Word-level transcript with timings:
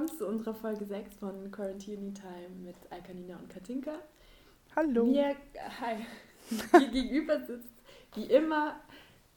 Willkommen 0.00 0.18
zu 0.18 0.26
unserer 0.28 0.54
Folge 0.54 0.86
6 0.86 1.16
von 1.16 1.50
Quarantine 1.50 2.14
Time 2.14 2.48
mit 2.64 2.74
Alkanina 2.88 3.36
und 3.36 3.50
Katinka. 3.50 3.92
Hallo. 4.74 5.04
Mir, 5.04 5.36
hi. 5.78 6.06
Mir 6.80 6.88
gegenüber 6.88 7.38
sitzt 7.44 7.68
wie 8.14 8.24
immer 8.24 8.76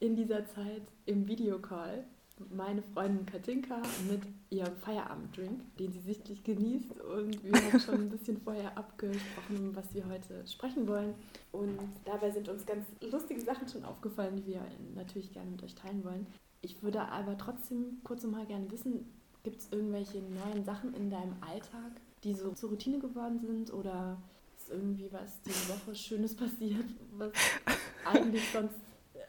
in 0.00 0.16
dieser 0.16 0.46
Zeit 0.46 0.80
im 1.04 1.28
Videocall 1.28 2.04
meine 2.48 2.80
Freundin 2.80 3.26
Katinka 3.26 3.82
mit 4.08 4.22
ihrem 4.48 4.74
Feierabenddrink, 4.76 5.76
den 5.76 5.92
sie 5.92 6.00
sichtlich 6.00 6.42
genießt. 6.44 6.98
Und 6.98 7.44
wir 7.44 7.52
haben 7.60 7.80
schon 7.80 7.96
ein 7.96 8.08
bisschen 8.08 8.40
vorher 8.40 8.74
abgesprochen, 8.78 9.76
was 9.76 9.92
wir 9.92 10.08
heute 10.08 10.46
sprechen 10.46 10.88
wollen. 10.88 11.14
Und 11.52 11.78
dabei 12.06 12.30
sind 12.30 12.48
uns 12.48 12.64
ganz 12.64 12.86
lustige 13.02 13.42
Sachen 13.42 13.68
schon 13.68 13.84
aufgefallen, 13.84 14.36
die 14.36 14.46
wir 14.46 14.62
natürlich 14.94 15.30
gerne 15.30 15.50
mit 15.50 15.62
euch 15.62 15.74
teilen 15.74 16.02
wollen. 16.04 16.26
Ich 16.62 16.82
würde 16.82 17.02
aber 17.02 17.36
trotzdem 17.36 18.00
kurz 18.02 18.24
mal 18.24 18.46
gerne 18.46 18.70
wissen, 18.70 19.10
gibt 19.44 19.60
es 19.60 19.68
irgendwelche 19.70 20.18
neuen 20.18 20.64
Sachen 20.64 20.94
in 20.94 21.10
deinem 21.10 21.36
Alltag, 21.40 21.92
die 22.24 22.34
so 22.34 22.50
zur 22.52 22.70
Routine 22.70 22.98
geworden 22.98 23.38
sind 23.38 23.72
oder 23.72 24.16
ist 24.58 24.70
irgendwie 24.70 25.08
was 25.12 25.40
diese 25.42 25.68
Woche 25.68 25.94
Schönes 25.94 26.34
passiert, 26.34 26.86
was 27.12 27.30
eigentlich 28.04 28.42
sonst 28.50 28.74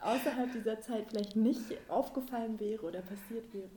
außerhalb 0.02 0.52
dieser 0.54 0.80
Zeit 0.82 1.08
vielleicht 1.10 1.36
nicht 1.36 1.62
aufgefallen 1.90 2.60
wäre 2.60 2.82
oder 2.84 3.02
passiert 3.02 3.54
wäre? 3.54 3.70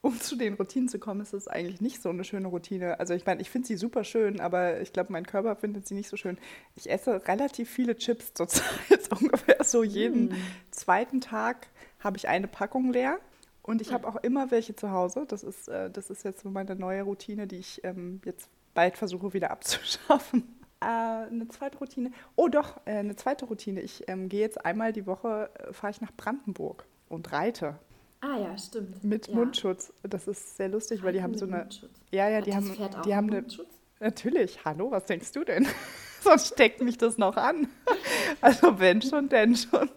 Um 0.00 0.20
zu 0.20 0.36
den 0.36 0.54
Routinen 0.54 0.88
zu 0.88 0.98
kommen, 0.98 1.22
ist 1.22 1.32
es 1.32 1.48
eigentlich 1.48 1.80
nicht 1.80 2.02
so 2.02 2.10
eine 2.10 2.24
schöne 2.24 2.48
Routine. 2.48 3.00
Also 3.00 3.14
ich 3.14 3.24
meine, 3.24 3.40
ich 3.40 3.48
finde 3.48 3.66
sie 3.66 3.76
super 3.76 4.04
schön, 4.04 4.38
aber 4.38 4.82
ich 4.82 4.92
glaube, 4.92 5.10
mein 5.10 5.26
Körper 5.26 5.56
findet 5.56 5.88
sie 5.88 5.94
nicht 5.94 6.10
so 6.10 6.18
schön. 6.18 6.36
Ich 6.76 6.90
esse 6.90 7.26
relativ 7.26 7.70
viele 7.70 7.96
Chips 7.96 8.32
zurzeit, 8.34 9.10
ungefähr 9.18 9.64
so 9.64 9.82
jeden 9.82 10.26
mm. 10.26 10.36
zweiten 10.70 11.22
Tag 11.22 11.68
habe 12.00 12.18
ich 12.18 12.28
eine 12.28 12.46
Packung 12.46 12.92
leer. 12.92 13.18
Und 13.64 13.80
ich 13.80 13.92
habe 13.92 14.06
auch 14.06 14.16
immer 14.16 14.50
welche 14.50 14.76
zu 14.76 14.92
Hause. 14.92 15.24
Das 15.26 15.42
ist, 15.42 15.68
äh, 15.68 15.90
das 15.90 16.10
ist 16.10 16.22
jetzt 16.22 16.42
so 16.42 16.50
meine 16.50 16.76
neue 16.76 17.02
Routine, 17.02 17.46
die 17.46 17.56
ich 17.56 17.82
ähm, 17.82 18.20
jetzt 18.24 18.48
bald 18.74 18.96
versuche 18.96 19.32
wieder 19.32 19.50
abzuschaffen 19.50 20.44
äh, 20.84 20.86
eine 20.86 21.48
zweite 21.48 21.78
Routine. 21.78 22.12
Oh 22.36 22.48
doch, 22.48 22.80
äh, 22.84 22.92
eine 22.92 23.16
zweite 23.16 23.46
Routine. 23.46 23.80
Ich 23.80 24.04
ähm, 24.08 24.28
gehe 24.28 24.40
jetzt 24.40 24.64
einmal 24.64 24.92
die 24.92 25.06
Woche, 25.06 25.50
äh, 25.54 25.72
fahre 25.72 25.90
ich 25.92 26.00
nach 26.00 26.12
Brandenburg 26.16 26.84
und 27.08 27.32
reite. 27.32 27.78
Ah 28.20 28.38
ja, 28.38 28.56
stimmt. 28.56 29.02
Mit 29.04 29.28
ja. 29.28 29.34
Mundschutz. 29.34 29.92
Das 30.02 30.28
ist 30.28 30.56
sehr 30.56 30.68
lustig, 30.68 31.02
weil 31.02 31.12
die 31.12 31.22
haben 31.22 31.36
so 31.36 31.46
eine. 31.46 31.58
Mundschutz. 31.58 31.90
Ja, 32.10 32.28
ja, 32.28 32.38
Hat 32.38 32.46
die 32.46 32.50
das 32.50 32.56
haben, 32.56 32.74
Pferd 32.74 32.96
auch 32.96 33.02
die 33.02 33.14
haben 33.14 33.26
eine. 33.28 33.40
Mundschutz? 33.40 33.68
Natürlich. 34.00 34.64
Hallo, 34.64 34.90
was 34.90 35.06
denkst 35.06 35.32
du 35.32 35.44
denn? 35.44 35.66
Sonst 36.20 36.54
steckt 36.54 36.82
mich 36.82 36.98
das 36.98 37.18
noch 37.18 37.36
an. 37.36 37.68
also 38.40 38.78
wenn 38.78 39.02
schon, 39.02 39.28
denn 39.28 39.56
schon. 39.56 39.88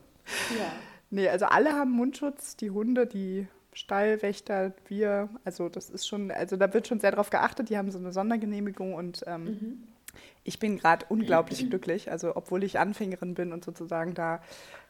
Ja. 0.58 0.72
Nee, 1.10 1.30
also 1.30 1.46
alle 1.46 1.72
haben 1.72 1.92
Mundschutz, 1.92 2.58
die 2.58 2.70
Hunde, 2.70 3.08
die 3.08 3.48
Stallwächter, 3.78 4.74
wir, 4.88 5.30
also 5.46 5.70
das 5.70 5.90
ist 5.90 6.08
schon, 6.08 6.32
also 6.32 6.58
da 6.58 6.74
wird 6.74 6.88
schon 6.88 7.00
sehr 7.00 7.12
drauf 7.12 7.30
geachtet, 7.30 7.70
die 7.70 7.78
haben 7.78 7.92
so 7.92 8.00
eine 8.00 8.12
Sondergenehmigung 8.12 8.96
und 8.96 9.24
ähm, 9.28 9.44
Mhm. 9.46 9.84
ich 10.44 10.58
bin 10.58 10.80
gerade 10.80 11.06
unglaublich 11.10 11.70
glücklich. 11.70 12.10
Also 12.10 12.36
obwohl 12.36 12.64
ich 12.64 12.80
Anfängerin 12.80 13.36
bin 13.36 13.54
und 13.54 13.64
sozusagen 13.64 14.16
da 14.16 14.42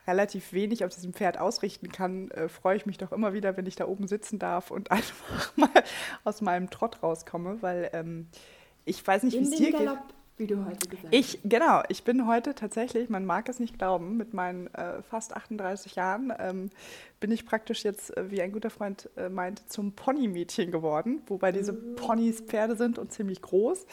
relativ 0.08 0.54
wenig 0.54 0.86
auf 0.86 0.94
diesem 0.94 1.12
Pferd 1.14 1.38
ausrichten 1.38 1.92
kann, 1.92 2.32
äh, 2.32 2.48
freue 2.48 2.78
ich 2.78 2.86
mich 2.86 2.98
doch 2.98 3.12
immer 3.12 3.34
wieder, 3.34 3.58
wenn 3.58 3.66
ich 3.66 3.76
da 3.76 3.86
oben 3.88 4.08
sitzen 4.08 4.40
darf 4.40 4.72
und 4.72 4.90
einfach 4.92 5.56
mal 5.58 5.70
aus 6.24 6.40
meinem 6.40 6.70
Trott 6.70 7.04
rauskomme, 7.04 7.62
weil 7.62 7.90
ähm, 7.92 8.28
ich 8.86 9.06
weiß 9.06 9.24
nicht, 9.24 9.38
wie 9.38 9.44
es 9.44 9.50
dir 9.52 9.72
geht. 9.72 9.90
Wie 10.38 10.46
du 10.48 10.64
heute 10.66 10.88
gesagt 10.88 11.08
Ich, 11.12 11.40
genau, 11.44 11.82
ich 11.90 12.04
bin 12.04 12.28
heute 12.28 12.54
tatsächlich, 12.54 13.10
man 13.10 13.26
mag 13.26 13.50
es 13.50 13.60
nicht 13.60 13.78
glauben, 13.80 14.18
mit 14.18 14.34
meinen 14.34 14.68
äh, 14.76 15.02
fast 15.02 15.36
38 15.36 15.96
Jahren 15.96 16.32
ähm, 16.38 16.70
bin 17.20 17.32
ich 17.32 17.46
praktisch 17.46 17.84
jetzt, 17.84 18.16
äh, 18.16 18.30
wie 18.30 18.42
ein 18.42 18.52
guter 18.52 18.70
Freund 18.70 19.10
äh, 19.18 19.30
meinte, 19.30 19.66
zum 19.66 19.94
Ponymädchen 19.94 20.72
geworden, 20.72 21.22
wobei 21.28 21.52
diese 21.52 21.74
Mhm. 21.74 21.96
Ponys 21.96 22.42
Pferde 22.42 22.76
sind 22.76 23.00
und 23.00 23.12
ziemlich 23.12 23.42
groß 23.42 23.86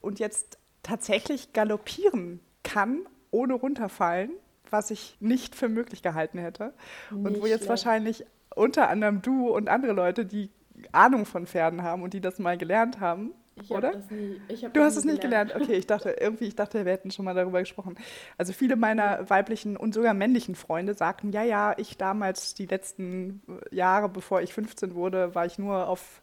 und 0.00 0.20
jetzt 0.20 0.58
tatsächlich 0.84 1.52
galoppieren 1.52 2.40
kann, 2.62 3.00
ohne 3.32 3.54
runterfallen, 3.54 4.30
was 4.70 4.90
ich 4.92 5.16
nicht 5.20 5.54
für 5.56 5.68
möglich 5.68 6.02
gehalten 6.02 6.38
hätte. 6.38 6.72
und 7.10 7.24
Nicht 7.24 7.42
wo 7.42 7.46
jetzt 7.46 7.64
schlecht. 7.64 7.68
wahrscheinlich 7.70 8.24
unter 8.54 8.88
anderem 8.88 9.20
du 9.22 9.48
und 9.48 9.68
andere 9.68 9.92
Leute, 9.92 10.24
die 10.24 10.50
Ahnung 10.92 11.26
von 11.26 11.46
Pferden 11.48 11.82
haben 11.82 12.02
und 12.02 12.14
die 12.14 12.20
das 12.20 12.38
mal 12.38 12.56
gelernt 12.56 13.00
haben, 13.00 13.32
Ich 13.62 13.70
oder? 13.70 13.92
Das 13.92 14.10
nie, 14.10 14.40
ich 14.48 14.60
Du 14.60 14.68
das 14.68 14.84
hast 14.84 14.96
es 14.98 15.04
nicht 15.04 15.20
gelernt. 15.20 15.54
Okay, 15.54 15.74
ich 15.74 15.86
dachte 15.86 16.10
irgendwie, 16.20 16.46
ich 16.46 16.56
dachte, 16.56 16.84
wir 16.84 16.92
hätten 16.92 17.10
schon 17.10 17.24
mal 17.24 17.34
darüber 17.34 17.60
gesprochen. 17.60 17.96
Also 18.36 18.52
viele 18.52 18.76
meiner 18.76 19.28
weiblichen 19.28 19.76
und 19.76 19.94
sogar 19.94 20.14
männlichen 20.14 20.54
Freunde 20.54 20.94
sagten, 20.94 21.32
ja, 21.32 21.42
ja, 21.42 21.74
ich 21.76 21.96
damals 21.96 22.54
die 22.54 22.66
letzten 22.66 23.42
Jahre, 23.70 24.08
bevor 24.08 24.42
ich 24.42 24.54
15 24.54 24.94
wurde, 24.94 25.34
war 25.34 25.46
ich 25.46 25.58
nur 25.58 25.88
auf, 25.88 26.22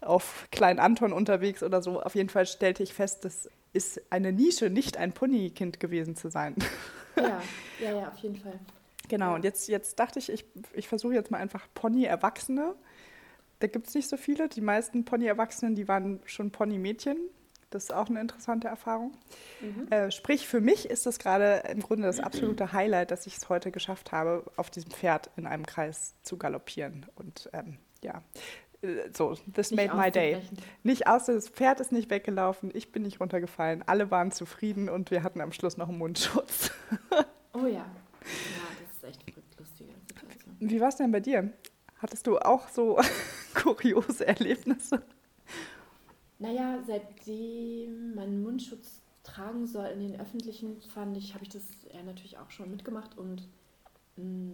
auf 0.00 0.48
Klein 0.50 0.78
Anton 0.78 1.12
unterwegs 1.12 1.62
oder 1.62 1.82
so. 1.82 2.02
Auf 2.02 2.14
jeden 2.14 2.28
Fall 2.28 2.46
stellte 2.46 2.82
ich 2.82 2.94
fest, 2.94 3.24
das 3.24 3.48
ist 3.72 4.00
eine 4.10 4.32
Nische, 4.32 4.70
nicht 4.70 4.96
ein 4.96 5.12
Ponykind 5.12 5.80
gewesen 5.80 6.16
zu 6.16 6.30
sein. 6.30 6.54
Ja, 7.16 7.40
ja, 7.80 7.90
ja, 8.00 8.08
auf 8.08 8.18
jeden 8.18 8.36
Fall. 8.36 8.58
Genau, 9.08 9.34
und 9.34 9.44
jetzt, 9.44 9.68
jetzt 9.68 9.98
dachte 9.98 10.18
ich, 10.18 10.30
ich, 10.30 10.44
ich 10.72 10.88
versuche 10.88 11.14
jetzt 11.14 11.30
mal 11.30 11.38
einfach 11.38 11.66
Pony-Erwachsene. 11.74 12.74
Da 13.64 13.68
gibt 13.68 13.88
es 13.88 13.94
nicht 13.94 14.10
so 14.10 14.18
viele. 14.18 14.46
Die 14.50 14.60
meisten 14.60 15.06
Pony-Erwachsenen, 15.06 15.74
die 15.74 15.88
waren 15.88 16.20
schon 16.26 16.50
Pony-Mädchen. 16.50 17.16
Das 17.70 17.84
ist 17.84 17.94
auch 17.94 18.10
eine 18.10 18.20
interessante 18.20 18.68
Erfahrung. 18.68 19.16
Mhm. 19.62 19.88
Äh, 19.90 20.10
sprich, 20.10 20.46
für 20.46 20.60
mich 20.60 20.90
ist 20.90 21.06
das 21.06 21.18
gerade 21.18 21.62
im 21.70 21.80
Grunde 21.80 22.06
das 22.06 22.20
absolute 22.20 22.74
Highlight, 22.74 23.10
dass 23.10 23.26
ich 23.26 23.38
es 23.38 23.48
heute 23.48 23.70
geschafft 23.70 24.12
habe, 24.12 24.44
auf 24.56 24.68
diesem 24.68 24.90
Pferd 24.90 25.30
in 25.38 25.46
einem 25.46 25.64
Kreis 25.64 26.14
zu 26.22 26.36
galoppieren. 26.36 27.06
Und 27.14 27.48
ähm, 27.54 27.78
ja, 28.02 28.22
äh, 28.82 29.08
so, 29.16 29.34
this 29.54 29.70
Nicht 29.70 29.86
made 29.86 29.96
my 29.96 30.10
day. 30.10 30.42
Nicht 30.82 31.06
aus, 31.06 31.24
das 31.24 31.48
Pferd 31.48 31.80
ist 31.80 31.90
nicht 31.90 32.10
weggelaufen, 32.10 32.70
ich 32.74 32.92
bin 32.92 33.02
nicht 33.02 33.18
runtergefallen, 33.18 33.82
alle 33.86 34.10
waren 34.10 34.30
zufrieden 34.30 34.90
und 34.90 35.10
wir 35.10 35.22
hatten 35.22 35.40
am 35.40 35.52
Schluss 35.52 35.78
noch 35.78 35.88
einen 35.88 35.98
Mundschutz. 35.98 36.70
Oh 37.56 37.66
ja. 37.66 37.74
Ja, 37.76 37.86
das 38.20 38.96
ist 38.96 39.04
echt 39.04 39.22
verrückt 39.22 39.60
lustige 39.60 39.92
Situation. 40.08 40.56
Wie 40.58 40.80
war 40.80 40.88
es 40.88 40.96
denn 40.96 41.12
bei 41.12 41.20
dir? 41.20 41.52
Hattest 41.98 42.26
du 42.26 42.36
auch 42.40 42.68
so 42.68 42.98
kuriose 43.54 44.26
Erlebnisse? 44.26 45.02
Naja, 46.38 46.78
seitdem 46.86 48.14
man 48.14 48.42
Mundschutz 48.42 49.00
tragen 49.22 49.66
soll 49.66 49.86
in 49.86 50.00
den 50.00 50.20
öffentlichen, 50.20 50.80
fand 50.82 51.16
ich, 51.16 51.32
habe 51.34 51.44
ich 51.44 51.48
das 51.50 51.62
ja 51.92 52.02
natürlich 52.02 52.36
auch 52.38 52.50
schon 52.50 52.70
mitgemacht 52.70 53.16
und 53.16 53.48
mh, 54.16 54.52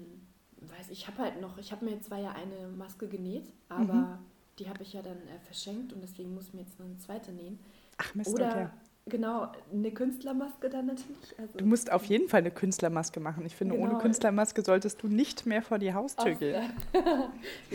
weiß 0.61 0.91
ich 0.91 1.09
habe 1.09 1.19
halt 1.19 1.41
noch, 1.41 1.59
ich 1.59 1.73
habe 1.73 1.85
mir 1.85 2.01
zwar 2.03 2.19
ja 2.21 2.33
eine 2.33 2.69
Maske 2.69 3.09
genäht, 3.09 3.53
aber 3.69 3.95
Mhm. 3.95 4.19
die 4.59 4.69
habe 4.69 4.83
ich 4.83 4.93
ja 4.93 5.03
dann 5.03 5.17
äh, 5.17 5.41
verschenkt 5.47 5.93
und 5.93 6.03
deswegen 6.03 6.35
muss 6.35 6.49
ich 6.49 6.55
mir 6.55 6.61
jetzt 6.61 6.79
noch 6.79 6.87
eine 6.87 6.99
zweite 6.99 7.33
nähen. 7.33 7.59
Ach 7.97 8.15
Mist, 8.15 8.33
Oder 8.35 8.49
okay. 8.49 8.67
genau, 9.07 9.51
eine 9.73 9.91
Künstlermaske 9.91 10.69
dann 10.69 10.87
natürlich. 10.87 11.39
Also, 11.39 11.59
Du 11.59 11.65
musst 11.65 11.91
auf 11.91 12.05
jeden 12.05 12.29
Fall 12.29 12.41
eine 12.41 12.51
Künstlermaske 12.51 13.19
machen. 13.21 13.45
Ich 13.47 13.57
finde, 13.57 13.75
ohne 13.77 13.89
Genau. 13.89 14.01
Künstlermaske 14.03 14.63
solltest 14.63 15.03
du 15.03 15.09
nicht 15.09 15.47
mehr 15.47 15.63
vor 15.63 15.79
die 15.79 15.93
Haustür 15.95 16.33
Aus- 16.33 16.39
gehen. 16.39 16.71
ja. 16.93 17.31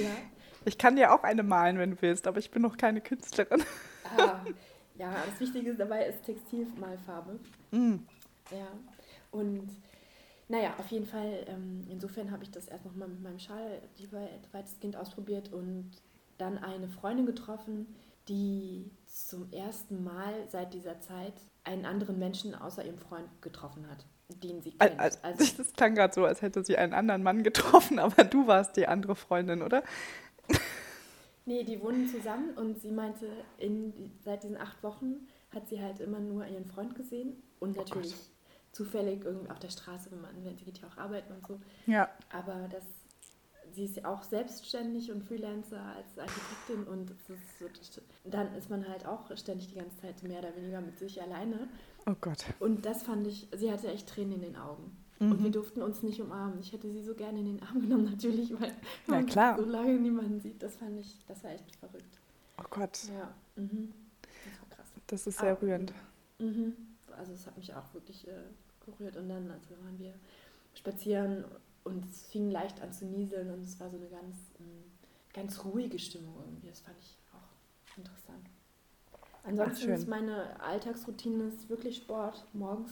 Ich 0.66 0.78
kann 0.78 0.96
dir 0.96 1.14
auch 1.14 1.24
eine 1.24 1.44
malen, 1.44 1.78
wenn 1.78 1.92
du 1.92 2.02
willst, 2.02 2.28
aber 2.28 2.40
ich 2.40 2.52
bin 2.52 2.62
noch 2.62 2.78
keine 2.78 3.02
Künstlerin. 3.02 3.64
Ah, 4.18 4.40
ja, 4.98 5.14
das 5.30 5.40
Wichtige 5.40 5.76
dabei 5.76 6.06
ist 6.06 6.24
Textilmalfarbe. 6.24 7.40
Mm. 7.72 7.96
Ja, 8.52 8.68
und 9.32 9.70
naja, 10.48 10.74
auf 10.78 10.88
jeden 10.88 11.06
Fall, 11.06 11.46
ähm, 11.48 11.86
insofern 11.90 12.32
habe 12.32 12.44
ich 12.44 12.52
das 12.52 12.68
erst 12.68 12.86
nochmal 12.86 13.08
mit 13.08 13.22
meinem 13.22 13.40
Schal 13.40 13.82
weitestgehend 14.52 14.96
ausprobiert 14.96 15.52
und 15.52 15.92
dann 16.38 16.58
eine 16.58 16.88
Freundin 16.88 17.26
getroffen, 17.26 17.96
die 18.28 18.92
zum 19.08 19.52
ersten 19.52 20.04
Mal 20.04 20.34
seit 20.50 20.74
dieser 20.74 21.00
Zeit 21.00 21.34
einen 21.64 21.86
anderen 21.86 22.20
Menschen 22.20 22.54
außer 22.54 22.86
ihrem 22.86 22.98
Freund 22.98 23.28
getroffen 23.42 23.88
hat, 23.90 24.06
den 24.44 24.62
sie 24.62 24.72
kennt. 24.72 25.00
Also, 25.00 25.20
das 25.58 25.74
klang 25.74 25.96
gerade 25.96 26.14
so, 26.14 26.26
als 26.26 26.42
hätte 26.42 26.64
sie 26.64 26.78
einen 26.78 26.94
anderen 26.94 27.24
Mann 27.24 27.44
getroffen, 27.44 27.98
aber 28.00 28.24
du 28.24 28.46
warst 28.48 28.78
die 28.78 28.88
andere 28.88 29.16
Freundin, 29.16 29.62
oder? 29.62 29.84
Nee, 31.46 31.64
die 31.64 31.82
wohnen 31.82 32.08
zusammen 32.08 32.52
und 32.56 32.82
sie 32.82 32.92
meinte, 32.92 33.28
in, 33.58 34.12
seit 34.24 34.44
diesen 34.44 34.58
acht 34.58 34.82
Wochen 34.84 35.28
hat 35.52 35.68
sie 35.70 35.82
halt 35.82 36.00
immer 36.00 36.20
nur 36.20 36.46
ihren 36.46 36.66
Freund 36.66 36.96
gesehen 36.96 37.42
und 37.60 37.78
natürlich 37.78 38.12
Gott. 38.12 38.74
zufällig 38.74 39.24
irgendwie 39.24 39.50
auf 39.50 39.60
der 39.60 39.70
Straße, 39.70 40.12
wenn 40.12 40.22
man, 40.22 40.44
wenn 40.44 40.58
sie 40.58 40.66
geht 40.66 40.80
ja 40.80 40.88
auch 40.88 40.98
arbeiten 40.98 41.34
und 41.34 41.48
so. 41.48 41.60
Ja. 41.86 42.10
Aber 42.30 42.68
das, 42.70 42.84
sie 43.72 43.86
ist 43.86 43.96
ja 43.98 44.06
auch 44.06 44.24
selbstständig 44.24 45.12
und 45.12 45.24
Freelancer 45.24 45.82
als 45.82 46.18
Architektin 46.18 46.84
und 46.84 47.12
ist 47.12 47.60
so, 47.60 47.66
dann 48.26 48.54
ist 48.56 48.70
man 48.70 48.88
halt 48.88 49.06
auch 49.06 49.36
ständig 49.38 49.70
die 49.70 49.76
ganze 49.76 49.98
Zeit 49.98 50.24
mehr 50.24 50.40
oder 50.40 50.56
weniger 50.56 50.82
mit 50.82 50.98
sich 51.00 51.22
alleine. 51.22 51.68
Oh 52.06 52.16
Gott. 52.20 52.46
Und 52.60 52.86
das 52.86 53.04
fand 53.04 53.26
ich, 53.28 53.48
sie 53.56 53.72
hatte 53.72 53.88
echt 53.88 54.10
Tränen 54.10 54.34
in 54.34 54.42
den 54.42 54.56
Augen. 54.58 55.05
Und 55.20 55.40
wir 55.40 55.48
Mhm. 55.48 55.52
durften 55.54 55.82
uns 55.82 56.04
nicht 56.04 56.20
umarmen. 56.22 56.60
Ich 56.60 56.74
hätte 56.74 56.90
sie 56.92 57.02
so 57.02 57.14
gerne 57.16 57.40
in 57.40 57.46
den 57.46 57.62
Arm 57.64 57.80
genommen, 57.82 58.06
natürlich, 58.12 58.52
weil 58.60 58.74
Na 59.08 59.24
klar. 59.24 59.58
so 59.58 59.66
lange 59.66 59.94
niemanden 60.00 60.40
sieht. 60.42 60.62
Das 60.62 60.76
fand 60.76 61.00
ich, 61.00 61.18
das 61.28 61.44
war 61.44 61.52
echt 61.52 61.76
verrückt. 61.78 62.20
Oh 62.60 62.64
Gott. 62.70 63.00
Ja, 63.18 63.34
mhm. 63.56 63.94
das 64.22 64.60
war 64.62 64.70
krass. 64.78 64.88
Das 65.08 65.28
ist 65.28 65.40
sehr 65.40 65.52
Ah, 65.54 65.62
rührend. 65.62 65.94
Mhm. 66.40 66.74
Also 67.18 67.32
es 67.34 67.48
hat 67.48 67.56
mich 67.58 67.74
auch 67.74 67.94
wirklich 67.94 68.28
äh, 68.28 68.32
gerührt. 68.86 69.16
Und 69.18 69.30
dann 69.30 69.50
also 69.52 69.70
waren 69.84 69.98
wir 70.00 70.14
spazieren 70.74 71.46
und 71.86 72.04
es 72.10 72.24
fing 72.28 72.52
leicht 72.52 72.82
an 72.82 72.92
zu 72.92 73.06
nieseln 73.06 73.50
und 73.52 73.64
es 73.64 73.80
war 73.80 73.90
so 73.90 73.96
eine 73.98 74.08
ganz, 74.08 74.36
ähm, 74.60 74.84
ganz 75.34 75.64
ruhige 75.64 75.98
Stimmung 76.00 76.36
irgendwie. 76.46 76.68
Das 76.68 76.82
fand 76.82 76.98
ich 77.00 77.18
auch 77.34 77.98
Interessant. 77.98 78.50
Ansonsten 79.46 79.92
ist 79.92 80.08
meine 80.10 80.60
Alltagsroutine 80.60 81.46
ist 81.46 81.70
wirklich 81.70 81.98
Sport. 81.98 82.46
Morgens, 82.54 82.92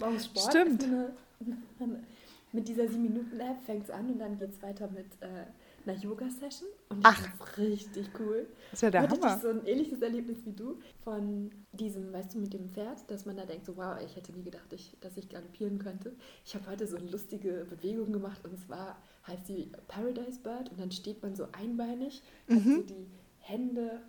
morgens 0.00 0.26
Sport. 0.26 0.50
Stimmt. 0.50 0.82
Eine, 0.84 1.12
mit 2.52 2.66
dieser 2.68 2.84
7-Minuten-App 2.84 3.62
fängt 3.64 3.84
es 3.84 3.90
an 3.90 4.10
und 4.10 4.18
dann 4.18 4.38
geht 4.38 4.50
es 4.50 4.62
weiter 4.62 4.88
mit 4.90 5.06
äh, 5.20 5.44
einer 5.86 5.98
Yoga-Session. 5.98 6.68
Und 6.88 7.00
ich 7.00 7.06
Ach. 7.06 7.20
find's 7.20 7.58
richtig 7.58 8.10
cool. 8.18 8.46
Das 8.70 8.78
ist 8.78 8.82
ja 8.82 8.90
der 8.90 9.02
Hatte 9.02 9.20
Hammer. 9.20 9.36
ich 9.36 9.42
so 9.42 9.48
ein 9.48 9.66
ähnliches 9.66 10.00
Erlebnis 10.02 10.38
wie 10.44 10.52
du 10.52 10.78
von 11.04 11.50
diesem, 11.72 12.12
weißt 12.12 12.34
du, 12.34 12.38
mit 12.38 12.52
dem 12.54 12.68
Pferd, 12.70 13.10
dass 13.10 13.26
man 13.26 13.36
da 13.36 13.44
denkt, 13.44 13.66
so 13.66 13.76
wow, 13.76 13.96
ich 14.04 14.16
hätte 14.16 14.32
nie 14.32 14.42
gedacht, 14.42 14.72
ich, 14.72 14.96
dass 15.00 15.16
ich 15.16 15.28
galoppieren 15.28 15.78
könnte. 15.78 16.14
Ich 16.44 16.54
habe 16.54 16.66
heute 16.70 16.86
so 16.86 16.96
eine 16.96 17.10
lustige 17.10 17.66
Bewegung 17.68 18.12
gemacht 18.12 18.40
und 18.44 18.58
zwar 18.58 18.96
heißt 19.26 19.48
die 19.48 19.70
Paradise 19.88 20.40
Bird 20.40 20.70
und 20.70 20.80
dann 20.80 20.90
steht 20.90 21.22
man 21.22 21.34
so 21.36 21.46
einbeinig, 21.52 22.22
hat 22.48 22.64
Mhm. 22.64 22.76
so 22.76 22.82
die 22.82 23.06
Hände 23.40 24.00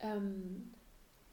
ähm, 0.00 0.70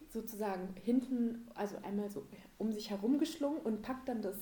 sozusagen 0.10 0.74
hinten, 0.84 1.48
also 1.56 1.76
einmal 1.84 2.10
so 2.10 2.26
um 2.58 2.72
sich 2.72 2.90
herum 2.90 3.18
geschlungen 3.20 3.60
und 3.60 3.82
packt 3.82 4.08
dann 4.10 4.22
das 4.22 4.36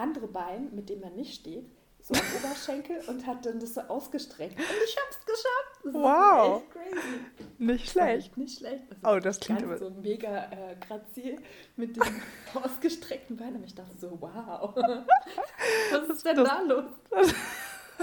andere 0.00 0.26
Bein, 0.26 0.74
mit 0.74 0.88
dem 0.88 1.00
man 1.00 1.14
nicht 1.14 1.34
steht, 1.34 1.70
so 2.02 2.14
am 2.14 2.20
Oberschenkel 2.38 3.00
und 3.08 3.26
hat 3.26 3.44
dann 3.46 3.60
das 3.60 3.74
so 3.74 3.82
ausgestreckt. 3.82 4.58
Und 4.58 4.64
ich 4.84 4.96
hab's 4.96 5.20
geschafft. 5.24 5.84
Das 5.84 5.94
Wow. 5.94 6.62
echt 6.62 6.70
crazy. 6.72 7.20
Nicht 7.58 7.90
schlecht. 7.90 8.26
echt 8.26 8.36
Nicht 8.36 8.58
schlecht. 8.58 8.84
Oh, 9.04 9.18
das 9.18 9.40
klingt 9.40 9.62
aber- 9.62 9.78
so 9.78 9.90
mega 9.90 10.44
äh, 10.50 10.76
grazil 10.86 11.36
mit 11.76 11.96
dem 11.96 12.02
ausgestreckten 12.54 13.36
Bein. 13.36 13.54
Aber 13.54 13.64
ich 13.64 13.74
dachte 13.74 13.96
so, 13.98 14.16
wow. 14.20 14.74
Was 15.92 16.08
ist 16.08 16.24
denn 16.24 16.36
das- 16.36 16.48
da 16.48 16.60
los? 16.62 16.84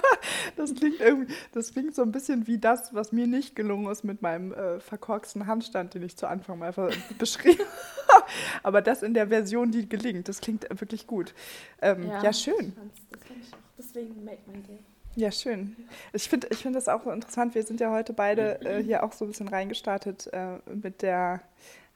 Das 0.55 0.73
klingt 0.73 0.99
irgendwie, 0.99 1.33
das 1.53 1.71
klingt 1.71 1.93
so 1.95 2.01
ein 2.01 2.11
bisschen 2.11 2.47
wie 2.47 2.57
das, 2.57 2.93
was 2.93 3.11
mir 3.11 3.27
nicht 3.27 3.55
gelungen 3.55 3.91
ist 3.91 4.03
mit 4.03 4.21
meinem 4.21 4.53
äh, 4.53 4.79
verkorksten 4.79 5.45
Handstand, 5.47 5.93
den 5.93 6.03
ich 6.03 6.15
zu 6.17 6.27
Anfang 6.27 6.59
mal 6.59 6.73
beschrieben 7.19 7.65
habe. 8.13 8.25
Aber 8.63 8.81
das 8.81 9.03
in 9.03 9.13
der 9.13 9.27
Version, 9.27 9.71
die 9.71 9.87
gelingt, 9.87 10.27
das 10.29 10.41
klingt 10.41 10.67
wirklich 10.69 11.05
gut. 11.07 11.33
Ähm, 11.81 12.07
ja. 12.07 12.33
schön. 12.33 12.53
Ich 12.69 12.73
fand's- 12.73 13.01
Das 13.11 13.19
fand 13.27 13.39
ich 13.41 13.53
auch. 13.53 13.57
Deswegen 13.77 14.23
make 14.25 14.39
my 14.47 14.59
day. 14.63 14.79
Ja, 15.15 15.31
schön. 15.31 15.75
Ich 16.13 16.29
finde 16.29 16.47
ich 16.51 16.57
find 16.59 16.75
das 16.75 16.87
auch 16.87 17.03
so 17.03 17.11
interessant. 17.11 17.55
Wir 17.55 17.63
sind 17.63 17.79
ja 17.79 17.91
heute 17.91 18.13
beide 18.13 18.61
äh, 18.61 18.83
hier 18.83 19.03
auch 19.03 19.13
so 19.13 19.25
ein 19.25 19.29
bisschen 19.29 19.47
reingestartet 19.47 20.27
äh, 20.33 20.57
mit 20.73 21.01
der 21.01 21.41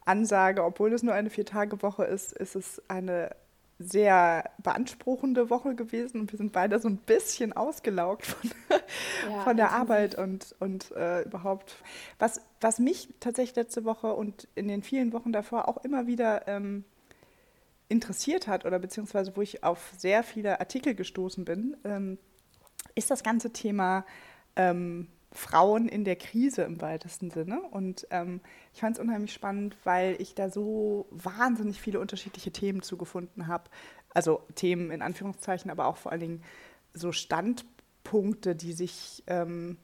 Ansage, 0.06 0.63
obwohl 0.63 0.92
es 0.94 1.03
nur 1.03 1.13
eine 1.13 1.30
Vier-Tage-Woche 1.30 2.03
ist, 2.06 2.33
ist 2.33 2.56
es 2.56 2.81
eine 2.88 3.36
sehr 3.81 4.50
beanspruchende 4.60 5.50
Woche 5.50 5.75
gewesen 5.75 6.19
und 6.22 6.31
wir 6.31 6.38
sind 6.38 6.51
beide 6.51 6.80
so 6.80 6.88
ein 6.88 6.98
bisschen 6.98 7.54
ausgelaugt 7.54 8.25
von, 8.25 8.51
Ja, 9.30 9.42
von 9.42 9.57
der. 9.57 9.72
Arbeit 9.72 10.16
und, 10.16 10.56
und 10.60 10.92
äh, 10.92 11.24
überhaupt. 11.24 11.75
Was, 12.19 12.42
was 12.60 12.80
mich 12.80 13.10
tatsächlich 13.19 13.56
letzte 13.56 13.86
Woche 13.86 14.13
und 14.13 14.48
in 14.56 14.68
den 14.68 14.83
vielen 14.83 15.13
Wochen 15.13 15.31
davor 15.31 15.68
auch 15.68 15.83
immer 15.83 16.07
wieder 16.07 16.48
ähm, 16.48 16.83
interessiert 17.89 18.48
hat 18.48 18.66
oder 18.66 18.80
beziehungsweise 18.80 19.36
wo 19.36 19.42
ich 19.42 19.63
auf 19.63 19.94
sehr 19.98 20.24
viele 20.24 20.60
Artikel 20.60 20.95
gestoßen 20.95 21.45
bin, 21.45 21.77
ähm, 21.84 22.18
ist 22.95 23.12
das 23.12 23.24
ganze 23.24 23.51
Thema 23.51 24.06
ähm, 24.56 25.07
Frauen 25.33 25.88
in 25.88 26.04
der 26.04 26.16
Krise 26.16 26.63
im 26.63 26.81
weitesten 26.81 27.31
Sinne. 27.31 27.62
Und 27.62 28.07
ähm, 28.10 28.42
ich 28.74 28.81
fand 28.81 28.98
es 28.98 29.01
unheimlich 29.01 29.33
spannend, 29.33 29.78
weil 29.83 30.16
ich 30.19 30.36
da 30.36 30.50
so 30.50 31.07
wahnsinnig 31.12 31.80
viele 31.80 32.00
unterschiedliche 32.00 32.51
Themen 32.51 32.81
zugefunden 32.81 33.48
habe. 33.48 33.69
Also 34.13 34.42
Themen 34.56 34.92
in 34.92 35.01
Anführungszeichen, 35.01 35.72
aber 35.72 35.88
auch 35.88 35.98
vor 35.98 36.12
allen 36.12 36.22
Dingen 36.22 36.44
so 36.94 37.12
Standpunkte, 37.12 38.56
die 38.56 38.74
sich 38.74 39.24
ähm, 39.28 39.78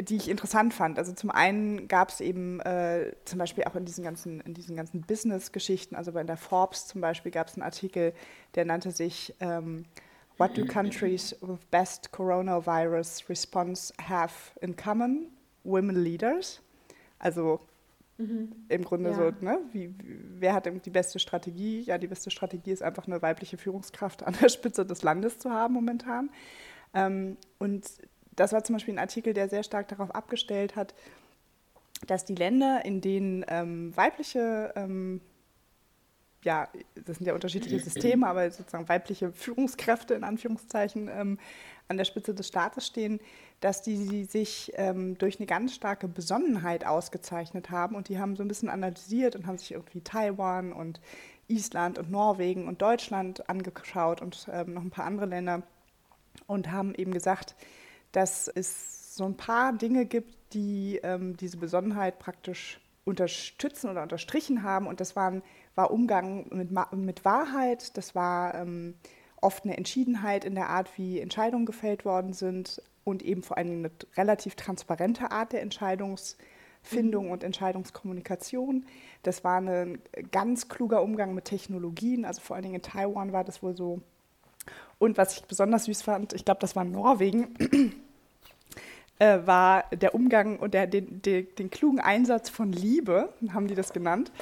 die 0.00 0.16
ich 0.16 0.28
interessant 0.28 0.74
fand. 0.74 0.98
Also 0.98 1.12
zum 1.12 1.30
einen 1.30 1.88
gab 1.88 2.10
es 2.10 2.20
eben 2.20 2.60
äh, 2.60 3.12
zum 3.24 3.38
Beispiel 3.38 3.64
auch 3.64 3.74
in 3.74 3.84
diesen 3.84 4.04
ganzen, 4.04 4.42
ganzen 4.76 5.02
Business-Geschichten, 5.02 5.96
also 5.96 6.12
bei 6.12 6.22
der 6.22 6.36
Forbes 6.36 6.86
zum 6.86 7.00
Beispiel 7.00 7.32
gab 7.32 7.48
es 7.48 7.54
einen 7.54 7.62
Artikel, 7.62 8.12
der 8.54 8.64
nannte 8.64 8.90
sich 8.90 9.34
ähm, 9.40 9.84
What 10.40 10.56
do 10.56 10.64
countries 10.64 11.36
with 11.42 11.58
best 11.70 12.12
coronavirus 12.12 13.28
response 13.28 13.92
have 14.00 14.32
in 14.62 14.74
common? 14.74 15.26
Women 15.64 16.02
leaders. 16.02 16.62
Also 17.18 17.60
Mhm. 18.16 18.52
im 18.68 18.82
Grunde 18.84 19.10
Ja. 19.10 19.16
so, 19.16 19.44
ne, 19.44 19.58
wie, 19.72 19.94
wer 20.38 20.54
hat 20.54 20.66
die 20.66 20.90
beste 20.90 21.18
Strategie? 21.18 21.82
Ja, 21.82 21.98
die 21.98 22.06
beste 22.06 22.30
Strategie 22.30 22.70
ist 22.70 22.82
einfach 22.82 23.06
eine 23.06 23.20
weibliche 23.20 23.58
Führungskraft 23.58 24.22
an 24.22 24.34
der 24.40 24.48
Spitze 24.48 24.86
des 24.86 25.02
Landes 25.02 25.38
zu 25.38 25.50
haben 25.50 25.74
momentan. 25.74 26.30
Ähm, 26.94 27.36
und 27.58 27.86
das 28.34 28.52
war 28.52 28.64
zum 28.64 28.76
Beispiel 28.76 28.94
ein 28.94 28.98
Artikel, 28.98 29.34
der 29.34 29.48
sehr 29.50 29.62
stark 29.62 29.88
darauf 29.88 30.14
abgestellt 30.14 30.74
hat, 30.74 30.94
dass 32.06 32.24
die 32.24 32.34
Länder, 32.34 32.82
in 32.86 33.02
denen 33.02 33.44
ähm, 33.48 33.94
weibliche, 33.94 34.72
ähm, 34.74 35.20
ja, 36.42 36.68
das 36.94 37.18
sind 37.18 37.26
ja 37.26 37.34
unterschiedliche 37.34 37.78
Systeme, 37.78 38.26
aber 38.26 38.50
sozusagen 38.50 38.88
weibliche 38.88 39.32
Führungskräfte 39.32 40.14
in 40.14 40.24
Anführungszeichen 40.24 41.08
ähm, 41.08 41.38
an 41.88 41.96
der 41.96 42.04
Spitze 42.04 42.34
des 42.34 42.48
Staates 42.48 42.86
stehen, 42.86 43.20
dass 43.60 43.82
die, 43.82 44.08
die 44.08 44.24
sich 44.24 44.72
ähm, 44.76 45.18
durch 45.18 45.38
eine 45.38 45.46
ganz 45.46 45.74
starke 45.74 46.08
Besonnenheit 46.08 46.86
ausgezeichnet 46.86 47.70
haben 47.70 47.94
und 47.94 48.08
die 48.08 48.18
haben 48.18 48.36
so 48.36 48.42
ein 48.42 48.48
bisschen 48.48 48.70
analysiert 48.70 49.36
und 49.36 49.46
haben 49.46 49.58
sich 49.58 49.72
irgendwie 49.72 50.00
Taiwan 50.00 50.72
und 50.72 51.00
Island 51.48 51.98
und 51.98 52.10
Norwegen 52.10 52.68
und 52.68 52.80
Deutschland 52.80 53.48
angeschaut 53.48 54.22
und 54.22 54.46
ähm, 54.52 54.74
noch 54.74 54.82
ein 54.82 54.90
paar 54.90 55.04
andere 55.04 55.26
Länder 55.26 55.62
und 56.46 56.70
haben 56.70 56.94
eben 56.94 57.12
gesagt, 57.12 57.54
dass 58.12 58.48
es 58.48 59.16
so 59.16 59.24
ein 59.24 59.36
paar 59.36 59.72
Dinge 59.72 60.06
gibt, 60.06 60.54
die 60.54 61.00
ähm, 61.02 61.36
diese 61.36 61.58
Besonnenheit 61.58 62.18
praktisch 62.18 62.80
unterstützen 63.04 63.90
oder 63.90 64.02
unterstrichen 64.02 64.62
haben. 64.62 64.86
Und 64.86 65.00
das 65.00 65.16
waren, 65.16 65.42
war 65.74 65.90
Umgang 65.90 66.46
mit, 66.50 66.70
mit 66.92 67.24
Wahrheit, 67.24 67.96
das 67.96 68.14
war 68.14 68.54
ähm, 68.54 68.94
oft 69.40 69.64
eine 69.64 69.76
Entschiedenheit 69.76 70.44
in 70.44 70.54
der 70.54 70.68
Art, 70.68 70.96
wie 70.98 71.20
Entscheidungen 71.20 71.66
gefällt 71.66 72.04
worden 72.04 72.32
sind 72.32 72.82
und 73.04 73.22
eben 73.22 73.42
vor 73.42 73.56
allem 73.56 73.70
eine 73.70 73.90
relativ 74.16 74.54
transparente 74.54 75.30
Art 75.30 75.52
der 75.52 75.62
Entscheidungsfindung 75.62 77.30
und 77.30 77.42
Entscheidungskommunikation. 77.42 78.84
Das 79.22 79.44
war 79.44 79.60
ein 79.60 80.00
ganz 80.30 80.68
kluger 80.68 81.02
Umgang 81.02 81.34
mit 81.34 81.46
Technologien, 81.46 82.24
also 82.24 82.40
vor 82.40 82.56
allen 82.56 82.64
Dingen 82.64 82.76
in 82.76 82.82
Taiwan 82.82 83.32
war 83.32 83.44
das 83.44 83.62
wohl 83.62 83.76
so. 83.76 84.00
Und 84.98 85.16
was 85.16 85.38
ich 85.38 85.44
besonders 85.44 85.86
süß 85.86 86.02
fand, 86.02 86.34
ich 86.34 86.44
glaube, 86.44 86.60
das 86.60 86.76
war 86.76 86.84
Norwegen, 86.84 87.54
äh, 89.20 89.46
war 89.46 89.84
der 89.92 90.14
Umgang 90.16 90.58
und 90.58 90.74
der, 90.74 90.86
den, 90.88 91.22
den, 91.22 91.46
den 91.58 91.70
klugen 91.70 92.00
Einsatz 92.00 92.48
von 92.50 92.72
Liebe, 92.72 93.32
haben 93.54 93.68
die 93.68 93.74
das 93.76 93.92
genannt. 93.92 94.32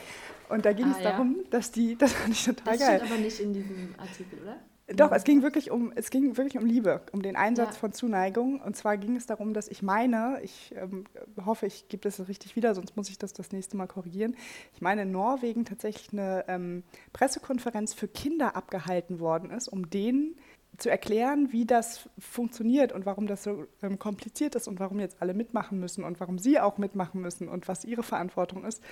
Und 0.48 0.64
da 0.64 0.72
ging 0.72 0.86
Ah, 0.86 0.94
es 0.96 1.04
ja. 1.04 1.10
darum, 1.10 1.36
dass 1.50 1.70
die, 1.72 1.94
das 1.98 2.14
fand 2.14 2.32
ich 2.32 2.44
total 2.44 2.78
Das 2.78 2.86
geil. 2.86 2.98
steht 3.00 3.10
aber 3.12 3.20
nicht 3.20 3.40
in 3.40 3.52
diesem 3.52 3.94
Artikel, 3.98 4.38
oder? 4.42 4.56
Doch, 4.96 5.12
es 5.12 5.24
ging 5.24 5.42
wirklich 5.42 5.70
um, 5.70 5.92
es 5.96 6.08
ging 6.08 6.38
wirklich 6.38 6.56
um 6.56 6.64
Liebe, 6.64 7.02
um 7.12 7.20
den 7.20 7.36
Einsatz 7.36 7.74
Ja. 7.74 7.80
von 7.80 7.92
Zuneigung. 7.92 8.58
Und 8.62 8.74
zwar 8.74 8.96
ging 8.96 9.16
es 9.16 9.26
darum, 9.26 9.52
dass 9.52 9.68
ich 9.68 9.82
meine, 9.82 10.40
ich 10.42 10.74
ähm, 10.74 11.04
hoffe, 11.44 11.66
ich 11.66 11.88
gebe 11.90 12.00
das 12.04 12.26
richtig 12.26 12.56
wieder, 12.56 12.74
sonst 12.74 12.96
muss 12.96 13.10
ich 13.10 13.18
das 13.18 13.34
das 13.34 13.52
nächste 13.52 13.76
Mal 13.76 13.86
korrigieren. 13.86 14.34
Ich 14.74 14.80
meine, 14.80 15.02
in 15.02 15.10
Norwegen 15.12 15.66
tatsächlich 15.66 16.10
eine 16.14 16.46
ähm, 16.48 16.84
Pressekonferenz 17.12 17.92
für 17.92 18.08
Kinder 18.08 18.56
abgehalten 18.56 19.20
worden 19.20 19.50
ist, 19.50 19.68
um 19.68 19.90
denen 19.90 20.36
zu 20.78 20.90
erklären, 20.90 21.52
wie 21.52 21.64
das 21.66 22.08
funktioniert 22.18 22.92
und 22.92 23.04
warum 23.04 23.26
das 23.26 23.42
so 23.42 23.66
ähm, 23.82 23.98
kompliziert 23.98 24.54
ist 24.54 24.68
und 24.68 24.80
warum 24.80 25.00
jetzt 25.00 25.16
alle 25.20 25.34
mitmachen 25.34 25.78
müssen 25.80 26.04
und 26.04 26.20
warum 26.20 26.38
sie 26.38 26.58
auch 26.60 26.78
mitmachen 26.78 27.20
müssen 27.20 27.48
und 27.48 27.68
was 27.68 27.84
ihre 27.84 28.02
Verantwortung 28.02 28.64
ist. 28.64 28.82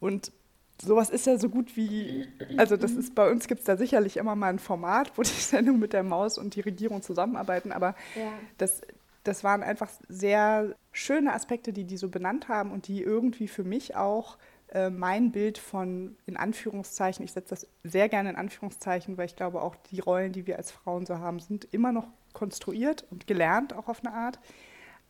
Und 0.00 0.32
sowas 0.82 1.08
ist 1.08 1.26
ja 1.26 1.38
so 1.38 1.48
gut 1.48 1.76
wie, 1.76 2.26
also 2.56 2.76
das 2.76 2.92
ist 2.92 3.14
bei 3.14 3.30
uns 3.30 3.48
gibt 3.48 3.60
es 3.60 3.66
da 3.66 3.76
sicherlich 3.76 4.16
immer 4.16 4.36
mal 4.36 4.48
ein 4.48 4.58
Format, 4.58 5.12
wo 5.16 5.22
die 5.22 5.28
Sendung 5.30 5.78
mit 5.78 5.92
der 5.92 6.02
Maus 6.02 6.36
und 6.38 6.54
die 6.56 6.60
Regierung 6.60 7.00
zusammenarbeiten, 7.02 7.72
aber 7.72 7.94
Ja. 8.16 8.32
das, 8.58 8.82
das 9.22 9.42
waren 9.44 9.62
einfach 9.62 9.88
sehr 10.08 10.74
schöne 10.92 11.32
Aspekte, 11.32 11.72
die 11.72 11.84
die 11.84 11.96
so 11.96 12.08
benannt 12.08 12.48
haben 12.48 12.70
und 12.70 12.88
die 12.88 13.00
irgendwie 13.00 13.48
für 13.48 13.64
mich 13.64 13.96
auch 13.96 14.36
äh, 14.74 14.90
mein 14.90 15.30
Bild 15.30 15.58
von, 15.58 16.16
in 16.26 16.36
Anführungszeichen, 16.36 17.24
ich 17.24 17.32
setze 17.32 17.50
das 17.50 17.66
sehr 17.84 18.08
gerne 18.08 18.30
in 18.30 18.36
Anführungszeichen, 18.36 19.16
weil 19.16 19.26
ich 19.26 19.36
glaube 19.36 19.62
auch 19.62 19.76
die 19.90 20.00
Rollen, 20.00 20.32
die 20.32 20.46
wir 20.46 20.56
als 20.58 20.70
Frauen 20.72 21.06
so 21.06 21.18
haben, 21.18 21.38
sind 21.38 21.66
immer 21.72 21.92
noch 21.92 22.08
konstruiert 22.32 23.06
und 23.10 23.26
gelernt, 23.26 23.72
auch 23.72 23.88
auf 23.88 24.04
eine 24.04 24.14
Art. 24.14 24.40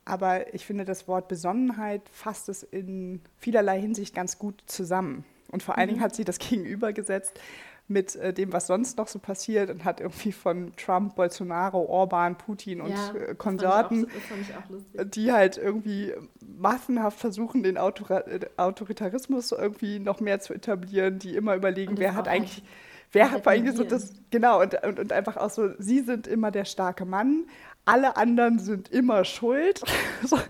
Aber 0.04 0.52
ich 0.52 0.66
finde, 0.66 0.84
das 0.84 1.08
Wort 1.08 1.28
Besonnenheit 1.28 2.02
fasst 2.10 2.50
es 2.50 2.62
in 2.62 3.22
vielerlei 3.38 3.80
Hinsicht 3.80 4.14
ganz 4.14 4.38
gut 4.38 4.62
zusammen. 4.66 5.24
Und 5.50 5.62
vor 5.62 5.78
allen 5.78 5.88
Dingen 5.88 6.00
hat 6.02 6.14
sie 6.14 6.24
das 6.24 6.38
gegenübergesetzt 6.40 7.40
mit 7.86 8.16
äh, 8.16 8.32
dem, 8.32 8.52
was 8.52 8.66
sonst 8.66 8.96
noch 8.96 9.08
so 9.08 9.18
passiert 9.18 9.68
und 9.70 9.84
hat 9.84 10.00
irgendwie 10.00 10.32
von 10.32 10.72
Trump, 10.76 11.16
Bolsonaro, 11.16 11.84
Orban, 11.84 12.36
Putin 12.38 12.80
und 12.80 12.90
ja, 12.90 13.12
äh, 13.14 13.34
Konsorten, 13.34 14.06
auch- 14.06 15.04
die 15.04 15.32
halt 15.32 15.58
irgendwie 15.58 16.14
massenhaft 16.40 17.18
versuchen, 17.18 17.62
den 17.62 17.76
Autora 17.76 18.20
äh, 18.20 18.40
Autoritarismus 18.56 19.52
irgendwie 19.52 19.98
noch 19.98 20.20
mehr 20.20 20.40
zu 20.40 20.54
etablieren, 20.54 21.18
die 21.18 21.36
immer 21.36 21.54
überlegen, 21.56 21.98
wer 21.98 22.14
hat 22.14 22.26
auch 22.26 22.32
eigentlich, 22.32 22.56
halt 22.56 22.64
wer 23.12 23.30
halt 23.30 23.46
hat 23.46 23.48
eigentlich 23.48 23.76
so 23.76 23.84
das, 23.84 24.14
genau, 24.30 24.62
und, 24.62 24.82
und, 24.82 24.98
und 24.98 25.12
einfach 25.12 25.36
auch 25.36 25.50
so, 25.50 25.70
sie 25.78 26.00
sind 26.00 26.26
immer 26.26 26.50
der 26.50 26.64
starke 26.64 27.04
Mann, 27.04 27.44
alle 27.84 28.16
anderen 28.16 28.58
sind 28.58 28.88
immer 28.88 29.24
schuld. 29.26 29.82
so. 30.24 30.36
Ja. 30.36 30.42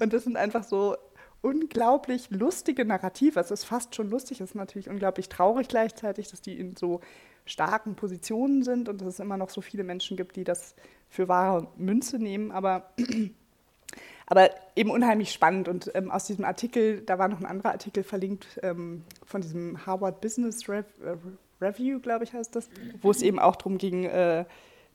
Und 0.00 0.12
das 0.14 0.24
sind 0.24 0.36
einfach 0.38 0.64
so 0.64 0.96
unglaublich 1.40 2.30
lustige 2.30 2.84
Narrative. 2.84 3.38
Es 3.38 3.50
ist 3.50 3.64
fast 3.64 3.94
schon 3.94 4.10
lustig, 4.10 4.40
es 4.40 4.50
ist 4.50 4.54
natürlich 4.54 4.88
unglaublich 4.88 5.28
traurig 5.28 5.68
gleichzeitig, 5.68 6.28
dass 6.28 6.40
die 6.40 6.58
in 6.58 6.76
so 6.76 7.00
starken 7.44 7.94
Positionen 7.94 8.62
sind 8.62 8.88
und 8.88 9.00
dass 9.00 9.08
es 9.08 9.20
immer 9.20 9.36
noch 9.36 9.50
so 9.50 9.60
viele 9.60 9.84
Menschen 9.84 10.16
gibt, 10.16 10.36
die 10.36 10.44
das 10.44 10.74
für 11.08 11.28
wahre 11.28 11.68
Münze 11.76 12.18
nehmen. 12.18 12.50
Aber, 12.50 12.90
aber 14.26 14.50
eben 14.76 14.90
unheimlich 14.90 15.32
spannend. 15.32 15.68
Und 15.68 15.90
ähm, 15.94 16.10
aus 16.10 16.26
diesem 16.26 16.44
Artikel, 16.44 17.00
da 17.02 17.18
war 17.18 17.28
noch 17.28 17.40
ein 17.40 17.46
anderer 17.46 17.70
Artikel 17.70 18.02
verlinkt 18.02 18.58
ähm, 18.62 19.04
von 19.24 19.40
diesem 19.40 19.86
Harvard 19.86 20.20
Business 20.20 20.68
Rev 20.68 20.86
äh, 21.04 21.16
Review, 21.60 21.98
glaube 21.98 22.22
ich, 22.22 22.32
heißt 22.32 22.54
das, 22.54 22.68
wo 23.02 23.10
es 23.10 23.20
eben 23.20 23.40
auch 23.40 23.56
darum 23.56 23.78
ging, 23.78 24.04
äh, 24.04 24.44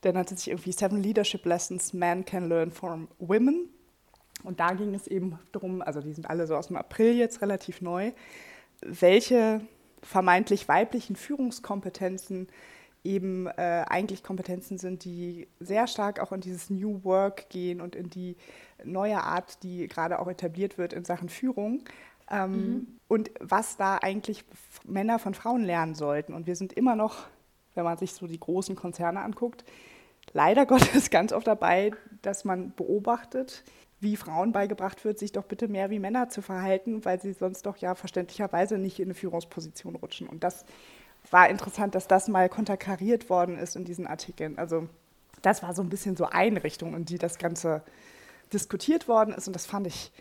der 0.02 0.12
nannte 0.12 0.34
sich 0.36 0.48
irgendwie 0.48 0.72
Seven 0.72 1.02
Leadership 1.02 1.44
Lessons 1.44 1.92
Men 1.92 2.24
Can 2.24 2.48
Learn 2.48 2.70
from 2.70 3.08
Women. 3.18 3.68
Und 4.44 4.60
da 4.60 4.74
ging 4.74 4.94
es 4.94 5.06
eben 5.06 5.38
darum, 5.52 5.82
also 5.82 6.00
die 6.00 6.12
sind 6.12 6.28
alle 6.28 6.46
so 6.46 6.56
aus 6.56 6.68
dem 6.68 6.76
April 6.76 7.14
jetzt 7.14 7.42
relativ 7.42 7.80
neu, 7.80 8.12
welche 8.82 9.62
vermeintlich 10.02 10.68
weiblichen 10.68 11.16
Führungskompetenzen 11.16 12.48
eben 13.04 13.46
äh, 13.46 13.84
eigentlich 13.86 14.22
Kompetenzen 14.22 14.78
sind, 14.78 15.04
die 15.04 15.46
sehr 15.60 15.86
stark 15.86 16.20
auch 16.20 16.32
in 16.32 16.40
dieses 16.40 16.70
New 16.70 17.04
Work 17.04 17.50
gehen 17.50 17.80
und 17.80 17.94
in 17.94 18.08
die 18.08 18.36
neue 18.82 19.22
Art, 19.22 19.62
die 19.62 19.86
gerade 19.88 20.18
auch 20.18 20.26
etabliert 20.26 20.78
wird 20.78 20.94
in 20.94 21.04
Sachen 21.04 21.28
Führung. 21.28 21.84
Ähm, 22.30 22.50
mhm. 22.50 22.86
Und 23.06 23.30
was 23.40 23.76
da 23.76 23.98
eigentlich 23.98 24.44
Männer 24.84 25.18
von 25.18 25.34
Frauen 25.34 25.62
lernen 25.62 25.94
sollten. 25.94 26.32
Und 26.32 26.46
wir 26.46 26.56
sind 26.56 26.72
immer 26.72 26.96
noch, 26.96 27.26
wenn 27.74 27.84
man 27.84 27.98
sich 27.98 28.14
so 28.14 28.26
die 28.26 28.40
großen 28.40 28.74
Konzerne 28.74 29.20
anguckt, 29.20 29.64
leider 30.32 30.64
Gottes 30.66 31.10
ganz 31.10 31.32
oft 31.32 31.46
dabei, 31.46 31.92
dass 32.22 32.46
man 32.46 32.72
beobachtet, 32.74 33.64
wie 34.04 34.16
Frauen 34.16 34.52
beigebracht 34.52 35.04
wird, 35.04 35.18
sich 35.18 35.32
doch 35.32 35.42
bitte 35.42 35.66
mehr 35.66 35.90
wie 35.90 35.98
Männer 35.98 36.28
zu 36.28 36.42
verhalten, 36.42 37.04
weil 37.04 37.20
sie 37.20 37.32
sonst 37.32 37.66
doch 37.66 37.76
ja 37.78 37.96
verständlicherweise 37.96 38.78
nicht 38.78 39.00
in 39.00 39.06
eine 39.06 39.14
Führungsposition 39.14 39.96
rutschen. 39.96 40.28
Und 40.28 40.44
das 40.44 40.64
war 41.30 41.48
interessant, 41.48 41.96
dass 41.96 42.06
das 42.06 42.28
mal 42.28 42.48
konterkariert 42.48 43.28
worden 43.28 43.58
ist 43.58 43.74
in 43.74 43.84
diesen 43.84 44.06
Artikeln. 44.06 44.58
Also 44.58 44.88
das 45.42 45.62
war 45.62 45.74
so 45.74 45.82
ein 45.82 45.88
bisschen 45.88 46.16
so 46.16 46.26
Einrichtung, 46.26 46.94
in 46.94 47.04
die 47.04 47.18
das 47.18 47.38
Ganze 47.38 47.82
diskutiert 48.52 49.08
worden 49.08 49.34
ist. 49.34 49.48
Und 49.48 49.54
das 49.54 49.66
fand 49.66 49.86
ich 49.86 50.12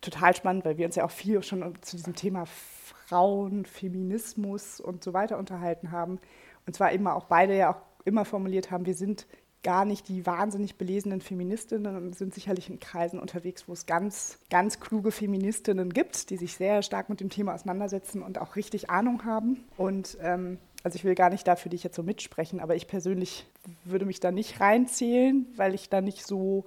total 0.00 0.34
spannend, 0.34 0.64
weil 0.64 0.78
wir 0.78 0.86
uns 0.86 0.96
ja 0.96 1.04
auch 1.04 1.10
viel 1.10 1.42
schon 1.42 1.74
zu 1.82 1.96
diesem 1.96 2.14
Thema 2.14 2.46
Frauen, 2.46 3.66
Feminismus 3.66 4.80
und 4.80 5.04
so 5.04 5.12
weiter 5.12 5.38
unterhalten 5.38 5.90
haben. 5.90 6.20
Und 6.66 6.74
zwar 6.74 6.92
immer 6.92 7.14
auch 7.14 7.24
beide 7.24 7.56
ja 7.56 7.72
auch 7.72 7.80
immer 8.04 8.24
formuliert 8.24 8.70
haben, 8.70 8.86
wir 8.86 8.94
sind 8.94 9.26
gar 9.64 9.84
nicht 9.84 10.08
die 10.08 10.24
wahnsinnig 10.26 10.76
belesenen 10.76 11.20
Feministinnen 11.20 11.96
und 11.96 12.14
sind 12.16 12.32
sicherlich 12.32 12.70
in 12.70 12.78
Kreisen 12.78 13.18
unterwegs, 13.18 13.66
wo 13.66 13.72
es 13.72 13.86
ganz, 13.86 14.38
ganz 14.50 14.78
kluge 14.78 15.10
Feministinnen 15.10 15.92
gibt, 15.92 16.30
die 16.30 16.36
sich 16.36 16.54
sehr 16.54 16.82
stark 16.82 17.08
mit 17.08 17.20
dem 17.20 17.30
Thema 17.30 17.54
auseinandersetzen 17.54 18.22
und 18.22 18.40
auch 18.40 18.54
richtig 18.54 18.90
Ahnung 18.90 19.24
haben. 19.24 19.64
Und 19.76 20.16
ähm, 20.20 20.58
also 20.84 20.96
ich 20.96 21.04
will 21.04 21.16
gar 21.16 21.30
nicht 21.30 21.48
dafür 21.48 21.70
dich 21.70 21.82
jetzt 21.82 21.96
so 21.96 22.02
mitsprechen, 22.02 22.60
aber 22.60 22.76
ich 22.76 22.86
persönlich 22.86 23.46
würde 23.84 24.04
mich 24.04 24.20
da 24.20 24.30
nicht 24.30 24.60
reinzählen, 24.60 25.46
weil 25.56 25.74
ich 25.74 25.88
da 25.88 26.00
nicht 26.00 26.24
so 26.24 26.64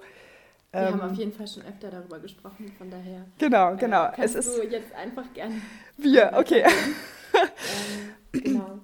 wir 0.70 0.80
ähm, 0.80 1.00
haben 1.00 1.12
auf 1.12 1.16
jeden 1.16 1.32
Fall 1.32 1.48
schon 1.48 1.62
öfter 1.62 1.90
darüber 1.90 2.18
gesprochen, 2.18 2.70
von 2.76 2.90
daher. 2.90 3.24
Genau, 3.38 3.74
genau. 3.76 4.04
Äh, 4.08 4.12
kannst 4.16 4.34
es 4.34 4.46
ist 4.46 4.58
du 4.58 4.68
jetzt 4.68 4.94
einfach 4.94 5.32
gerne. 5.32 5.54
Wir, 5.96 6.32
okay. 6.36 6.62
ähm, 8.34 8.42
genau. 8.42 8.78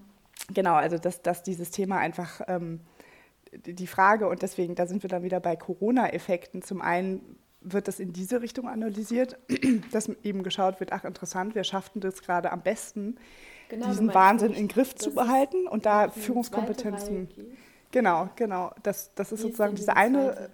Genau, 0.52 0.74
also 0.74 0.98
dass, 0.98 1.20
dass 1.20 1.42
dieses 1.42 1.70
Thema 1.70 1.98
einfach 1.98 2.40
ähm, 2.48 2.80
die 3.64 3.86
Frage, 3.86 4.28
und 4.28 4.42
deswegen, 4.42 4.74
da 4.74 4.86
sind 4.86 5.02
wir 5.02 5.08
dann 5.10 5.22
wieder 5.22 5.40
bei 5.40 5.56
Corona-Effekten. 5.56 6.62
Zum 6.62 6.80
einen 6.80 7.36
wird 7.60 7.88
das 7.88 7.98
in 7.98 8.12
diese 8.12 8.42
Richtung 8.42 8.68
analysiert, 8.68 9.38
dass 9.92 10.08
eben 10.22 10.42
geschaut 10.42 10.80
wird, 10.80 10.92
ach 10.92 11.04
interessant, 11.04 11.54
wir 11.54 11.64
schafften 11.64 12.00
das 12.00 12.22
gerade 12.22 12.52
am 12.52 12.62
besten, 12.62 13.16
genau, 13.68 13.88
diesen 13.88 14.12
Wahnsinn 14.12 14.50
in 14.50 14.54
den 14.54 14.68
Griff 14.68 14.94
zu 14.94 15.12
behalten 15.12 15.66
und 15.66 15.86
da 15.86 16.10
Führungskompetenzen. 16.10 17.28
Genau, 17.90 18.28
genau. 18.36 18.72
Das, 18.82 19.14
das 19.14 19.32
ist 19.32 19.38
Wie 19.38 19.42
sozusagen 19.44 19.76
diese 19.76 19.96
eine. 19.96 20.50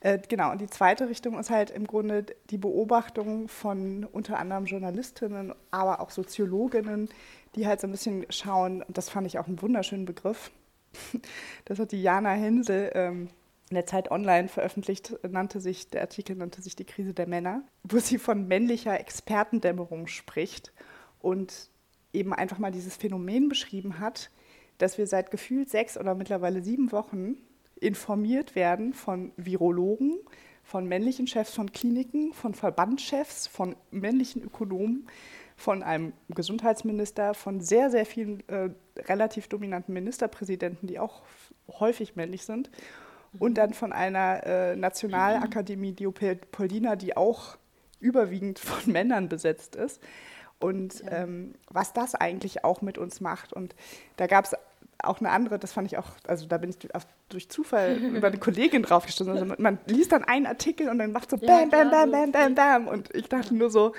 Äh, 0.00 0.18
genau, 0.28 0.52
und 0.52 0.60
die 0.60 0.68
zweite 0.68 1.08
Richtung 1.08 1.38
ist 1.38 1.50
halt 1.50 1.70
im 1.70 1.86
Grunde 1.86 2.26
die 2.50 2.58
Beobachtung 2.58 3.48
von 3.48 4.04
unter 4.04 4.38
anderem 4.38 4.64
Journalistinnen, 4.66 5.52
aber 5.72 6.00
auch 6.00 6.10
Soziologinnen, 6.10 7.08
die 7.56 7.66
halt 7.66 7.80
so 7.80 7.88
ein 7.88 7.90
bisschen 7.90 8.24
schauen, 8.30 8.82
und 8.82 8.96
das 8.96 9.10
fand 9.10 9.26
ich 9.26 9.38
auch 9.38 9.48
einen 9.48 9.60
wunderschönen 9.60 10.04
Begriff, 10.04 10.52
Das 11.64 11.78
hat 11.78 11.92
die 11.92 12.02
Jana 12.02 12.30
Hensel 12.30 12.90
ähm, 12.94 13.28
in 13.70 13.74
der 13.74 13.86
Zeit 13.86 14.10
online 14.10 14.48
veröffentlicht, 14.48 15.18
nannte 15.28 15.60
sich, 15.60 15.90
der 15.90 16.00
Artikel 16.02 16.36
nannte 16.36 16.62
sich 16.62 16.76
Die 16.76 16.84
Krise 16.84 17.12
der 17.12 17.26
Männer, 17.26 17.62
wo 17.82 17.98
sie 17.98 18.18
von 18.18 18.48
männlicher 18.48 18.98
Expertendämmerung 18.98 20.06
spricht 20.06 20.72
und 21.20 21.70
eben 22.12 22.32
einfach 22.32 22.58
mal 22.58 22.72
dieses 22.72 22.96
Phänomen 22.96 23.48
beschrieben 23.48 23.98
hat, 23.98 24.30
dass 24.78 24.96
wir 24.96 25.06
seit 25.06 25.30
gefühlt 25.30 25.68
sechs 25.68 25.98
oder 25.98 26.14
mittlerweile 26.14 26.62
sieben 26.62 26.92
Wochen 26.92 27.36
informiert 27.80 28.54
werden 28.54 28.94
von 28.94 29.32
Virologen, 29.36 30.18
von 30.62 30.86
männlichen 30.86 31.26
Chefs 31.26 31.54
von 31.54 31.72
Kliniken, 31.72 32.32
von 32.32 32.54
Verbandschefs, 32.54 33.46
von 33.46 33.76
männlichen 33.90 34.42
Ökonomen, 34.42 35.08
von 35.58 35.82
einem 35.82 36.12
Gesundheitsminister, 36.28 37.34
von 37.34 37.60
sehr, 37.60 37.90
sehr 37.90 38.06
vielen 38.06 38.48
äh, 38.48 38.70
relativ 39.08 39.48
dominanten 39.48 39.92
Ministerpräsidenten, 39.92 40.86
die 40.86 41.00
auch 41.00 41.22
häufig 41.68 42.14
männlich 42.14 42.44
sind, 42.44 42.70
und 43.38 43.58
dann 43.58 43.74
von 43.74 43.92
einer 43.92 44.46
äh, 44.46 44.76
Nationalakademie 44.76 45.94
Leopoldina, 45.98 46.96
die 46.96 47.16
auch 47.16 47.58
überwiegend 48.00 48.60
von 48.60 48.80
Männern 48.92 49.28
besetzt 49.28 49.74
ist. 49.76 50.00
Und 50.60 51.00
ja. 51.00 51.24
ähm, 51.24 51.54
was 51.68 51.92
das 51.92 52.14
eigentlich 52.14 52.64
auch 52.64 52.80
mit 52.80 52.96
uns 52.96 53.20
macht. 53.20 53.52
Und 53.52 53.74
da 54.16 54.26
gab 54.28 54.44
es 54.44 54.54
auch 55.02 55.20
eine 55.20 55.30
andere, 55.30 55.58
das 55.58 55.72
fand 55.72 55.86
ich 55.86 55.98
auch, 55.98 56.08
also 56.26 56.46
da 56.46 56.58
bin 56.58 56.70
ich 56.70 56.78
durch 57.28 57.48
Zufall 57.48 57.96
über 58.14 58.28
eine 58.28 58.38
Kollegin 58.38 58.82
draufgestoßen. 58.82 59.32
Also 59.32 59.54
man 59.58 59.78
liest 59.86 60.12
dann 60.12 60.24
einen 60.24 60.46
Artikel 60.46 60.88
und 60.88 60.98
dann 60.98 61.12
macht 61.12 61.30
so 61.30 61.36
bam, 61.36 61.68
bam, 61.68 61.90
bam, 61.90 62.10
bam, 62.10 62.32
bam, 62.32 62.54
bam. 62.54 62.88
Und 62.88 63.14
ich 63.14 63.28
dachte 63.28 63.54
nur 63.54 63.70
so, 63.70 63.92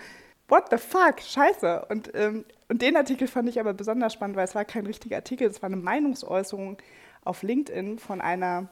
what 0.50 0.66
the 0.72 0.78
fuck, 0.78 1.22
scheiße. 1.22 1.86
Und, 1.90 2.12
ähm, 2.16 2.46
und 2.68 2.82
den 2.82 2.96
Artikel 2.96 3.28
fand 3.28 3.50
ich 3.50 3.60
aber 3.60 3.74
besonders 3.74 4.14
spannend, 4.14 4.36
weil 4.36 4.46
es 4.46 4.56
war 4.56 4.66
kein 4.66 4.86
richtiger 4.86 5.18
Artikel, 5.18 5.48
es 5.48 5.62
war 5.62 5.68
eine 5.68 5.78
Meinungsäußerung 5.78 6.78
auf 7.24 7.44
LinkedIn 7.44 8.00
von 8.00 8.22
einer 8.22 8.70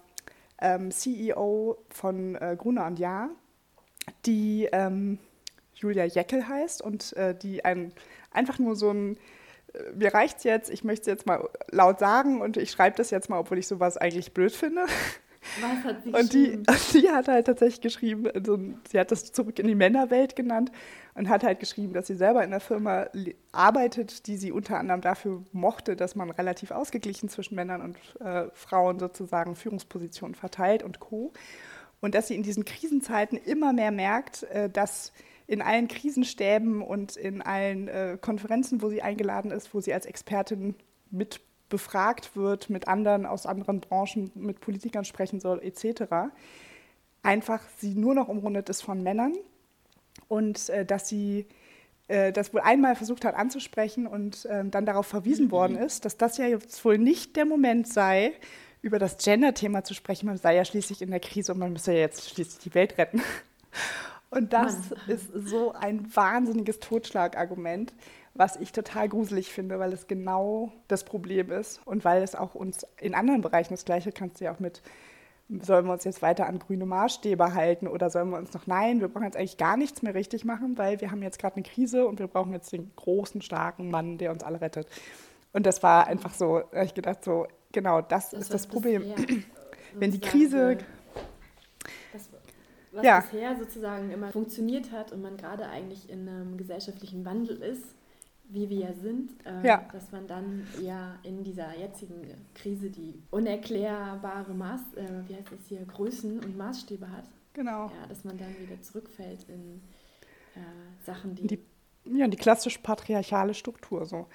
ähm, 0.60 0.91
CEO 0.91 1.77
von 1.89 2.36
äh, 2.36 2.55
Gruner 2.57 2.88
und 2.88 3.00
Jahr, 3.00 3.29
die 4.25 4.67
ähm, 4.72 5.19
Julia 5.75 6.05
Jeckel 6.05 6.48
heißt 6.48 6.81
und 6.81 7.13
äh, 7.13 7.36
die 7.36 7.63
ein, 7.63 7.93
einfach 8.31 8.57
nur 8.60 8.75
so 8.75 8.91
ein 8.91 9.17
äh, 9.74 9.91
mir 9.96 10.13
reicht's 10.13 10.43
jetzt, 10.43 10.69
ich 10.69 10.84
möchte 10.84 11.01
es 11.01 11.07
jetzt 11.07 11.25
mal 11.25 11.48
laut 11.72 12.00
sagen 12.00 12.41
und 12.41 12.57
ich 12.57 12.72
schreibe 12.72 12.98
das 12.98 13.12
jetzt 13.12 13.29
mal, 13.29 13.39
obwohl 13.39 13.60
ich 13.60 13.67
sowas 13.67 13.98
eigentlich 13.98 14.34
blöd 14.34 14.53
finde. 14.53 14.86
Was 15.62 15.84
hat 15.84 16.04
sie 16.04 16.10
und 16.12 16.34
die, 16.34 16.63
die 17.00 17.10
hat 17.10 17.27
halt 17.27 17.48
tatsächlich 17.48 17.82
geschrieben, 17.82 18.27
also 18.34 18.60
sie 18.89 19.00
hat 19.00 19.12
das 19.12 19.32
zurück 19.32 19.60
in 19.60 19.68
die 19.68 19.75
Männerwelt 19.75 20.36
genannt 20.36 20.72
und 21.16 21.30
hat 21.30 21.44
halt 21.44 21.60
geschrieben, 21.60 21.94
dass 21.94 22.08
sie 22.08 22.16
selber 22.16 22.44
in 22.44 22.51
einer 22.51 22.60
Firma 22.60 23.08
arbeitet, 23.51 24.27
die 24.27 24.38
sie 24.38 24.51
unter 24.51 24.77
anderem 24.77 25.01
dafür 25.01 25.44
mochte, 25.51 25.96
dass 25.96 26.16
man 26.16 26.30
relativ 26.30 26.72
ausgeglichen 26.72 27.30
zwischen 27.30 27.56
Männern 27.56 27.82
und 27.82 27.98
äh, 28.22 28.50
Frauen 28.54 29.00
sozusagen 29.00 29.56
Führungspositionen 29.56 30.36
verteilt 30.36 30.84
und 30.84 31.00
co. 31.00 31.34
Und 32.00 32.13
dass 32.13 32.27
sie 32.27 32.36
in 32.36 32.44
diesen 32.44 32.63
Krisenzeiten 32.63 33.38
immer 33.38 33.74
mehr 33.74 33.92
merkt, 33.92 34.44
äh, 34.44 34.70
dass 34.70 35.12
in 35.48 35.62
allen 35.62 35.88
Krisenstäben 35.88 36.82
und 36.82 37.16
in 37.16 37.42
allen 37.42 37.88
äh, 37.88 38.18
Konferenzen, 38.20 38.82
wo 38.82 38.89
sie 38.89 39.01
eingeladen 39.01 39.50
ist, 39.50 39.74
wo 39.74 39.80
sie 39.80 39.94
als 39.94 40.06
Expertin 40.06 40.75
mit 41.10 41.39
befragt 41.70 42.36
wird, 42.36 42.70
mit 42.70 42.88
anderen 42.88 43.26
aus 43.26 43.46
anderen 43.46 43.82
Branchen, 43.82 44.32
mit 44.36 44.60
Politikern 44.60 45.06
sprechen 45.06 45.40
soll, 45.40 45.62
etc., 45.64 46.32
einfach 47.24 47.62
sie 47.78 47.94
nur 47.94 48.16
noch 48.16 48.28
umrundet 48.28 48.70
ist 48.70 48.82
von 48.82 49.04
Männern 49.04 49.34
und 50.28 50.70
äh, 50.70 50.86
dass 50.86 51.10
sie 51.10 51.46
äh, 52.08 52.32
das 52.32 52.54
wohl 52.54 52.62
einmal 52.62 52.96
versucht 52.96 53.26
hat 53.26 53.36
anzusprechen 53.36 54.08
und 54.08 54.46
äh, 54.46 54.64
dann 54.66 54.86
darauf 54.86 55.08
verwiesen 55.08 55.52
worden 55.52 55.78
ist, 55.78 56.06
dass 56.06 56.18
das 56.18 56.38
ja 56.38 56.46
jetzt 56.46 56.84
wohl 56.86 56.98
nicht 56.98 57.36
der 57.36 57.46
Moment 57.46 57.88
sei, 57.88 58.34
über 58.82 59.00
das 59.00 59.18
Gender-Thema 59.18 59.84
zu 59.84 59.94
sprechen. 59.94 60.28
Man 60.28 60.38
sei 60.38 60.56
ja 60.56 60.64
schließlich 60.64 61.02
in 61.02 61.12
der 61.12 61.20
Krise 61.20 61.52
und 61.52 61.60
man 61.60 61.74
müsse 61.74 61.94
ja 61.94 62.00
jetzt 62.00 62.30
schließlich 62.30 62.64
die 62.64 62.74
Welt 62.74 62.98
retten. 62.98 63.22
Und 64.30 64.54
das 64.54 64.90
Mann. 64.90 65.00
ist 65.08 65.30
so 65.34 65.72
ein 65.72 66.14
wahnsinniges 66.16 66.80
Totschlagargument, 66.80 67.94
was 68.38 68.56
ich 68.56 68.72
total 68.72 69.10
gruselig 69.10 69.51
finde, 69.51 69.79
weil 69.79 69.91
es 69.94 70.08
genau 70.08 70.72
das 70.88 71.03
Problem 71.03 71.51
ist 71.51 71.82
und 71.86 72.06
weil 72.06 72.22
es 72.22 72.36
auch 72.36 72.56
uns 72.56 72.86
in 73.01 73.15
anderen 73.15 73.41
Bereichen 73.41 73.74
das 73.74 73.84
Gleiche 73.84 74.12
kannst 74.12 74.39
du 74.39 74.46
ja 74.46 74.53
auch 74.53 74.60
mit, 74.60 74.82
sollen 75.50 75.86
wir 75.86 75.94
uns 75.94 76.03
jetzt 76.03 76.22
weiter 76.22 76.46
an 76.46 76.60
grüne 76.60 76.86
Maßstäbe 76.86 77.53
halten 77.56 77.88
oder 77.88 78.10
sollen 78.10 78.29
wir 78.29 78.38
uns 78.38 78.53
noch, 78.53 78.67
nein, 78.67 79.01
wir 79.01 79.08
brauchen 79.08 79.25
jetzt 79.25 79.38
eigentlich 79.38 79.58
gar 79.58 79.75
nichts 79.75 80.03
mehr 80.03 80.13
richtig 80.13 80.46
machen, 80.46 80.77
weil 80.77 81.01
wir 81.01 81.10
haben 81.10 81.24
jetzt 81.24 81.39
gerade 81.39 81.56
eine 81.56 81.63
Krise 81.63 82.08
und 82.08 82.20
wir 82.20 82.27
brauchen 82.27 82.53
jetzt 82.53 82.72
den 82.72 82.91
großen, 82.96 83.41
starken 83.41 83.89
Mann, 83.89 84.17
der 84.20 84.32
uns 84.32 84.44
alle 84.44 84.62
rettet. 84.62 84.88
Und 85.51 85.65
das 85.65 85.82
war 85.82 86.06
einfach 86.06 86.34
so, 86.34 86.62
ich 86.84 86.94
gedacht 86.94 87.24
so, 87.24 87.48
genau, 87.72 88.01
das, 88.01 88.29
das 88.29 88.41
ist 88.41 88.53
das 88.53 88.67
Problem. 88.67 89.03
Wenn 89.96 90.12
die 90.12 90.20
Krise... 90.20 90.77
Das, 92.13 92.29
was 92.91 93.03
Ja. 93.03 93.20
bisher 93.22 93.58
sozusagen 93.58 94.12
immer 94.12 94.32
funktioniert 94.32 94.91
hat 94.91 95.12
und 95.12 95.22
man 95.22 95.38
gerade 95.38 95.67
eigentlich 95.67 96.10
in 96.10 96.27
einem 96.27 96.58
gesellschaftlichen 96.58 97.25
Wandel 97.25 97.62
ist, 97.62 97.96
wie 98.50 98.70
wir 98.70 98.77
ja 98.77 98.94
sind, 98.94 99.32
ähm, 99.46 99.63
Ja. 99.66 99.86
dass 99.92 100.12
man 100.12 100.25
dann 100.27 100.66
eher 100.82 101.16
in 101.24 101.44
dieser 101.44 101.77
jetzigen 101.77 102.22
Krise 102.56 102.89
die 102.89 103.22
unerklärbare 103.32 104.54
Maß, 104.54 104.82
äh, 104.96 105.06
wie 105.27 105.36
heißt 105.36 105.51
das 105.51 105.68
hier, 105.68 105.84
Größen 105.86 106.39
und 106.39 106.58
Maßstäbe 106.58 107.10
hat. 107.12 107.25
Genau. 107.54 107.88
Ja, 107.88 108.08
dass 108.08 108.24
man 108.24 108.38
dann 108.38 108.56
wieder 108.60 108.82
zurückfällt 108.82 109.46
in 109.50 109.82
äh, 110.56 110.60
Sachen, 111.06 111.36
die, 111.36 111.48
Die- 111.48 111.60
Ja, 112.18 112.27
die 112.27 112.38
klassisch 112.38 112.77
patriarchale 112.77 113.54
Struktur 113.54 114.06
so. 114.06 114.27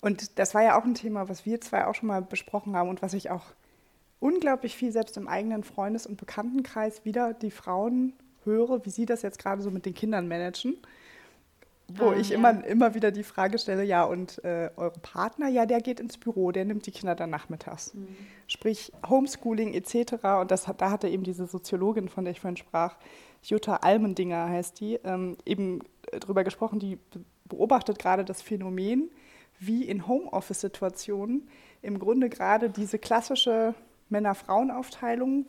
Und 0.00 0.38
das 0.40 0.54
war 0.54 0.62
ja 0.64 0.76
auch 0.78 0.84
ein 0.84 0.94
Thema, 0.94 1.28
was 1.28 1.46
wir 1.46 1.60
zwei 1.60 1.86
auch 1.86 1.94
schon 1.94 2.08
mal 2.08 2.20
besprochen 2.22 2.74
haben 2.74 2.88
und 2.88 3.00
was 3.02 3.14
ich 3.14 3.30
auch 3.30 3.44
unglaublich 4.18 4.76
viel 4.76 4.90
selbst 4.90 5.16
im 5.16 5.28
eigenen 5.28 5.62
Freundes- 5.62 6.06
und 6.06 6.16
Bekanntenkreis 6.16 7.04
wieder 7.04 7.32
die 7.32 7.50
Frauen 7.52 8.12
höre, 8.44 8.84
wie 8.84 8.90
sie 8.90 9.06
das 9.06 9.22
jetzt 9.22 9.38
gerade 9.38 9.62
so 9.62 9.70
mit 9.70 9.86
den 9.86 9.94
Kindern 9.94 10.26
managen. 10.26 10.76
Wo 11.98 12.10
Ah, 12.10 12.16
ich 12.16 12.30
ja. 12.30 12.36
immer, 12.36 12.64
immer 12.64 12.94
wieder 12.94 13.10
die 13.10 13.22
Frage 13.24 13.58
stelle, 13.58 13.82
ja, 13.84 14.04
und 14.04 14.42
äh, 14.44 14.70
eure 14.76 14.98
Partner, 15.00 15.48
ja, 15.48 15.66
der 15.66 15.80
geht 15.80 16.00
ins 16.00 16.16
Büro, 16.18 16.52
der 16.52 16.64
nimmt 16.64 16.86
die 16.86 16.90
Kinder 16.92 17.14
dann 17.14 17.30
nachmittags. 17.30 17.92
Hm. 17.94 18.06
Sprich 18.46 18.92
Homeschooling 19.08 19.74
etc. 19.74 20.14
Und 20.40 20.50
das, 20.50 20.68
hat- 20.68 20.80
da 20.80 20.90
hatte 20.90 21.08
eben 21.08 21.22
diese 21.24 21.46
Soziologin, 21.46 22.08
von 22.08 22.24
der 22.24 22.32
ich 22.32 22.40
vorhin 22.40 22.56
sprach, 22.56 22.96
Jutta 23.42 23.76
Almendinger 23.76 24.48
heißt 24.48 24.78
die, 24.80 25.00
ähm, 25.04 25.36
eben 25.44 25.80
drüber 26.20 26.44
gesprochen, 26.44 26.78
die 26.78 26.96
be- 26.96 27.24
beobachtet 27.46 27.98
gerade 27.98 28.24
das 28.24 28.40
Phänomen, 28.42 29.10
wie 29.58 29.84
in 29.84 30.06
Homeoffice-Situationen 30.08 31.48
im 31.82 31.98
Grunde 31.98 32.28
gerade 32.28 32.70
diese 32.70 32.98
klassische 32.98 33.74
Männer-Frauen-Aufteilung 34.08 35.46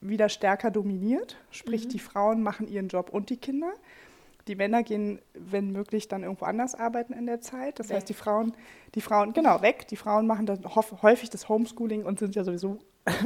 wieder 0.00 0.28
stärker 0.28 0.70
dominiert. 0.70 1.36
Sprich, 1.50 1.86
Mhm. 1.86 1.88
die 1.90 1.98
Frauen 1.98 2.42
machen 2.42 2.68
ihren 2.68 2.88
Job 2.88 3.10
und 3.10 3.30
die 3.30 3.36
Kinder. 3.36 3.72
Die 4.48 4.56
Männer 4.56 4.82
gehen, 4.82 5.20
wenn 5.34 5.70
möglich, 5.70 6.08
dann 6.08 6.22
irgendwo 6.22 6.44
anders 6.44 6.74
arbeiten 6.74 7.12
in 7.12 7.26
der 7.26 7.40
Zeit. 7.40 7.78
Das 7.78 7.88
Weg. 7.88 7.96
heißt, 7.96 8.08
die 8.08 8.14
Frauen, 8.14 8.52
die 8.94 9.00
Frauen, 9.00 9.32
genau, 9.32 9.62
weg. 9.62 9.88
Die 9.88 9.96
Frauen 9.96 10.26
machen 10.26 10.46
dann 10.46 10.64
häufig 10.74 11.30
das 11.30 11.48
Homeschooling 11.48 12.04
und 12.04 12.18
sind 12.18 12.34
ja 12.34 12.44
sowieso 12.44 12.78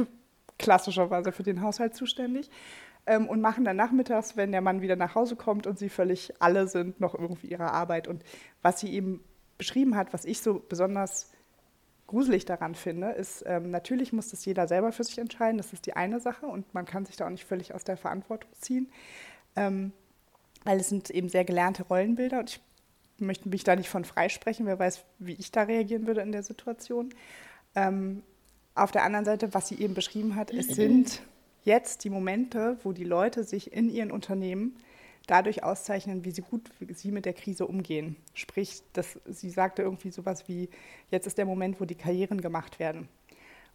klassischerweise 0.57 1.31
für 1.31 1.43
den 1.43 1.61
Haushalt 1.61 1.95
zuständig. 1.95 2.49
Ähm, 3.05 3.27
und 3.27 3.41
machen 3.41 3.65
dann 3.65 3.75
nachmittags, 3.75 4.37
wenn 4.37 4.51
der 4.51 4.61
Mann 4.61 4.81
wieder 4.81 4.95
nach 4.95 5.15
Hause 5.15 5.35
kommt 5.35 5.67
und 5.67 5.79
sie 5.79 5.89
völlig 5.89 6.33
alle 6.39 6.67
sind, 6.67 6.99
noch 6.99 7.15
irgendwie 7.15 7.47
ihrer 7.47 7.73
Arbeit. 7.73 8.07
Und 8.07 8.23
was 8.61 8.79
sie 8.79 8.93
eben 8.93 9.23
beschrieben 9.57 9.95
hat, 9.95 10.13
was 10.13 10.25
ich 10.25 10.41
so 10.41 10.63
besonders 10.67 11.31
gruselig 12.09 12.45
daran 12.45 12.73
finde, 12.73 13.09
ist, 13.11 13.43
ähm, 13.45 13.69
natürlich 13.69 14.13
muss 14.13 14.29
das 14.29 14.43
jeder 14.43 14.67
selber 14.67 14.91
für 14.91 15.03
sich 15.03 15.19
entscheiden. 15.19 15.57
Das 15.57 15.73
ist 15.73 15.85
die 15.85 15.95
eine 15.95 16.19
Sache 16.19 16.47
und 16.47 16.73
man 16.73 16.85
kann 16.85 17.05
sich 17.05 17.15
da 17.15 17.25
auch 17.27 17.29
nicht 17.29 17.45
völlig 17.45 17.75
aus 17.75 17.83
der 17.83 17.97
Verantwortung 17.97 18.49
ziehen. 18.59 18.91
Ähm, 19.55 19.93
weil 20.63 20.79
es 20.79 20.89
sind 20.89 21.09
eben 21.09 21.29
sehr 21.29 21.45
gelernte 21.45 21.83
Rollenbilder 21.83 22.39
und 22.39 22.49
ich 22.49 22.61
möchte 23.21 23.49
mich 23.49 23.63
da 23.63 23.75
nicht 23.75 23.89
von 23.89 24.05
freisprechen. 24.05 24.65
Wer 24.65 24.79
weiß, 24.79 25.03
wie 25.19 25.33
ich 25.33 25.51
da 25.51 25.63
reagieren 25.63 26.07
würde 26.07 26.21
in 26.21 26.31
der 26.31 26.43
Situation. 26.43 27.13
Ähm, 27.75 28.23
auf 28.75 28.91
der 28.91 29.03
anderen 29.03 29.25
Seite, 29.25 29.53
was 29.53 29.67
sie 29.67 29.75
eben 29.75 29.93
beschrieben 29.93 30.35
hat, 30.35 30.51
es 30.51 30.67
sind 30.67 31.21
jetzt 31.63 32.03
die 32.03 32.09
Momente, 32.09 32.77
wo 32.83 32.93
die 32.93 33.03
Leute 33.03 33.43
sich 33.43 33.73
in 33.73 33.89
ihren 33.89 34.11
Unternehmen 34.11 34.77
dadurch 35.27 35.63
auszeichnen, 35.63 36.25
wie 36.25 36.31
sie 36.31 36.41
gut 36.41 36.69
wie 36.79 36.93
sie 36.93 37.11
mit 37.11 37.25
der 37.25 37.33
Krise 37.33 37.67
umgehen. 37.67 38.15
Sprich, 38.33 38.81
dass 38.93 39.19
sie 39.25 39.49
sagte 39.49 39.83
irgendwie 39.83 40.11
sowas 40.11 40.47
wie, 40.47 40.69
jetzt 41.11 41.27
ist 41.27 41.37
der 41.37 41.45
Moment, 41.45 41.79
wo 41.79 41.85
die 41.85 41.95
Karrieren 41.95 42.41
gemacht 42.41 42.79
werden. 42.79 43.07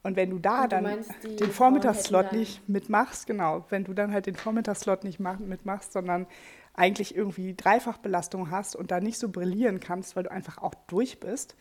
Und 0.03 0.17
wenn 0.17 0.31
du 0.31 0.39
da 0.39 0.63
du 0.63 0.69
dann 0.69 0.83
meinst, 0.83 1.11
den 1.23 1.51
Vormittagsslot 1.51 2.33
nicht 2.33 2.69
mitmachst, 2.69 3.27
genau, 3.27 3.65
wenn 3.71 3.85
du 3.85 3.95
dann 3.95 4.13
halt 4.13 4.27
den 4.27 4.35
Vormittagsslot 4.35 5.05
nicht 5.05 5.19
mach, 5.19 5.39
mitmachst, 5.39 5.93
sondern 5.93 6.27
eigentlich 6.75 7.15
irgendwie 7.17 7.55
Dreifachbelastung 7.55 8.51
hast 8.51 8.77
und 8.77 8.91
da 8.91 9.01
nicht 9.01 9.19
so 9.19 9.29
brillieren 9.29 9.81
kannst, 9.81 10.17
weil 10.17 10.25
du 10.25 10.31
einfach 10.31 10.59
auch 10.59 10.75
durch 10.89 11.21
bist, 11.21 11.57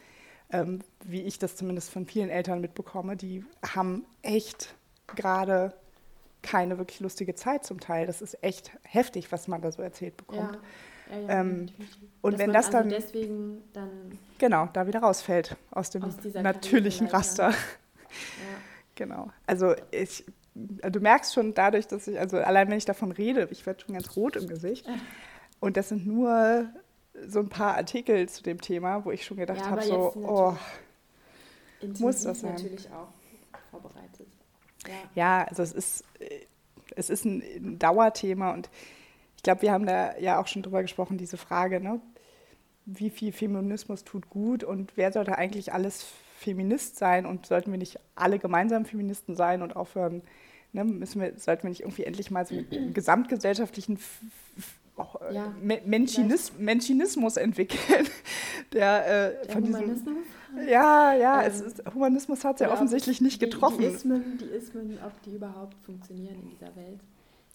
ähm, 0.52 0.80
wie 1.04 1.22
ich 1.22 1.40
das 1.40 1.56
zumindest 1.56 1.90
von 1.92 2.06
vielen 2.06 2.30
Eltern 2.30 2.62
mitbekomme, 2.62 3.16
die 3.16 3.46
haben 3.76 4.06
echt 4.22 4.76
gerade 5.08 5.74
keine 6.42 6.78
wirklich 6.78 7.00
lustige 7.00 7.36
Zeit 7.36 7.64
zum 7.64 7.80
Teil. 7.80 8.06
Das 8.08 8.22
ist 8.22 8.44
echt 8.44 8.72
heftig, 8.84 9.32
was 9.32 9.48
man 9.48 9.62
da 9.62 9.72
so 9.72 9.82
erzählt 9.82 10.18
bekommt. 10.18 10.60
Ja, 11.10 11.16
ja, 11.18 11.22
ja, 11.22 11.30
Ähm, 11.42 11.68
und 12.22 12.34
Dass 12.34 12.40
wenn 12.40 12.52
das 12.54 12.66
also 12.68 12.78
dann- 12.80 12.90
deswegen 12.90 13.62
dann, 13.74 14.18
Genau, 14.40 14.68
da 14.74 14.88
wieder 14.88 15.00
rausfällt 15.02 15.56
aus 15.72 15.90
dem 15.92 16.04
Aus 16.04 16.16
natürlichen. 16.34 17.08
Raster. 17.08 17.54
Genau. 18.96 19.32
Also 19.48 19.74
ich, 19.92 20.24
du 20.56 21.00
merkst 21.00 21.34
schon 21.34 21.54
dadurch, 21.54 21.88
dass 21.88 22.08
ich, 22.08 22.20
also 22.20 22.38
allein 22.38 22.70
wenn 22.70 22.78
ich 22.78 22.86
davon 22.86 23.12
rede, 23.12 23.48
ich 23.52 23.66
werde 23.66 23.82
schon 23.82 23.96
ganz 23.96 24.16
rot 24.16 24.36
im 24.36 24.48
Gesicht. 24.48 24.88
Und 25.60 25.78
das 25.78 25.90
sind 25.90 26.06
nur 26.06 26.70
so 27.28 27.40
ein 27.40 27.50
paar 27.50 27.76
Artikel 27.76 28.28
zu 28.30 28.44
dem 28.44 28.60
Thema, 28.62 29.06
wo 29.06 29.12
ich 29.12 29.26
schon 29.26 29.38
gedacht 29.38 29.60
Ja, 29.60 29.70
habe, 29.70 29.82
so, 29.84 30.14
oh, 30.16 30.58
Muss 32.00 32.24
das 32.24 32.42
sein. 32.42 32.54
natürlich 32.54 32.90
auch 32.92 33.10
vorbereitet. 33.72 34.28
Ja. 34.86 34.94
ja, 35.16 35.48
also 35.48 35.64
es 35.64 35.72
ist, 35.72 36.04
es 36.96 37.10
ist 37.10 37.26
ein, 37.26 37.42
ein 37.42 37.80
Dauerthema 37.80 38.52
und 38.52 38.70
ich 39.38 39.44
glaube, 39.44 39.62
wir 39.62 39.72
haben 39.72 39.86
da 39.86 40.18
ja 40.18 40.40
auch 40.40 40.48
schon 40.48 40.62
drüber 40.62 40.82
gesprochen, 40.82 41.18
diese 41.18 41.38
Frage, 41.38 41.80
ne? 41.80 42.02
wie 42.86 43.10
viel 43.10 43.32
Feminismus 43.32 44.04
tut 44.04 44.30
gut 44.30 44.64
und 44.64 44.98
wer 44.98 45.12
sollte 45.12 45.38
eigentlich 45.38 45.74
alles 45.74 46.06
Feminist 46.44 46.98
sein 46.98 47.26
und 47.26 47.46
sollten 47.46 47.72
wir 47.72 47.78
nicht 47.80 48.00
alle 48.16 48.38
gemeinsam 48.40 48.86
Feministen 48.86 49.36
sein 49.36 49.62
und 49.62 49.76
aufhören, 49.76 50.22
ne? 50.74 50.84
Müssen 50.84 51.22
wir, 51.22 51.34
sollten 51.38 51.64
wir 51.64 51.70
nicht 51.70 51.82
irgendwie 51.82 52.04
endlich 52.04 52.30
mal 52.32 52.46
so 52.46 52.56
einen 52.56 52.94
gesamtgesellschaftlichen 52.94 53.98
auch, 54.96 55.20
Ja, 55.32 55.54
Me- 55.62 55.82
Menschenis 55.86 56.52
Menschenismus 56.58 57.38
entwickeln, 57.38 58.08
der, 58.74 59.06
äh, 59.42 59.46
Der 59.46 59.52
von 59.54 59.64
diesem 59.64 59.82
Humanismus? 59.82 60.18
ja, 60.70 61.14
ja, 61.16 61.42
Ähm, 61.42 61.48
es 61.48 61.62
ist, 61.62 61.84
Humanismus 61.94 62.44
hat 62.46 62.56
es 62.58 62.62
ja 62.68 62.72
offensichtlich 62.72 63.20
nicht 63.22 63.42
die, 63.42 63.46
getroffen. 63.50 63.80
Die 63.80 63.86
Ismen, 63.86 64.38
die 64.38 64.46
Ismen, 64.46 65.00
ob 65.04 65.20
die 65.24 65.32
überhaupt 65.36 65.76
funktionieren 65.84 66.36
in 66.44 66.50
dieser 66.50 66.76
Welt 66.76 67.00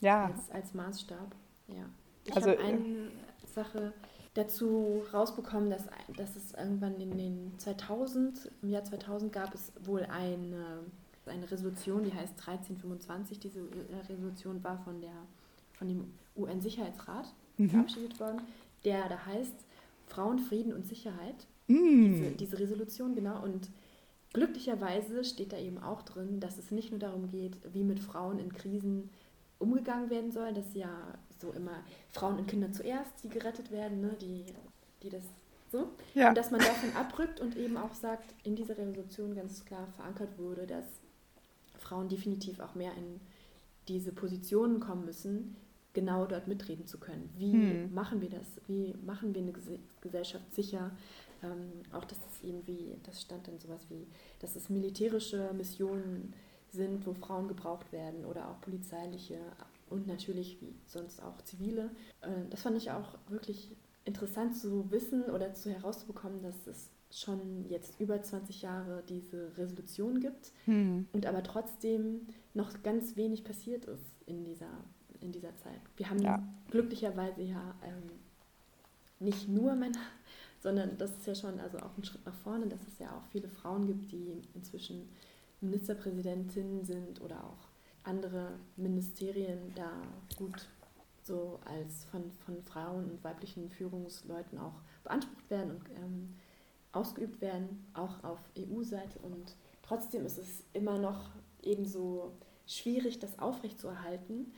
ja, 0.00 0.26
als, 0.26 0.50
als 0.50 0.74
Maßstab. 0.74 1.34
Ja. 1.68 1.84
Ich 2.24 2.34
Also, 2.34 2.50
habe 2.50 2.58
eine 2.60 3.10
Sache 3.54 3.92
dazu 4.38 5.02
rausbekommen, 5.12 5.70
dass, 5.70 5.84
dass 6.16 6.36
es 6.36 6.52
irgendwann 6.52 7.00
in 7.00 7.16
den 7.16 7.52
2000, 7.58 8.50
im 8.62 8.70
Jahr 8.70 8.84
2000 8.84 9.32
gab 9.32 9.54
es 9.54 9.72
wohl 9.84 10.02
eine, 10.04 10.80
eine 11.26 11.50
Resolution, 11.50 12.04
die 12.04 12.12
heißt 12.14 12.34
1325. 12.38 13.38
Diese 13.40 13.60
äh, 13.60 14.06
Resolution 14.08 14.62
war 14.62 14.78
von, 14.78 15.00
der, 15.00 15.14
von 15.72 15.88
dem 15.88 16.12
UN-Sicherheitsrat 16.36 17.32
Mhm. 17.58 17.70
verabschiedet 17.70 18.20
worden, 18.20 18.42
der 18.84 19.08
da 19.08 19.26
heißt 19.26 19.54
Frauen, 20.06 20.38
Frieden 20.38 20.72
und 20.72 20.86
Sicherheit. 20.86 21.46
Mm. 21.66 22.12
Diese, 22.12 22.30
diese 22.30 22.58
Resolution, 22.58 23.14
genau. 23.14 23.42
Und 23.42 23.68
glücklicherweise 24.32 25.24
steht 25.24 25.52
da 25.52 25.58
eben 25.58 25.78
auch 25.78 26.02
drin, 26.02 26.40
dass 26.40 26.56
es 26.56 26.70
nicht 26.70 26.90
nur 26.90 27.00
darum 27.00 27.28
geht, 27.28 27.56
wie 27.72 27.84
mit 27.84 28.00
Frauen 28.00 28.38
in 28.38 28.52
Krisen 28.52 29.10
umgegangen 29.58 30.08
werden 30.08 30.30
soll, 30.30 30.54
dass 30.54 30.72
ja 30.74 30.88
so 31.40 31.52
immer 31.52 31.82
Frauen 32.10 32.38
und 32.38 32.46
Kinder 32.48 32.72
zuerst, 32.72 33.10
die 33.22 33.28
gerettet 33.28 33.70
werden, 33.70 34.00
ne, 34.00 34.16
die, 34.20 34.44
die 35.02 35.08
das 35.10 35.24
so. 35.70 35.90
ja. 36.14 36.30
Und 36.30 36.34
dass 36.36 36.50
man 36.50 36.60
davon 36.60 36.94
abrückt 36.96 37.40
und 37.40 37.56
eben 37.56 37.76
auch 37.76 37.94
sagt, 37.94 38.34
in 38.44 38.56
dieser 38.56 38.76
Resolution 38.78 39.34
ganz 39.34 39.64
klar 39.64 39.86
verankert 39.96 40.38
wurde, 40.38 40.66
dass 40.66 40.84
Frauen 41.78 42.08
definitiv 42.08 42.60
auch 42.60 42.74
mehr 42.74 42.92
in 42.96 43.20
diese 43.86 44.12
Positionen 44.12 44.80
kommen 44.80 45.04
müssen, 45.04 45.56
genau 45.92 46.26
dort 46.26 46.48
mitreden 46.48 46.86
zu 46.86 46.98
können. 46.98 47.30
Wie 47.36 47.52
Hm. 47.52 47.94
machen 47.94 48.20
wir 48.20 48.30
das? 48.30 48.46
Wie 48.66 48.94
machen 49.04 49.34
wir 49.34 49.42
eine 49.42 49.52
Ges 49.52 49.64
Gesellschaft 50.00 50.54
sicher? 50.54 50.90
Ähm, 51.42 51.70
auch 51.92 52.04
dass 52.04 52.18
es 52.18 52.42
irgendwie, 52.42 52.96
das 53.04 53.20
stand 53.22 53.46
dann 53.48 53.58
sowas 53.58 53.80
wie, 53.88 54.06
dass 54.40 54.56
es 54.56 54.68
militärische 54.68 55.52
Missionen 55.54 56.34
sind, 56.70 57.06
wo 57.06 57.14
Frauen 57.14 57.48
gebraucht 57.48 57.92
werden 57.92 58.24
oder 58.24 58.48
auch 58.50 58.60
polizeiliche 58.60 59.38
und 59.90 60.06
natürlich 60.06 60.60
wie 60.60 60.74
sonst 60.86 61.22
auch 61.22 61.40
zivile. 61.42 61.90
Äh, 62.20 62.28
das 62.50 62.62
fand 62.62 62.76
ich 62.76 62.90
auch 62.90 63.18
wirklich 63.28 63.76
interessant 64.04 64.56
zu 64.56 64.90
wissen 64.90 65.24
oder 65.24 65.52
zu 65.54 65.70
herauszubekommen, 65.70 66.42
dass 66.42 66.66
es 66.66 66.90
schon 67.10 67.64
jetzt 67.68 67.98
über 68.00 68.22
20 68.22 68.62
Jahre 68.62 69.02
diese 69.08 69.56
Resolution 69.56 70.20
gibt 70.20 70.52
Hm. 70.66 71.06
und 71.12 71.24
aber 71.26 71.42
trotzdem 71.42 72.26
noch 72.54 72.82
ganz 72.82 73.16
wenig 73.16 73.44
passiert 73.44 73.86
ist 73.86 74.04
in 74.26 74.44
dieser, 74.44 74.68
in 75.20 75.32
dieser 75.32 75.54
Zeit. 75.56 75.80
Wir 75.96 76.10
haben 76.10 76.20
Ja. 76.20 76.42
glücklicherweise 76.70 77.42
ja 77.42 77.74
ähm, 77.82 78.10
nicht 79.20 79.48
nur 79.48 79.74
Männer, 79.74 79.98
sondern 80.60 80.98
das 80.98 81.12
ist 81.16 81.26
ja 81.26 81.34
schon 81.34 81.58
also 81.60 81.78
auch 81.78 81.96
ein 81.96 82.04
Schritt 82.04 82.24
nach 82.26 82.34
vorne, 82.34 82.66
dass 82.66 82.80
es 82.86 82.98
ja 82.98 83.10
auch 83.16 83.24
viele 83.30 83.48
Frauen 83.48 83.86
gibt, 83.86 84.12
die 84.12 84.42
inzwischen 84.54 85.08
Ministerpräsidentinnen 85.60 86.84
sind 86.84 87.20
oder 87.20 87.42
auch 87.44 87.67
andere 88.08 88.58
Ministerien 88.76 89.72
da 89.74 89.90
gut 90.36 90.68
so 91.22 91.60
als 91.64 92.04
von, 92.06 92.32
von 92.32 92.62
Frauen 92.62 93.10
und 93.10 93.22
weiblichen 93.22 93.70
Führungsleuten 93.70 94.58
auch 94.58 94.80
beansprucht 95.04 95.50
werden 95.50 95.70
und 95.72 95.82
ähm, 95.90 96.34
ausgeübt 96.92 97.40
werden, 97.40 97.86
auch 97.92 98.24
auf 98.24 98.38
EU-Seite. 98.58 99.18
Und 99.20 99.54
trotzdem 99.82 100.24
ist 100.24 100.38
es 100.38 100.64
immer 100.72 100.98
noch 100.98 101.30
ebenso 101.62 102.32
schwierig, 102.66 103.18
das 103.18 103.38
aufrechtzuerhalten, 103.38 104.52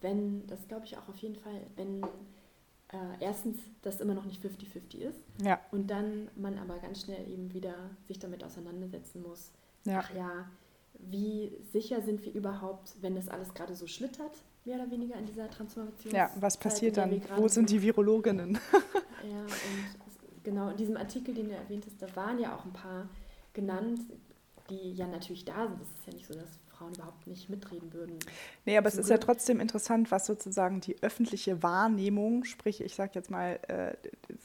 wenn, 0.00 0.46
das 0.46 0.66
glaube 0.68 0.86
ich 0.86 0.96
auch 0.96 1.08
auf 1.08 1.16
jeden 1.18 1.36
Fall, 1.36 1.66
wenn 1.76 2.02
äh, 2.02 3.20
erstens 3.20 3.58
das 3.82 4.00
immer 4.00 4.14
noch 4.14 4.24
nicht 4.24 4.42
50-50 4.42 4.98
ist 4.98 5.20
Ja. 5.42 5.60
und 5.70 5.90
dann 5.90 6.28
man 6.36 6.58
aber 6.58 6.78
ganz 6.78 7.02
schnell 7.02 7.28
eben 7.30 7.52
wieder 7.52 7.74
sich 8.06 8.18
damit 8.18 8.44
auseinandersetzen 8.44 9.22
muss. 9.22 9.52
Ja. 9.84 10.00
Ach 10.00 10.14
ja, 10.14 10.50
wie 10.98 11.52
sicher 11.72 12.02
sind 12.02 12.24
wir 12.24 12.32
überhaupt, 12.32 12.94
wenn 13.00 13.14
das 13.14 13.28
alles 13.28 13.54
gerade 13.54 13.74
so 13.74 13.86
schlittert, 13.86 14.32
mehr 14.64 14.76
oder 14.76 14.90
weniger 14.90 15.16
in 15.16 15.26
dieser 15.26 15.48
Transformation? 15.50 16.12
Ja, 16.12 16.30
was 16.36 16.56
passiert 16.56 16.96
dann? 16.96 17.22
Wo 17.36 17.48
sind 17.48 17.70
die 17.70 17.82
Virologinnen? 17.82 18.58
Ja, 19.28 19.40
und 19.40 20.44
genau, 20.44 20.68
in 20.68 20.76
diesem 20.76 20.96
Artikel, 20.96 21.34
den 21.34 21.48
du 21.48 21.54
erwähnt 21.56 21.84
hast, 21.84 22.00
da 22.00 22.14
waren 22.14 22.38
ja 22.38 22.54
auch 22.54 22.64
ein 22.64 22.72
paar 22.72 23.08
genannt, 23.54 23.98
die 24.70 24.92
ja 24.92 25.08
natürlich 25.08 25.44
da 25.44 25.66
sind. 25.66 25.80
Es 25.82 25.88
ist 25.88 26.06
ja 26.06 26.12
nicht 26.12 26.26
so, 26.26 26.34
dass 26.34 26.60
Frauen 26.68 26.94
überhaupt 26.94 27.26
nicht 27.26 27.48
mitreden 27.48 27.92
würden. 27.92 28.18
Nee, 28.64 28.76
aber 28.76 28.88
es 28.88 28.96
ist 28.96 29.08
ja 29.08 29.18
trotzdem 29.18 29.60
interessant, 29.60 30.10
was 30.10 30.26
sozusagen 30.26 30.80
die 30.80 31.02
öffentliche 31.02 31.62
Wahrnehmung, 31.62 32.44
sprich, 32.44 32.80
ich 32.80 32.94
sage 32.94 33.12
jetzt 33.14 33.30
mal 33.30 33.58
äh, 33.68 33.96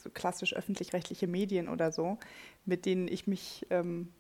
so 0.02 0.10
klassisch 0.10 0.56
öffentlich-rechtliche 0.56 1.28
Medien 1.28 1.68
oder 1.68 1.92
so, 1.92 2.18
mit 2.66 2.86
denen 2.86 3.08
ich 3.08 3.28
mich 3.28 3.68
ähm, 3.70 4.14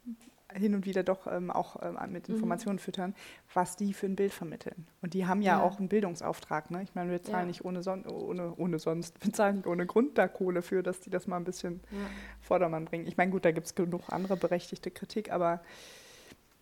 hin 0.54 0.76
und 0.76 0.86
wieder 0.86 1.04
doch 1.04 1.28
ähm, 1.28 1.50
auch 1.52 1.78
ähm, 1.82 1.98
mit 2.12 2.28
Mhm. 2.28 2.36
Informationen 2.36 2.80
füttern, 2.80 3.16
was 3.54 3.76
die 3.76 3.94
für 3.94 4.06
ein 4.06 4.16
Bild 4.16 4.34
vermitteln. 4.34 4.88
Und 5.02 5.14
die 5.14 5.26
haben 5.26 5.42
ja, 5.42 5.58
Ja. 5.58 5.62
auch 5.62 5.80
einen 5.80 5.88
Bildungsauftrag. 5.90 6.72
Ne? 6.72 6.84
Ich 6.84 6.96
meine, 6.96 7.12
wir 7.12 7.24
zahlen 7.24 7.42
Ja. 7.42 7.46
nicht 7.46 7.66
ohne, 7.66 7.84
Son 7.84 8.06
ohne, 8.06 8.54
ohne 8.56 8.80
sonst, 8.80 9.24
wir 9.24 9.32
zahlen 9.34 9.58
nicht 9.58 9.68
ohne 9.68 9.86
Grund 9.86 10.18
da 10.18 10.28
Kohle 10.28 10.62
für, 10.62 10.84
dass 10.84 11.00
die 11.00 11.10
das 11.10 11.28
mal 11.28 11.38
ein 11.38 11.44
bisschen 11.44 11.82
Ja. 11.92 11.98
Vordermann 12.42 12.86
bringen. 12.86 13.08
Ich 13.08 13.18
meine, 13.18 13.32
gut, 13.32 13.46
da 13.46 13.52
gibt 13.52 13.68
es 13.68 13.76
genug 13.76 14.04
andere 14.10 14.38
berechtigte 14.38 14.92
Kritik, 14.92 15.32
aber 15.32 15.62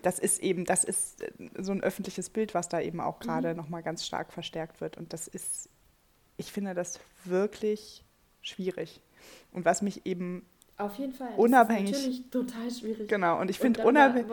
das 0.02 0.18
ist 0.20 0.40
eben, 0.42 0.64
das 0.66 0.84
ist 0.84 1.22
äh, 1.22 1.32
so 1.58 1.72
ein 1.72 1.82
öffentliches 1.82 2.30
Bild, 2.30 2.54
was 2.54 2.70
da 2.70 2.80
eben 2.80 3.02
auch 3.02 3.20
gerade 3.20 3.50
Mhm. 3.52 3.58
nochmal 3.58 3.84
ganz 3.84 4.06
stark 4.06 4.32
verstärkt 4.32 4.82
wird. 4.82 4.98
Und 4.98 5.12
das 5.14 5.28
ist, 5.28 5.70
ich 6.38 6.52
finde 6.52 6.74
das 6.74 7.00
wirklich 7.26 8.04
schwierig. 8.42 9.02
Und 9.52 9.66
was 9.66 9.82
mich 9.82 10.06
eben, 10.06 10.46
Auf 10.80 10.96
jeden 10.98 11.14
Fall. 11.14 11.30
Das 11.30 11.38
Unabhängig- 11.38 11.92
Ist 11.92 11.98
natürlich 11.98 12.30
total 12.32 12.72
schwierig. 12.72 13.08
genau, 13.08 13.40
und 13.40 13.50
ich 13.52 13.60
finde 13.60 13.86
unabhängig, 13.86 14.32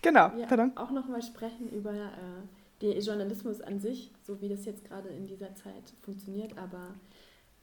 genau, 0.00 0.32
wir 0.34 0.46
pardon. 0.46 0.72
auch 0.76 0.90
nochmal 0.90 1.20
sprechen 1.22 1.68
über 1.70 1.92
äh, 1.92 2.80
den 2.80 3.00
Journalismus 3.00 3.60
an 3.60 3.80
sich, 3.80 4.10
so 4.22 4.40
wie 4.40 4.48
das 4.48 4.64
jetzt 4.64 4.84
gerade 4.84 5.08
in 5.08 5.26
dieser 5.26 5.54
Zeit 5.56 5.92
funktioniert, 6.02 6.56
aber 6.56 6.94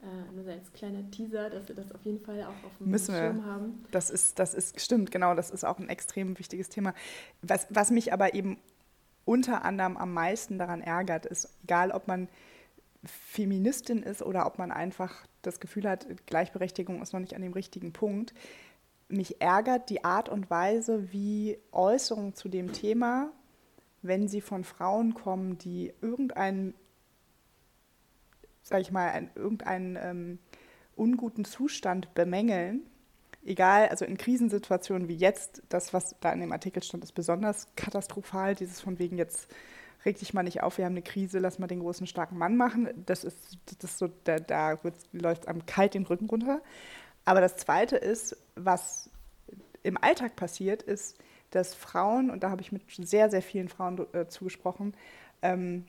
äh, 0.02 0.34
nur 0.34 0.46
als 0.52 0.70
kleiner 0.74 1.10
Teaser, 1.10 1.48
dass 1.48 1.66
wir 1.68 1.74
das 1.74 1.90
auf 1.92 2.02
jeden 2.04 2.20
Fall 2.20 2.42
auch 2.42 2.66
auf 2.66 2.76
dem 2.78 2.90
Müssen 2.90 3.14
wir. 3.14 3.20
Schirm 3.22 3.44
haben. 3.46 3.84
Das 3.90 4.10
ist, 4.10 4.38
das 4.38 4.52
ist, 4.52 4.78
stimmt, 4.80 5.10
genau, 5.10 5.34
das 5.34 5.50
ist 5.50 5.64
auch 5.64 5.78
ein 5.78 5.88
extrem 5.88 6.38
wichtiges 6.38 6.68
Thema. 6.68 6.92
Was, 7.40 7.66
was 7.70 7.90
mich 7.90 8.12
aber 8.12 8.34
eben 8.34 8.58
unter 9.24 9.64
anderem 9.64 9.96
am 9.96 10.12
meisten 10.12 10.58
daran 10.58 10.82
ärgert, 10.82 11.24
ist, 11.26 11.48
egal 11.64 11.90
ob 11.90 12.06
man 12.06 12.28
Feministin 13.04 14.02
ist 14.02 14.20
oder 14.22 14.46
ob 14.46 14.58
man 14.58 14.70
einfach 14.70 15.24
das 15.46 15.60
Gefühl 15.60 15.88
hat, 15.88 16.06
Gleichberechtigung 16.26 17.00
ist 17.00 17.12
noch 17.12 17.20
nicht 17.20 17.34
an 17.34 17.42
dem 17.42 17.52
richtigen 17.52 17.92
Punkt, 17.92 18.34
mich 19.08 19.40
ärgert 19.40 19.88
die 19.88 20.04
Art 20.04 20.28
und 20.28 20.50
Weise, 20.50 21.12
wie 21.12 21.58
Äußerungen 21.72 22.34
zu 22.34 22.48
dem 22.48 22.72
Thema, 22.72 23.30
wenn 24.02 24.28
sie 24.28 24.40
von 24.40 24.64
Frauen 24.64 25.14
kommen, 25.14 25.58
die 25.58 25.92
irgendeinen, 26.00 26.74
sag 28.62 28.80
ich 28.80 28.90
mal, 28.90 29.10
ein, 29.10 29.30
irgendeinen 29.34 29.96
ähm, 30.00 30.38
unguten 30.96 31.44
Zustand 31.44 32.14
bemängeln, 32.14 32.82
egal, 33.44 33.88
also 33.88 34.04
in 34.04 34.18
Krisensituationen 34.18 35.08
wie 35.08 35.14
jetzt, 35.14 35.62
das, 35.68 35.92
was 35.92 36.16
da 36.20 36.32
in 36.32 36.40
dem 36.40 36.52
Artikel 36.52 36.82
stand, 36.82 37.04
ist 37.04 37.12
besonders 37.12 37.68
katastrophal, 37.76 38.54
dieses 38.54 38.80
von 38.80 38.98
wegen 38.98 39.18
jetzt 39.18 39.48
reg 40.06 40.18
dich 40.18 40.32
mal 40.32 40.42
nicht 40.42 40.62
auf, 40.62 40.78
wir 40.78 40.84
haben 40.84 40.92
eine 40.92 41.02
Krise, 41.02 41.38
lass 41.38 41.58
mal 41.58 41.66
den 41.66 41.80
großen, 41.80 42.06
starken 42.06 42.38
Mann 42.38 42.56
machen. 42.56 42.88
Das 43.04 43.24
ist, 43.24 43.58
das 43.66 43.90
ist 43.90 43.98
so, 43.98 44.08
da, 44.24 44.38
da 44.38 44.78
läuft 45.12 45.48
einem 45.48 45.66
kalt 45.66 45.94
den 45.94 46.06
Rücken 46.06 46.26
runter. 46.26 46.62
Aber 47.24 47.40
das 47.40 47.56
Zweite 47.56 47.96
ist, 47.96 48.36
was 48.54 49.10
im 49.82 49.98
Alltag 50.02 50.36
passiert, 50.36 50.82
ist, 50.82 51.18
dass 51.50 51.74
Frauen, 51.74 52.30
und 52.30 52.42
da 52.42 52.50
habe 52.50 52.62
ich 52.62 52.72
mit 52.72 52.82
sehr, 52.88 53.30
sehr 53.30 53.42
vielen 53.42 53.68
Frauen 53.68 54.06
äh, 54.12 54.28
zugesprochen, 54.28 54.94
ähm, 55.42 55.84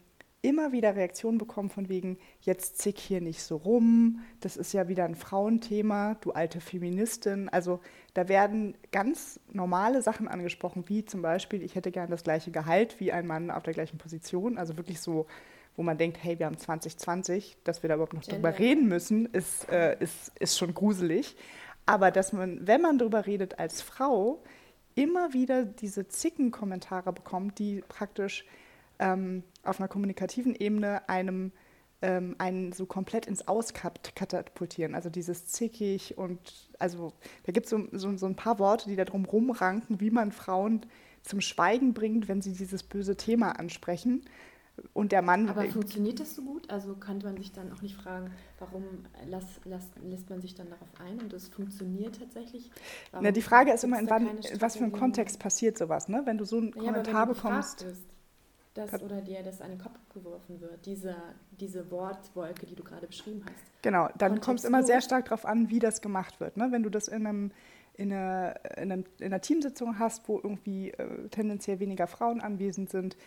immer 0.48 0.72
wieder 0.72 0.96
Reaktionen 0.96 1.38
bekommen 1.38 1.70
von 1.70 1.90
wegen, 1.90 2.18
jetzt 2.40 2.78
zick 2.78 2.98
hier 2.98 3.20
nicht 3.20 3.44
so 3.44 3.58
rum, 3.58 4.22
das 4.40 4.56
ist 4.56 4.72
ja 4.72 4.88
wieder 4.88 5.04
ein 5.04 5.16
Frauenthema, 5.16 6.16
du 6.22 6.32
alte 6.32 6.62
Feministin. 6.62 7.50
Also 7.50 7.82
da 8.14 8.30
werden 8.30 8.78
ganz 8.94 9.42
normale 9.52 10.02
Sachen 10.02 10.30
angesprochen, 10.30 10.86
wie 10.88 11.04
zum 11.04 11.22
Beispiel, 11.22 11.62
ich 11.64 11.76
hätte 11.76 11.92
gern 11.92 12.10
das 12.10 12.24
gleiche 12.24 12.50
Gehalt 12.50 13.02
wie 13.02 13.12
ein 13.12 13.28
Mann 13.28 13.52
auf 13.52 13.64
der 13.64 13.74
gleichen 13.74 13.98
Position. 13.98 14.58
Also 14.58 14.78
wirklich 14.78 15.02
so, 15.02 15.28
wo 15.76 15.84
man 15.84 15.98
denkt, 15.98 16.18
hey, 16.24 16.40
wir 16.40 16.46
haben 16.46 16.58
2020, 16.58 17.58
dass 17.66 17.84
wir 17.84 17.90
da 17.90 17.96
überhaupt 17.96 18.14
noch 18.14 18.24
drüber 18.24 18.54
Gender. 18.54 18.60
reden 18.60 18.88
müssen, 18.88 19.26
ist, 19.26 19.70
äh, 19.70 19.98
ist, 20.00 20.32
ist 20.40 20.58
schon 20.58 20.74
gruselig. 20.74 21.36
Aber 21.86 22.10
dass 22.10 22.32
man, 22.32 22.66
wenn 22.66 22.80
man 22.80 22.98
darüber 22.98 23.26
redet 23.26 23.60
als 23.60 23.82
Frau, 23.82 24.42
immer 24.96 25.34
wieder 25.34 25.66
diese 25.66 26.08
Zicken-Kommentare 26.08 27.12
bekommt, 27.12 27.60
die 27.60 27.84
praktisch 27.90 28.46
ähm, 29.00 29.44
auf 29.64 29.80
einer 29.80 29.88
kommunikativen 29.88 30.56
Ebene 30.56 31.08
einem 31.10 31.52
ähm, 32.02 32.36
einen 32.38 32.74
so 32.74 32.86
komplett 32.86 33.26
ins 33.26 33.48
Aus 33.48 33.74
kat- 33.74 34.16
katapultieren. 34.16 34.94
Also 34.94 35.10
dieses 35.10 35.48
zickig 35.48 36.18
und 36.18 36.40
also 36.78 37.14
da 37.44 37.52
gibt 37.52 37.68
so, 37.68 37.88
so, 37.92 38.16
so 38.18 38.26
ein 38.28 38.36
paar 38.36 38.60
Worte, 38.60 38.88
die 38.88 38.96
da 38.96 39.04
drum 39.06 39.26
rumranken, 39.26 40.00
wie 40.00 40.12
man 40.12 40.32
Frauen 40.32 40.82
zum 41.24 41.42
Schweigen 41.42 41.94
bringt, 41.94 42.28
wenn 42.28 42.42
sie 42.42 42.54
dieses 42.54 42.84
böse 42.84 43.18
Thema 43.18 43.60
ansprechen. 43.60 44.22
Und 44.94 45.12
der 45.12 45.24
Mann. 45.24 45.50
Aber 45.50 45.66
funktioniert 45.66 46.20
das 46.20 46.36
so 46.36 46.44
gut? 46.44 46.70
Also 46.70 46.94
könnte 46.96 47.26
man 47.26 47.36
sich 47.38 47.52
dann 47.52 47.74
auch 47.74 47.82
nicht 47.82 47.96
fragen, 47.96 48.30
warum 48.60 48.84
lass, 49.28 49.44
lass, 49.66 49.90
lässt 50.04 50.30
man 50.30 50.40
sich 50.40 50.54
dann 50.54 50.70
darauf 50.70 50.88
ein 51.00 51.20
und 51.20 51.34
es 51.34 51.48
funktioniert 51.48 52.20
tatsächlich? 52.20 52.70
na, 53.20 53.32
die 53.32 53.42
Frage 53.42 53.72
ist 53.74 53.84
immer, 53.84 54.00
in 54.00 54.08
wann, 54.08 54.28
was 54.60 54.76
für 54.76 54.84
einem? 54.84 54.92
Kontext 54.92 55.40
passiert 55.40 55.80
sowas, 55.80 56.10
ne? 56.10 56.22
Wenn 56.26 56.38
du 56.38 56.46
so 56.46 56.58
einen 56.58 56.74
Ja, 56.76 56.84
Kommentar 56.84 57.26
bekommst. 57.26 57.86
wirst, 57.86 58.06
Pat- 58.86 59.04
oder 59.04 59.22
dir 59.22 59.44
das 59.44 59.62
an 59.62 59.70
den 59.72 59.80
Kopf 59.80 59.98
geworfen 60.13 60.62
wird, 60.62 60.86
diese, 60.86 61.16
diese 61.52 61.90
Wortwolke, 61.92 62.66
die 62.66 62.76
du 62.76 62.84
gerade 62.84 63.08
beschrieben 63.08 63.44
hast. 63.46 63.82
Genau, 63.82 64.10
dann 64.18 64.42
kommt 64.42 64.60
es 64.60 64.66
immer 64.66 64.84
sehr 64.84 65.02
stark 65.02 65.26
darauf 65.26 65.46
an, 65.46 65.70
wie 65.70 65.80
das 65.80 66.02
gemacht 66.02 66.40
wird. 66.40 66.58
Ne? 66.58 66.72
Wenn 66.72 66.84
du 66.84 66.90
das 66.90 67.08
in, 67.08 67.26
einem, 67.26 67.52
in, 67.96 68.12
einer, 68.12 68.56
in, 68.78 68.92
einem, 68.92 69.06
in 69.20 69.26
einer 69.26 69.42
Teamsitzung 69.42 70.00
hast, 70.00 70.28
wo 70.28 70.38
irgendwie 70.38 70.92
äh, 70.92 71.28
tendenziell 71.30 71.80
weniger 71.80 72.08
Frauen 72.08 72.42
anwesend 72.42 72.90
sind 72.90 73.18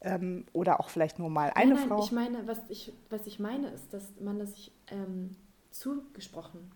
ähm, 0.00 0.44
oder 0.52 0.80
auch 0.80 0.90
vielleicht 0.90 1.18
nur 1.18 1.30
mal 1.30 1.50
eine 1.54 1.74
nein, 1.74 1.80
nein, 1.80 1.88
Frau. 1.88 2.04
Ich 2.04 2.12
meine, 2.12 2.46
was 2.46 2.58
ich, 2.68 2.92
was 3.10 3.26
ich 3.26 3.38
meine, 3.38 3.68
ist, 3.68 3.92
dass 3.92 4.12
man 4.20 4.38
das 4.38 4.54
sich 4.54 4.72
ähm, 4.90 5.36
zugesprochen 5.70 6.70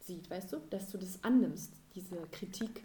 sieht, 0.00 0.30
weißt 0.30 0.52
du? 0.52 0.58
Dass 0.70 0.90
du 0.90 0.98
das 0.98 1.22
annimmst, 1.22 1.72
diese 1.94 2.16
Kritik. 2.30 2.82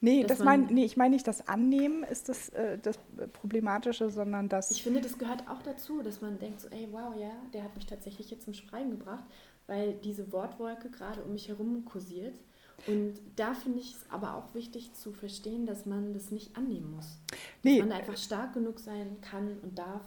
Nee, 0.00 0.22
dass 0.22 0.38
das 0.38 0.44
mein, 0.44 0.66
nee, 0.66 0.84
ich 0.84 0.96
meine 0.96 1.14
nicht, 1.14 1.26
das 1.26 1.48
Annehmen 1.48 2.02
ist 2.04 2.28
das, 2.28 2.48
äh, 2.50 2.78
das 2.78 2.98
Problematische, 3.32 4.10
sondern 4.10 4.48
das. 4.48 4.70
Ich 4.70 4.82
finde, 4.82 5.00
das 5.00 5.18
gehört 5.18 5.48
auch 5.48 5.62
dazu, 5.62 6.02
dass 6.02 6.20
man 6.20 6.38
denkt, 6.38 6.60
so, 6.60 6.68
ey, 6.68 6.88
wow, 6.92 7.14
ja, 7.18 7.30
der 7.52 7.64
hat 7.64 7.74
mich 7.74 7.86
tatsächlich 7.86 8.30
jetzt 8.30 8.44
zum 8.44 8.54
Schreiben 8.54 8.90
gebracht, 8.90 9.24
weil 9.66 9.94
diese 9.94 10.32
Wortwolke 10.32 10.90
gerade 10.90 11.22
um 11.22 11.32
mich 11.32 11.48
herum 11.48 11.84
kursiert. 11.84 12.38
Und 12.86 13.14
da 13.36 13.54
finde 13.54 13.80
ich 13.80 13.94
es 13.94 14.04
aber 14.10 14.34
auch 14.34 14.54
wichtig 14.54 14.92
zu 14.92 15.12
verstehen, 15.12 15.64
dass 15.66 15.86
man 15.86 16.12
das 16.12 16.30
nicht 16.30 16.56
annehmen 16.56 16.92
muss. 16.94 17.18
Dass 17.30 17.38
Nee. 17.62 17.78
man 17.80 17.90
einfach 17.90 18.16
stark 18.18 18.52
genug 18.52 18.78
sein 18.78 19.16
kann 19.22 19.58
und 19.62 19.78
darf, 19.78 20.02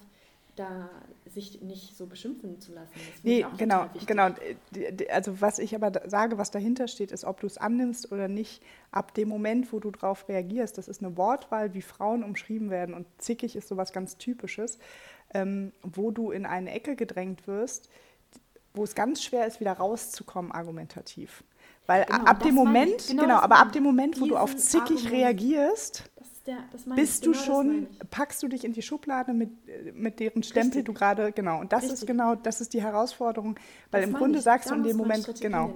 da 0.59 0.89
sich 1.25 1.61
nicht 1.61 1.95
so 1.95 2.05
beschimpfen 2.05 2.59
zu 2.59 2.73
lassen. 2.73 2.91
Das 2.93 3.23
Nee, 3.23 3.45
genau, 3.57 3.85
genau. 4.05 4.29
Also 5.11 5.41
was 5.41 5.59
ich 5.59 5.75
aber 5.75 5.91
sage, 6.09 6.37
was 6.37 6.51
dahinter 6.51 6.87
steht, 6.87 7.11
ist, 7.11 7.23
ob 7.23 7.39
du 7.39 7.47
es 7.47 7.57
annimmst 7.57 8.11
oder 8.11 8.27
nicht. 8.27 8.61
Ab 8.91 9.13
dem 9.13 9.29
Moment, 9.29 9.71
wo 9.71 9.79
du 9.79 9.91
darauf 9.91 10.27
reagierst, 10.27 10.77
das 10.77 10.87
ist 10.87 11.01
eine 11.03 11.15
Wortwahl, 11.17 11.73
wie 11.73 11.81
Frauen 11.81 12.23
umschrieben 12.23 12.69
werden 12.69 12.93
und 12.93 13.05
zickig 13.19 13.55
ist 13.55 13.67
sowas 13.67 13.93
ganz 13.93 14.17
Typisches, 14.17 14.79
ähm, 15.33 15.71
wo 15.83 16.11
du 16.11 16.31
in 16.31 16.45
eine 16.45 16.71
Ecke 16.71 16.95
gedrängt 16.95 17.47
wirst, 17.47 17.89
wo 18.73 18.83
es 18.83 18.95
ganz 18.95 19.23
schwer 19.23 19.47
ist, 19.47 19.59
wieder 19.59 19.73
rauszukommen 19.73 20.51
argumentativ. 20.51 21.43
Weil 21.85 22.05
Genau, 22.05 22.23
ab 22.23 22.39
dem 22.41 22.49
ich. 22.49 22.53
Moment, 22.53 23.07
Genau 23.07 23.23
genau, 23.23 23.37
aber 23.37 23.57
ab 23.57 23.71
dem 23.71 23.83
Moment, 23.83 24.21
wo 24.21 24.27
du 24.27 24.37
auf 24.37 24.55
zickig 24.55 24.81
Argument. 24.81 25.11
reagierst, 25.11 26.08
der, 26.49 26.63
das 26.71 26.85
meine 26.85 26.99
bist 26.99 27.25
du 27.25 27.31
genau 27.31 27.43
schon, 27.43 27.87
packst 28.09 28.41
du 28.41 28.47
dich 28.47 28.63
in 28.65 28.73
die 28.73 28.81
Schublade 28.81 29.33
mit, 29.33 29.51
äh, 29.67 29.91
mit 29.91 30.19
deren 30.19 30.41
Stempel 30.43 30.79
Richtig. 30.79 30.85
du 30.85 30.93
gerade, 30.93 31.31
genau. 31.31 31.59
Und 31.59 31.71
das 31.71 31.83
ist 31.83 31.91
Richtig. 31.91 32.07
genau, 32.07 32.35
das 32.35 32.59
ist 32.59 32.73
die 32.73 32.81
Herausforderung, 32.81 33.55
weil 33.91 34.01
Das 34.01 34.09
im 34.09 34.15
Grunde 34.15 34.39
ich. 34.39 34.43
sagst 34.43 34.69
du 34.69 34.75
in 34.75 34.83
dem 34.83 34.97
Moment, 34.97 35.29
genau. 35.39 35.73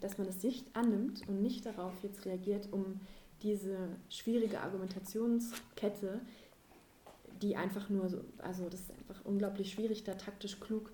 Dass 0.00 0.18
man 0.18 0.26
es 0.26 0.42
nicht 0.42 0.66
annimmt 0.76 1.22
und 1.28 1.40
nicht 1.40 1.64
darauf 1.64 1.92
jetzt 2.02 2.26
reagiert, 2.26 2.68
um 2.72 3.00
diese 3.42 3.76
schwierige 4.08 4.60
Argumentationskette, 4.60 6.20
die 7.40 7.56
einfach 7.56 7.88
nur 7.88 8.08
so, 8.08 8.18
also 8.38 8.68
das 8.68 8.80
ist 8.80 8.90
einfach 8.90 9.24
unglaublich 9.24 9.72
schwierig, 9.72 10.02
da 10.02 10.14
taktisch 10.14 10.58
klug 10.60 10.90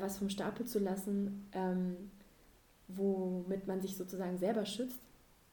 was 0.00 0.18
vom 0.18 0.28
Stapel 0.28 0.66
zu 0.66 0.80
lassen, 0.80 1.48
ähm, 1.52 2.10
womit 2.88 3.68
man 3.68 3.80
sich 3.80 3.96
sozusagen 3.96 4.36
selber 4.36 4.66
schützt 4.66 4.98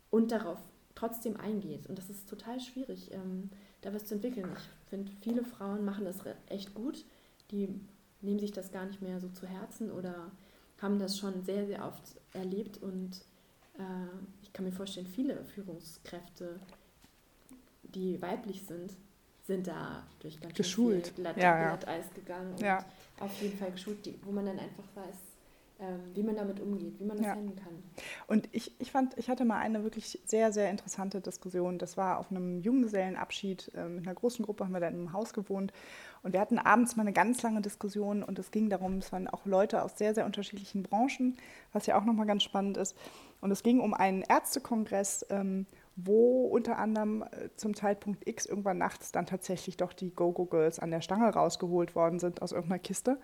und 0.10 0.32
darauf 0.32 0.58
trotzdem 0.96 1.38
eingeht. 1.38 1.88
Und 1.88 1.98
das 1.98 2.10
ist 2.10 2.28
total 2.30 2.60
schwierig, 2.60 3.12
ähm, 3.12 3.50
da 3.82 3.94
was 3.94 4.06
zu 4.06 4.16
entwickeln. 4.16 4.48
Ich 4.56 4.90
finde, 4.90 5.12
viele 5.22 5.44
Frauen 5.44 5.86
machen 5.86 6.06
das 6.06 6.18
echt 6.50 6.74
gut, 6.74 7.06
die 7.52 7.70
nehmen 8.22 8.40
sich 8.40 8.52
das 8.52 8.72
gar 8.72 8.86
nicht 8.86 9.02
mehr 9.02 9.20
so 9.20 9.30
zu 9.30 9.46
Herzen 9.46 9.92
oder 9.92 10.32
haben 10.82 11.00
das 11.00 11.18
schon 11.18 11.44
sehr, 11.44 11.68
sehr 11.68 11.86
oft 11.86 12.02
erlebt 12.34 12.82
und 12.82 13.12
äh, 13.78 13.84
ich 14.42 14.52
kann 14.54 14.66
mir 14.66 14.72
vorstellen, 14.72 15.06
viele 15.08 15.44
Führungskräfte, 15.46 16.60
die 17.84 18.22
weiblich 18.22 18.64
sind, 18.64 18.92
sind 19.44 19.68
da 19.68 20.06
durch 20.20 20.40
ganz 20.42 20.56
geschult. 20.56 21.08
viel 21.08 21.16
Glatt, 21.24 21.38
ja, 21.38 21.44
ja. 21.62 21.68
Glatteis 21.76 22.06
gegangen 22.14 22.52
und 22.54 22.62
Ja. 22.62 22.84
auf 23.20 23.42
jeden 23.42 23.58
Fall 23.58 23.72
geschult, 23.72 24.06
die, 24.06 24.16
wo 24.24 24.32
man 24.32 24.46
dann 24.46 24.60
einfach 24.60 24.84
weiß, 24.96 25.16
wie 26.14 26.24
man 26.24 26.36
damit 26.36 26.60
umgeht, 26.62 27.00
wie 27.00 27.04
man 27.04 27.18
das 27.18 27.26
Ja. 27.26 27.34
handeln 27.34 27.56
kann. 27.58 27.84
Und 28.28 28.48
ich, 28.54 28.80
ich 28.80 28.92
fand, 28.92 29.18
ich 29.18 29.30
hatte 29.30 29.44
mal 29.44 29.58
eine 29.60 29.84
wirklich 29.84 30.22
sehr, 30.26 30.54
sehr 30.54 30.70
interessante 30.72 31.20
Diskussion. 31.20 31.78
Das 31.80 31.98
war 31.98 32.18
auf 32.20 32.32
einem 32.32 32.60
Junggesellenabschied. 32.62 33.72
ähm, 33.76 33.96
Mit 33.96 34.06
einer 34.08 34.16
großen 34.16 34.46
Gruppe 34.46 34.64
haben 34.64 34.72
wir 34.74 34.80
da 34.80 34.88
in 34.88 34.94
einem 34.96 35.14
Haus 35.14 35.34
gewohnt. 35.34 35.74
Und 36.24 36.34
wir 36.34 36.40
hatten 36.40 36.58
abends 36.60 36.96
mal 36.96 37.02
eine 37.04 37.14
ganz 37.14 37.44
lange 37.44 37.62
Diskussion 37.62 38.24
und 38.24 38.40
es 38.40 38.52
ging 38.52 38.70
darum, 38.70 38.98
es 38.98 39.12
waren 39.12 39.28
auch 39.28 39.46
Leute 39.46 39.84
aus 39.84 39.98
sehr, 39.98 40.16
sehr 40.16 40.26
unterschiedlichen 40.26 40.82
Branchen, 40.82 41.38
was 41.74 41.86
ja 41.86 42.00
auch 42.00 42.06
nochmal 42.06 42.26
ganz 42.26 42.44
spannend 42.44 42.78
ist. 42.78 42.96
Und 43.42 43.52
es 43.52 43.62
ging 43.62 43.80
um 43.80 43.94
einen 43.94 44.22
Ärztekongress, 44.24 45.26
ähm, 45.30 45.66
wo 45.98 46.46
unter 46.48 46.78
anderem 46.78 47.22
äh, 47.24 47.50
zum 47.58 47.76
Zeitpunkt 47.76 48.28
X 48.28 48.46
irgendwann 48.46 48.78
nachts 48.78 49.12
dann 49.12 49.26
tatsächlich 49.26 49.78
doch 49.78 49.94
die 49.94 50.10
Go-Go-Girls 50.16 50.80
an 50.80 50.90
der 50.92 51.02
Stange 51.02 51.28
rausgeholt 51.32 51.96
worden 51.96 52.20
sind 52.20 52.42
aus 52.42 52.54
irgendeiner 52.54 52.80
Kiste. 52.80 53.18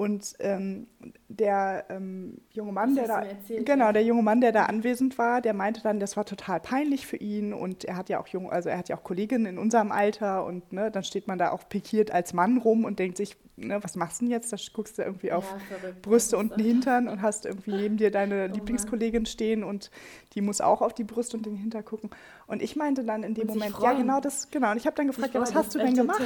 Und 0.00 0.32
ähm, 0.38 0.86
der 1.28 1.84
ähm, 1.90 2.38
junge 2.52 2.72
Mann, 2.72 2.96
Das 2.96 3.06
der 3.06 3.20
da, 3.20 3.22
erzählt, 3.22 3.66
genau, 3.66 3.84
ja. 3.84 3.92
der 3.92 4.02
junge 4.02 4.22
Mann, 4.22 4.40
der 4.40 4.50
da 4.50 4.64
anwesend 4.64 5.18
war, 5.18 5.42
der 5.42 5.52
meinte 5.52 5.82
dann, 5.82 6.00
das 6.00 6.16
war 6.16 6.24
total 6.24 6.58
peinlich 6.58 7.06
für 7.06 7.18
ihn 7.18 7.52
und 7.52 7.84
er 7.84 7.98
hat 7.98 8.08
ja 8.08 8.18
auch 8.18 8.26
jung, 8.28 8.50
also 8.50 8.70
er 8.70 8.78
hat 8.78 8.88
ja 8.88 8.96
auch 8.96 9.04
Kolleginnen 9.04 9.44
in 9.44 9.58
unserem 9.58 9.92
Alter 9.92 10.46
und 10.46 10.72
ne, 10.72 10.90
dann 10.90 11.04
steht 11.04 11.28
man 11.28 11.38
da 11.38 11.50
auch 11.50 11.68
pikiert 11.68 12.12
als 12.12 12.32
Mann 12.32 12.56
rum 12.56 12.86
und 12.86 12.98
denkt 12.98 13.18
sich, 13.18 13.36
ne, 13.60 13.82
was 13.82 13.96
machst 13.96 14.20
du 14.20 14.24
denn 14.24 14.32
jetzt? 14.32 14.52
Da 14.52 14.56
guckst 14.72 14.98
du 14.98 15.02
irgendwie 15.02 15.32
auf 15.32 15.44
Ja, 15.50 15.78
verrückt. 15.78 16.02
Brüste 16.02 16.36
und 16.36 16.56
den 16.56 16.64
Hintern 16.64 17.08
und 17.08 17.22
hast 17.22 17.46
irgendwie 17.46 17.72
neben 17.72 17.96
dir 17.96 18.10
deine 18.10 18.48
Mann. 18.48 18.52
Lieblingskollegin 18.54 19.26
stehen 19.26 19.62
und 19.64 19.90
die 20.34 20.40
muss 20.40 20.60
auch 20.60 20.82
auf 20.82 20.94
die 20.94 21.04
Brüste 21.04 21.36
und 21.36 21.46
den 21.46 21.56
Hinter 21.56 21.82
gucken. 21.82 22.10
Und 22.46 22.62
ich 22.62 22.76
meinte 22.76 23.04
dann 23.04 23.22
in 23.22 23.34
dem 23.34 23.46
Moment, 23.46 23.72
ja 23.72 23.76
freuen. 23.76 23.98
genau 23.98 24.20
das, 24.20 24.50
genau. 24.50 24.70
Und 24.72 24.76
ich 24.76 24.86
habe 24.86 24.96
dann 24.96 25.06
gefragt, 25.06 25.34
ja, 25.34 25.40
was 25.40 25.54
hast 25.54 25.74
du 25.74 25.78
denn 25.78 25.94
gemacht? 25.94 26.20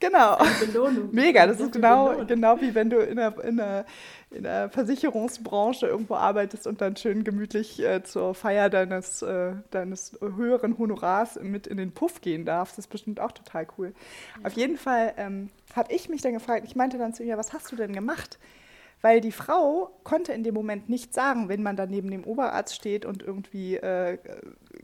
Genau. 0.00 0.38
Belohnung. 0.60 1.08
Mega, 1.12 1.46
das 1.46 1.60
ist 1.60 1.72
genau, 1.72 2.06
Belohnung. 2.08 2.26
genau 2.26 2.60
wie 2.60 2.74
wenn 2.74 2.90
du 2.90 2.98
in 2.98 3.16
der, 3.16 3.44
in, 3.44 3.56
der, 3.56 3.86
in 4.34 4.42
der 4.42 4.68
Versicherungsbranche 4.68 5.86
irgendwo 5.86 6.14
arbeitest 6.14 6.66
und 6.66 6.80
dann 6.80 6.96
schön 6.96 7.24
gemütlich 7.24 7.80
äh, 7.82 8.02
zur 8.02 8.34
Feier 8.34 8.68
deines, 8.68 9.22
äh, 9.22 9.52
deines 9.70 10.18
höheren 10.20 10.76
Honorars 10.78 11.38
mit 11.40 11.66
in 11.66 11.76
den 11.76 11.92
Puff 11.92 12.20
gehen 12.20 12.44
darfst. 12.44 12.76
Das 12.76 12.86
ist 12.86 12.90
bestimmt 12.90 13.20
auch 13.20 13.32
total 13.32 13.66
cool. 13.78 13.94
Auf 14.42 14.52
jeden 14.54 14.76
Fall 14.76 15.14
ähm, 15.16 15.50
habe 15.74 15.92
ich 15.92 16.08
mich 16.08 16.22
dann 16.22 16.32
gefragt, 16.34 16.64
ich 16.66 16.76
meinte 16.76 16.98
dann 16.98 17.14
zu 17.14 17.22
ihr, 17.22 17.38
was 17.38 17.52
hast 17.52 17.70
du 17.72 17.76
denn 17.76 17.92
gemacht? 17.92 18.38
Weil 19.04 19.20
die 19.20 19.32
Frau 19.32 19.90
konnte 20.02 20.32
in 20.32 20.44
dem 20.44 20.54
Moment 20.54 20.88
nicht 20.88 21.12
sagen, 21.12 21.50
wenn 21.50 21.62
man 21.62 21.76
da 21.76 21.84
neben 21.84 22.10
dem 22.10 22.24
Oberarzt 22.24 22.74
steht 22.74 23.04
und 23.04 23.22
irgendwie 23.22 23.76
äh, 23.76 24.16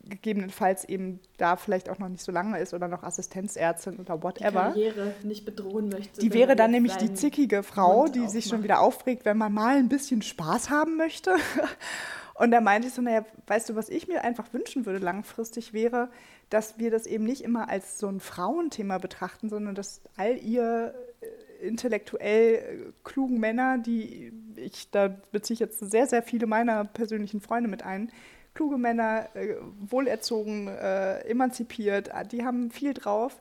gegebenenfalls 0.05 0.85
eben 0.85 1.21
da 1.39 1.57
vielleicht 1.57 1.89
auch 1.89 1.99
noch 1.99 2.11
nicht 2.11 2.23
so 2.23 2.31
lange 2.31 2.61
ist 2.61 2.75
oder 2.75 2.87
noch 2.87 3.03
Assistenzärztin 3.03 3.99
oder 3.99 4.19
die 4.19 4.23
whatever. 4.23 4.61
Karriere 4.61 5.15
nicht 5.23 5.47
bedrohen 5.47 5.89
möchte. 5.89 6.21
Die 6.21 6.35
wäre 6.35 6.55
dann 6.55 6.71
nämlich 6.71 6.97
die 6.97 7.15
zickige 7.15 7.63
Frau, 7.63 8.03
Mund 8.03 8.15
die 8.15 8.29
sich 8.29 8.45
schon 8.45 8.57
aufmacht. 8.57 8.65
wieder 8.65 8.81
aufregt, 8.81 9.25
wenn 9.25 9.39
man 9.39 9.55
mal 9.55 9.79
ein 9.79 9.89
bisschen 9.89 10.21
Spaß 10.21 10.69
haben 10.69 10.99
möchte. 10.99 11.35
Und 12.35 12.51
da 12.51 12.61
meinte 12.61 12.89
ich 12.89 12.95
so, 12.95 13.01
naja, 13.01 13.25
weißt 13.47 13.71
du, 13.71 13.75
was 13.75 13.89
ich 13.89 14.07
mir 14.07 14.23
einfach 14.23 14.53
wünschen 14.53 14.85
würde 14.85 14.99
langfristig 14.99 15.73
wäre, 15.73 16.11
dass 16.51 16.79
wir 16.79 16.91
das 16.91 17.07
eben 17.07 17.25
nicht 17.25 17.41
immer 17.41 17.71
als 17.71 17.99
so 17.99 18.09
ein 18.09 18.21
Frauenthema 18.21 18.99
betrachten, 18.99 19.49
sondern 19.49 19.75
dass 19.75 20.03
all 20.19 20.37
ihr 20.37 20.95
äh, 21.23 21.27
intellektuell 21.61 22.55
äh, 22.55 22.93
klugen 23.05 23.39
Männer, 23.39 23.79
die 23.79 24.33
ich, 24.57 24.91
da 24.91 25.09
beziehe 25.33 25.55
ich 25.55 25.61
jetzt 25.61 25.79
sehr, 25.79 26.07
sehr 26.07 26.23
viele 26.23 26.47
meiner 26.47 26.85
persönlichen 26.85 27.41
Freunde 27.41 27.69
mit 27.69 27.83
ein, 27.83 28.11
kluge 28.55 28.79
Männer, 28.79 29.29
äh, 29.35 29.57
wohlerzogen, 29.81 30.69
äh, 30.69 31.21
emanzipiert, 31.21 32.11
die 32.33 32.45
haben 32.45 32.71
viel 32.71 32.95
drauf. 32.95 33.41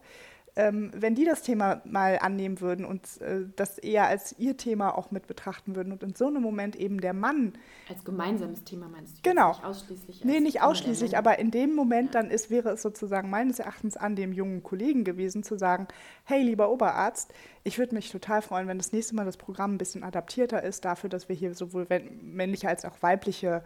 Ähm, 0.60 0.92
wenn 0.94 1.16
die 1.16 1.24
das 1.24 1.42
Thema 1.42 1.82
mal 1.86 2.20
annehmen 2.20 2.60
würden 2.60 2.84
und 2.84 3.22
äh, 3.22 3.46
das 3.56 3.78
eher 3.78 4.08
als 4.08 4.36
ihr 4.38 4.58
Thema 4.58 4.98
auch 4.98 5.10
mit 5.10 5.26
betrachten 5.26 5.74
würden 5.78 5.94
und 5.94 6.04
in 6.04 6.16
so 6.16 6.28
einem 6.28 6.42
Moment 6.42 6.76
eben 6.76 7.00
der 7.00 7.14
Mann, 7.14 7.54
Als 7.88 8.04
gemeinsames 8.04 8.66
Thema 8.66 8.90
meinst 8.90 9.20
du? 9.20 9.22
Genau. 9.24 9.52
Nicht 9.52 9.64
ausschließlich. 9.64 10.26
nee, 10.26 10.42
nicht 10.42 10.62
ausschließlich, 10.62 11.18
aber 11.18 11.40
in 11.40 11.52
dem 11.52 11.76
Moment 11.76 12.14
dann 12.14 12.30
ist, 12.30 12.50
wäre 12.50 12.72
es 12.72 12.82
sozusagen 12.82 13.30
meines 13.30 13.60
Erachtens 13.60 13.96
an 13.96 14.18
dem 14.18 14.34
jungen 14.34 14.62
Kollegen 14.62 15.06
gewesen 15.06 15.44
zu 15.44 15.58
sagen, 15.58 15.88
hey, 16.26 16.44
lieber 16.44 16.70
Oberarzt, 16.70 17.34
ich 17.64 17.80
würde 17.80 17.96
mich 17.96 18.12
total 18.12 18.42
freuen, 18.42 18.68
wenn 18.68 18.80
das 18.80 18.92
nächste 18.92 19.16
Mal 19.16 19.24
das 19.24 19.38
Programm 19.38 19.76
ein 19.76 19.78
bisschen 19.78 20.04
adaptierter 20.04 20.62
ist 20.62 20.84
dafür, 20.84 21.10
dass 21.10 21.30
wir 21.30 21.38
hier 21.38 21.54
sowohl 21.54 21.88
männliche 22.22 22.68
als 22.68 22.84
auch 22.84 23.02
weibliche 23.02 23.64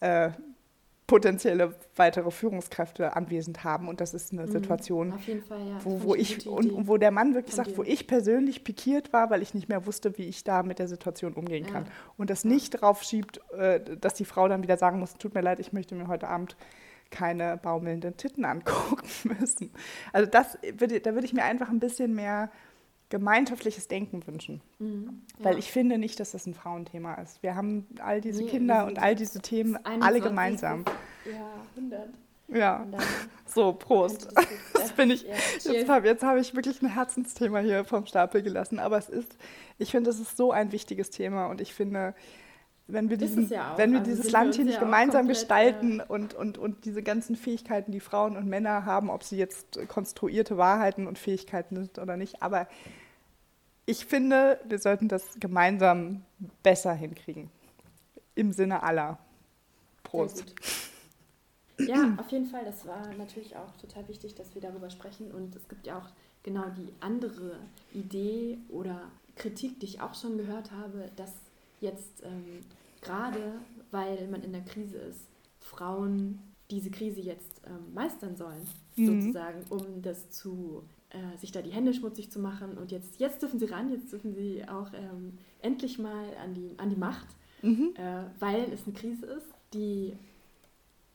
äh, 0.00 0.28
potenzielle 1.06 1.74
weitere 1.96 2.30
Führungskräfte 2.30 3.14
anwesend 3.14 3.62
haben. 3.62 3.88
Und 3.88 4.00
das 4.00 4.14
ist 4.14 4.32
eine 4.32 4.42
Mhm. 4.46 4.50
Situation, 4.52 5.12
Fall, 5.18 5.68
ja. 5.68 5.78
wo, 5.84 6.02
wo 6.02 6.14
ich 6.14 6.46
und, 6.46 6.88
wo 6.88 6.96
der 6.96 7.10
Mann 7.10 7.34
wirklich 7.34 7.54
sagt, 7.54 7.76
wo 7.76 7.82
ich 7.82 8.06
persönlich 8.06 8.64
pikiert 8.64 9.12
war, 9.12 9.28
weil 9.30 9.42
ich 9.42 9.52
nicht 9.52 9.68
mehr 9.68 9.84
wusste, 9.86 10.16
wie 10.16 10.24
ich 10.24 10.44
da 10.44 10.62
mit 10.62 10.78
der 10.78 10.88
Situation 10.88 11.34
umgehen 11.34 11.66
Ja. 11.66 11.72
kann. 11.72 11.86
Und 12.16 12.30
das 12.30 12.44
nicht 12.44 12.74
darauf 12.74 13.02
schiebt, 13.02 13.40
äh, 13.52 13.80
dass 14.00 14.14
die 14.14 14.24
Frau 14.24 14.48
dann 14.48 14.62
wieder 14.62 14.78
sagen 14.78 14.98
muss, 14.98 15.14
tut 15.14 15.34
mir 15.34 15.42
leid, 15.42 15.60
ich 15.60 15.72
möchte 15.74 15.94
mir 15.94 16.08
heute 16.08 16.28
Abend 16.28 16.56
keine 17.10 17.58
baumelnden 17.58 18.16
Titten 18.16 18.44
angucken 18.44 19.06
müssen. 19.40 19.70
Also 20.12 20.28
das 20.30 20.58
würde, 20.78 21.00
da 21.00 21.12
würde 21.14 21.26
ich 21.26 21.34
mir 21.34 21.44
einfach 21.44 21.68
ein 21.68 21.80
bisschen 21.80 22.14
mehr 22.14 22.50
gemeinschaftliches 23.14 23.86
Denken 23.86 24.26
wünschen. 24.26 24.60
Mhm. 24.80 25.22
Weil 25.38 25.52
Ja. 25.52 25.58
ich 25.60 25.70
finde 25.70 25.98
nicht, 25.98 26.18
dass 26.18 26.32
das 26.32 26.46
ein 26.46 26.54
Frauenthema 26.54 27.14
ist. 27.14 27.40
Wir 27.44 27.54
haben 27.54 27.86
all 28.00 28.20
diese 28.20 28.42
Nee, 28.42 28.50
Kinder 28.50 28.86
und 28.86 28.98
all 28.98 29.14
diese 29.14 29.40
Themen 29.40 29.76
alle 29.84 29.94
21. 30.20 30.22
gemeinsam. 30.24 30.84
Ja, 31.24 31.52
100. 31.76 32.08
Ja, 32.48 32.84
so, 33.46 33.72
Prost. 33.72 34.28
das 34.34 34.46
Das 34.74 34.92
bin 34.92 35.10
ich. 35.12 35.22
Ja, 35.22 35.72
Jetzt 35.72 35.88
habe 35.88 36.06
jetzt 36.08 36.24
hab 36.24 36.36
ich 36.36 36.54
wirklich 36.56 36.82
ein 36.82 36.88
Herzensthema 36.88 37.60
hier 37.60 37.84
vom 37.84 38.04
Stapel 38.04 38.42
gelassen. 38.42 38.80
Aber 38.80 38.98
es 38.98 39.08
ist, 39.08 39.38
ich 39.78 39.92
finde, 39.92 40.10
es 40.10 40.18
ist 40.18 40.36
so 40.36 40.50
ein 40.50 40.72
wichtiges 40.72 41.10
Thema 41.10 41.46
und 41.46 41.60
ich 41.60 41.72
finde, 41.72 42.14
wenn 42.86 43.08
wir, 43.08 43.16
diesen, 43.16 43.44
es 43.44 43.50
ja 43.50 43.74
wenn 43.78 43.92
wir 43.92 44.00
Also 44.00 44.10
dieses 44.10 44.30
Land 44.32 44.56
hier 44.56 44.64
nicht 44.64 44.74
ja 44.74 44.80
gemeinsam 44.80 45.20
komplett, 45.26 45.38
gestalten 45.38 46.00
äh, 46.00 46.04
und, 46.08 46.34
und, 46.34 46.58
und 46.58 46.84
diese 46.84 47.02
ganzen 47.02 47.36
Fähigkeiten, 47.36 47.92
die 47.92 48.00
Frauen 48.00 48.36
und 48.36 48.46
Männer 48.46 48.84
haben, 48.84 49.08
ob 49.08 49.22
sie 49.22 49.38
jetzt 49.38 49.78
konstruierte 49.88 50.58
Wahrheiten 50.58 51.06
und 51.06 51.18
Fähigkeiten 51.18 51.76
sind 51.76 51.98
oder 51.98 52.16
nicht, 52.18 52.42
aber 52.42 52.66
ich 53.86 54.06
finde, 54.06 54.60
wir 54.64 54.78
sollten 54.78 55.08
das 55.08 55.38
gemeinsam 55.38 56.24
besser 56.62 56.94
hinkriegen. 56.94 57.50
Im 58.34 58.52
Sinne 58.52 58.82
aller. 58.82 59.18
Prost. 60.02 60.54
Ja, 61.78 62.14
auf 62.18 62.30
jeden 62.30 62.46
Fall. 62.46 62.64
Das 62.64 62.86
war 62.86 63.12
natürlich 63.14 63.56
auch 63.56 63.76
total 63.80 64.06
wichtig, 64.08 64.34
dass 64.34 64.54
wir 64.54 64.62
darüber 64.62 64.90
sprechen. 64.90 65.30
Und 65.32 65.54
es 65.56 65.68
gibt 65.68 65.86
ja 65.86 65.98
auch 65.98 66.08
genau 66.42 66.64
die 66.76 66.92
andere 67.00 67.58
Idee 67.92 68.58
oder 68.68 69.10
Kritik, 69.36 69.80
die 69.80 69.86
ich 69.86 70.00
auch 70.00 70.14
schon 70.14 70.38
gehört 70.38 70.70
habe, 70.70 71.10
dass 71.16 71.32
jetzt 71.80 72.22
ähm, 72.22 72.60
gerade, 73.00 73.54
weil 73.90 74.28
man 74.28 74.42
in 74.42 74.52
der 74.52 74.62
Krise 74.62 74.98
ist, 74.98 75.26
Frauen 75.60 76.38
diese 76.70 76.90
Krise 76.90 77.20
jetzt 77.20 77.60
ähm, 77.66 77.92
meistern 77.92 78.36
sollen, 78.36 78.66
Mhm. 78.96 79.22
sozusagen, 79.22 79.64
um 79.70 80.02
das 80.02 80.30
zu 80.30 80.84
äh, 81.14 81.38
sich 81.38 81.52
da 81.52 81.62
die 81.62 81.70
Hände 81.70 81.94
schmutzig 81.94 82.30
zu 82.30 82.38
machen. 82.38 82.76
Und 82.76 82.92
jetzt, 82.92 83.18
jetzt 83.20 83.40
dürfen 83.40 83.58
sie 83.58 83.66
ran, 83.66 83.90
jetzt 83.90 84.12
dürfen 84.12 84.34
sie 84.34 84.62
auch 84.68 84.92
ähm, 84.92 85.38
endlich 85.62 85.98
mal 85.98 86.36
an 86.42 86.54
die, 86.54 86.74
an 86.78 86.90
die 86.90 86.96
Macht 86.96 87.28
Mhm. 87.64 87.94
äh, 87.96 88.24
weil 88.40 88.70
es 88.74 88.84
eine 88.84 88.92
Krise 88.92 89.24
ist, 89.24 89.46
die 89.72 90.14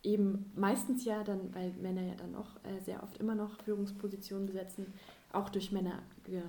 eben 0.01 0.51
meistens 0.55 1.05
ja 1.05 1.23
dann, 1.23 1.53
weil 1.53 1.71
Männer 1.73 2.01
ja 2.01 2.15
dann 2.15 2.35
auch 2.35 2.55
äh, 2.63 2.83
sehr 2.83 3.03
oft 3.03 3.19
immer 3.19 3.35
noch 3.35 3.61
Führungspositionen 3.61 4.47
besetzen, 4.47 4.91
auch 5.31 5.49
durch 5.49 5.71
Männer 5.71 6.01
ge 6.25 6.41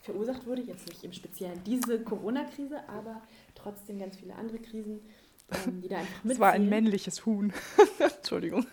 verursacht 0.00 0.46
wurde. 0.46 0.62
Jetzt 0.62 0.88
nicht 0.88 1.04
im 1.04 1.12
Speziellen 1.12 1.62
diese 1.64 2.00
Corona-Krise, 2.02 2.88
aber 2.88 3.20
trotzdem 3.54 3.98
ganz 3.98 4.16
viele 4.16 4.34
andere 4.34 4.58
Krisen, 4.58 5.00
ähm, 5.66 5.82
die 5.82 5.88
da 5.88 5.98
einfach 5.98 6.24
Es 6.24 6.40
war 6.40 6.52
ein 6.52 6.70
männliches 6.70 7.26
Huhn. 7.26 7.52
Entschuldigung. 7.98 8.64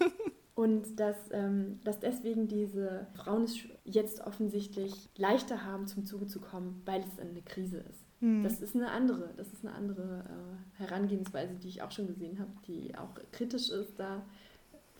Und 0.57 0.99
dass, 0.99 1.15
ähm, 1.33 1.79
dass 1.83 1.99
deswegen 1.99 2.47
diese 2.47 3.05
Frauen 3.13 3.43
es 3.43 3.59
jetzt 3.85 4.25
offensichtlich 4.25 5.07
leichter 5.15 5.63
haben, 5.63 5.85
zum 5.85 6.03
Zuge 6.03 6.25
zu 6.25 6.41
kommen, 6.41 6.81
weil 6.83 7.01
es 7.01 7.19
eine 7.19 7.43
Krise 7.43 7.77
ist. 7.77 8.03
Hm. 8.21 8.41
Das 8.41 8.59
ist 8.59 8.75
eine 8.75 8.89
andere, 8.89 9.29
das 9.37 9.53
ist 9.53 9.63
eine 9.63 9.75
andere 9.75 10.25
äh, 10.25 10.79
Herangehensweise, 10.79 11.53
die 11.61 11.67
ich 11.67 11.83
auch 11.83 11.91
schon 11.91 12.07
gesehen 12.07 12.39
habe, 12.39 12.49
die 12.65 12.95
auch 12.97 13.13
kritisch 13.31 13.69
ist, 13.69 13.99
da 13.99 14.23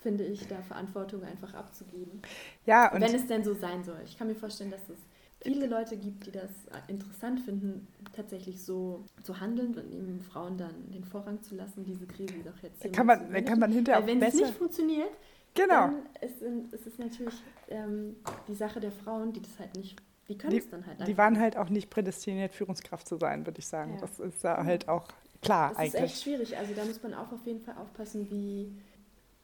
finde 0.04 0.26
ich, 0.26 0.48
da 0.48 0.62
Verantwortung 0.62 1.24
einfach 1.24 1.56
abzugeben. 1.56 2.22
Ja, 2.68 2.94
und 2.94 3.02
Wenn 3.02 3.16
es 3.16 3.26
denn 3.26 3.44
so 3.44 3.56
sein 3.56 3.84
soll. 3.84 3.98
Ich 4.06 4.16
kann 4.16 4.28
mir 4.28 4.36
vorstellen, 4.36 4.70
dass 4.70 4.88
es 4.90 5.00
viele 5.42 5.66
Leute 5.66 5.98
gibt, 5.98 6.28
die 6.28 6.32
das 6.32 6.52
äh, 6.68 6.92
interessant 6.92 7.40
finden, 7.40 7.88
tatsächlich 8.16 8.64
so 8.64 9.06
zu 9.24 9.40
handeln 9.40 9.74
und 9.74 9.92
eben 9.92 10.22
Frauen 10.22 10.56
dann 10.56 10.92
den 10.92 11.04
Vorrang 11.04 11.42
zu 11.42 11.56
lassen, 11.56 11.84
diese 11.84 12.06
Krise 12.06 12.36
doch 12.46 12.62
jetzt 12.62 12.94
kann 12.94 13.08
man, 13.08 13.34
zu 13.34 13.44
kann 13.44 13.58
man 13.58 13.72
hinterher 13.72 14.04
Weil 14.04 14.20
wenn 14.20 14.22
es 14.22 14.36
nicht 14.36 14.54
funktioniert, 14.54 15.10
Genau. 15.58 15.88
dann 15.88 16.06
ist, 16.22 16.42
ist 16.74 16.88
es 16.88 16.98
natürlich 16.98 17.36
ähm, 17.70 18.16
die 18.48 18.56
Sache 18.56 18.80
der 18.80 18.92
Frauen, 18.92 19.34
die 19.34 19.42
das 19.42 19.60
halt 19.60 19.76
nicht 19.76 20.02
die 20.28 20.38
können 20.38 20.52
die, 20.52 20.60
es 20.60 20.70
dann 20.70 20.86
halt. 20.86 21.00
Die 21.00 21.04
einfach 21.04 21.18
waren 21.18 21.34
nicht. 21.34 21.42
halt 21.42 21.58
auch 21.58 21.70
nicht 21.70 21.90
prädestiniert, 21.90 22.54
Führungskraft 22.54 23.08
zu 23.08 23.18
sein, 23.18 23.46
würde 23.46 23.60
ich 23.60 23.68
sagen. 23.68 23.96
Ja. 23.96 24.02
Das 24.02 24.20
ist 24.20 24.44
da 24.44 24.64
halt 24.64 24.90
auch 24.90 25.08
klar 25.42 25.70
Das 25.70 25.78
ist 25.78 25.96
eigentlich. 25.96 26.12
echt 26.12 26.24
schwierig. 26.24 26.58
Also 26.58 26.74
da 26.74 26.86
muss 26.86 27.02
man 27.02 27.14
auch 27.14 27.32
auf 27.32 27.46
jeden 27.46 27.62
Fall 27.62 27.76
aufpassen, 27.78 28.30
wie, 28.30 28.72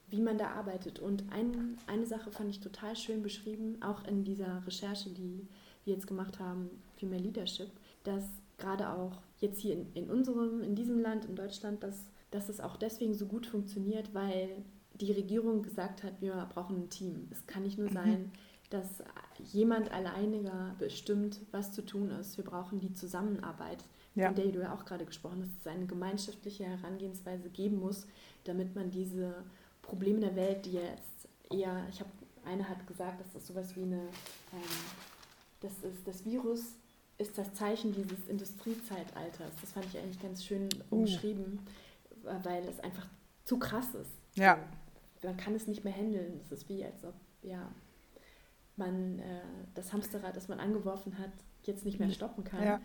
wie 0.09 0.21
man 0.21 0.37
da 0.37 0.51
arbeitet. 0.51 0.99
Und 0.99 1.23
ein, 1.31 1.77
eine 1.87 2.05
Sache 2.05 2.31
fand 2.31 2.49
ich 2.49 2.59
total 2.59 2.95
schön 2.95 3.21
beschrieben, 3.21 3.77
auch 3.81 4.05
in 4.05 4.23
dieser 4.23 4.65
Recherche, 4.65 5.09
die 5.09 5.47
wir 5.85 5.93
jetzt 5.93 6.07
gemacht 6.07 6.39
haben, 6.39 6.69
Female 6.97 7.21
Leadership, 7.21 7.71
dass 8.03 8.25
gerade 8.57 8.89
auch 8.89 9.21
jetzt 9.39 9.59
hier 9.59 9.73
in, 9.73 9.93
in 9.93 10.09
unserem, 10.09 10.63
in 10.63 10.75
diesem 10.75 10.99
Land, 10.99 11.25
in 11.25 11.35
Deutschland, 11.35 11.83
dass, 11.83 12.05
dass 12.31 12.49
es 12.49 12.59
auch 12.59 12.75
deswegen 12.77 13.13
so 13.13 13.25
gut 13.25 13.45
funktioniert, 13.45 14.13
weil 14.13 14.49
die 14.95 15.11
Regierung 15.11 15.63
gesagt 15.63 16.03
hat, 16.03 16.21
wir 16.21 16.33
brauchen 16.53 16.83
ein 16.83 16.89
Team. 16.89 17.27
Es 17.31 17.45
kann 17.47 17.63
nicht 17.63 17.77
nur 17.77 17.89
Mhm. 17.89 17.93
sein, 17.93 18.31
dass 18.69 19.03
jemand 19.51 19.91
alleiniger 19.91 20.75
bestimmt, 20.79 21.41
was 21.51 21.71
zu 21.71 21.83
tun 21.83 22.09
ist. 22.11 22.37
Wir 22.37 22.43
brauchen 22.45 22.79
die 22.79 22.93
Zusammenarbeit 22.93 23.83
Ja. 24.15 24.27
von 24.27 24.35
der 24.35 24.45
du 24.51 24.61
ja 24.61 24.73
auch 24.73 24.85
gerade 24.85 25.05
gesprochen 25.05 25.41
hast, 25.41 25.51
dass 25.55 25.61
es 25.61 25.67
eine 25.67 25.85
gemeinschaftliche 25.87 26.65
Herangehensweise 26.65 27.49
geben 27.49 27.79
muss, 27.79 28.05
damit 28.43 28.75
man 28.75 28.91
diese 28.91 29.43
Probleme 29.81 30.19
der 30.19 30.35
Welt, 30.35 30.65
die 30.65 30.73
jetzt 30.73 31.27
eher, 31.51 31.85
ich 31.89 31.99
habe, 31.99 32.09
eine 32.45 32.67
hat 32.69 32.85
gesagt, 32.87 33.19
dass 33.21 33.31
das 33.33 33.47
sowas 33.47 33.75
wie 33.75 33.81
eine, 33.83 34.01
ähm, 34.53 34.61
das 35.61 35.71
ist, 35.83 36.07
das 36.07 36.25
Virus 36.25 36.75
ist 37.17 37.37
das 37.37 37.53
Zeichen 37.53 37.93
dieses 37.93 38.27
Industriezeitalters. 38.27 39.51
Das 39.61 39.71
fand 39.71 39.85
ich 39.87 39.97
eigentlich 39.97 40.21
ganz 40.21 40.43
schön 40.43 40.67
Uh. 40.91 40.97
umschrieben, 40.97 41.59
weil 42.43 42.63
es 42.67 42.79
einfach 42.79 43.07
zu 43.45 43.57
krass 43.59 43.93
ist. 43.93 44.11
Ja. 44.35 44.57
Man 45.23 45.37
kann 45.37 45.55
es 45.55 45.67
nicht 45.67 45.83
mehr 45.83 45.93
handeln. 45.93 46.39
Es 46.41 46.51
ist 46.51 46.67
wie, 46.69 46.83
als 46.83 47.03
ob, 47.05 47.13
ja, 47.41 47.71
man 48.75 49.19
äh, 49.19 49.41
das 49.75 49.93
Hamsterrad, 49.93 50.35
das 50.35 50.47
man 50.47 50.59
angeworfen 50.59 51.17
hat, 51.19 51.31
jetzt 51.63 51.85
nicht 51.85 51.99
mehr 51.99 52.09
stoppen 52.09 52.43
kann. 52.43 52.63
Ja. 52.63 52.81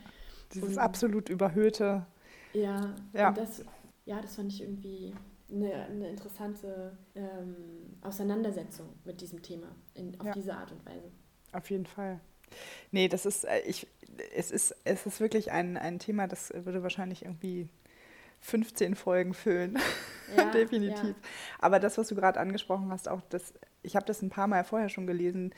Dieses 0.55 0.71
Und- 0.71 0.79
absolut 0.79 1.29
überhöhte. 1.29 2.07
Ja, 2.53 2.95
Ja. 3.13 3.29
Und 3.29 3.39
das, 3.39 3.65
ja, 4.05 4.21
das 4.21 4.37
fand 4.37 4.53
ich 4.53 4.63
irgendwie 4.63 5.15
eine, 5.51 5.73
eine 5.87 6.09
interessante 6.09 6.97
ähm, 7.15 7.57
Auseinandersetzung 8.03 8.89
mit 9.05 9.21
diesem 9.21 9.43
Thema 9.43 9.75
in, 9.95 10.19
auf 10.21 10.27
Ja. 10.27 10.33
diese 10.33 10.55
Art 10.55 10.73
und 10.73 10.85
Weise. 10.87 11.11
Auf 11.53 11.71
jeden 11.71 11.87
Fall. 11.87 12.21
Nee, 12.93 13.09
das 13.09 13.27
ist, 13.27 13.45
äh, 13.45 13.61
ich, 13.67 13.87
es 14.35 14.51
ist, 14.51 14.75
es 14.85 15.05
ist 15.07 15.21
wirklich 15.21 15.53
ein, 15.53 15.77
ein 15.77 15.99
Thema, 15.99 16.27
das 16.27 16.51
würde 16.55 16.83
wahrscheinlich 16.83 17.25
irgendwie 17.25 17.69
15 18.41 18.95
Folgen 18.95 19.35
füllen. 19.35 19.79
Ja, 20.37 20.45
Definitiv. 20.53 21.17
Aber 21.59 21.79
das, 21.81 21.99
was 21.99 22.09
du 22.09 22.15
gerade 22.15 22.39
angesprochen 22.41 22.91
hast, 22.91 23.09
auch 23.09 23.21
das, 23.31 23.55
ich 23.83 23.97
habe 23.97 24.07
das 24.07 24.23
ein 24.23 24.31
paar 24.31 24.47
Mal 24.47 24.65
vorher 24.65 24.89
schon 24.89 25.07
gelesen, 25.07 25.55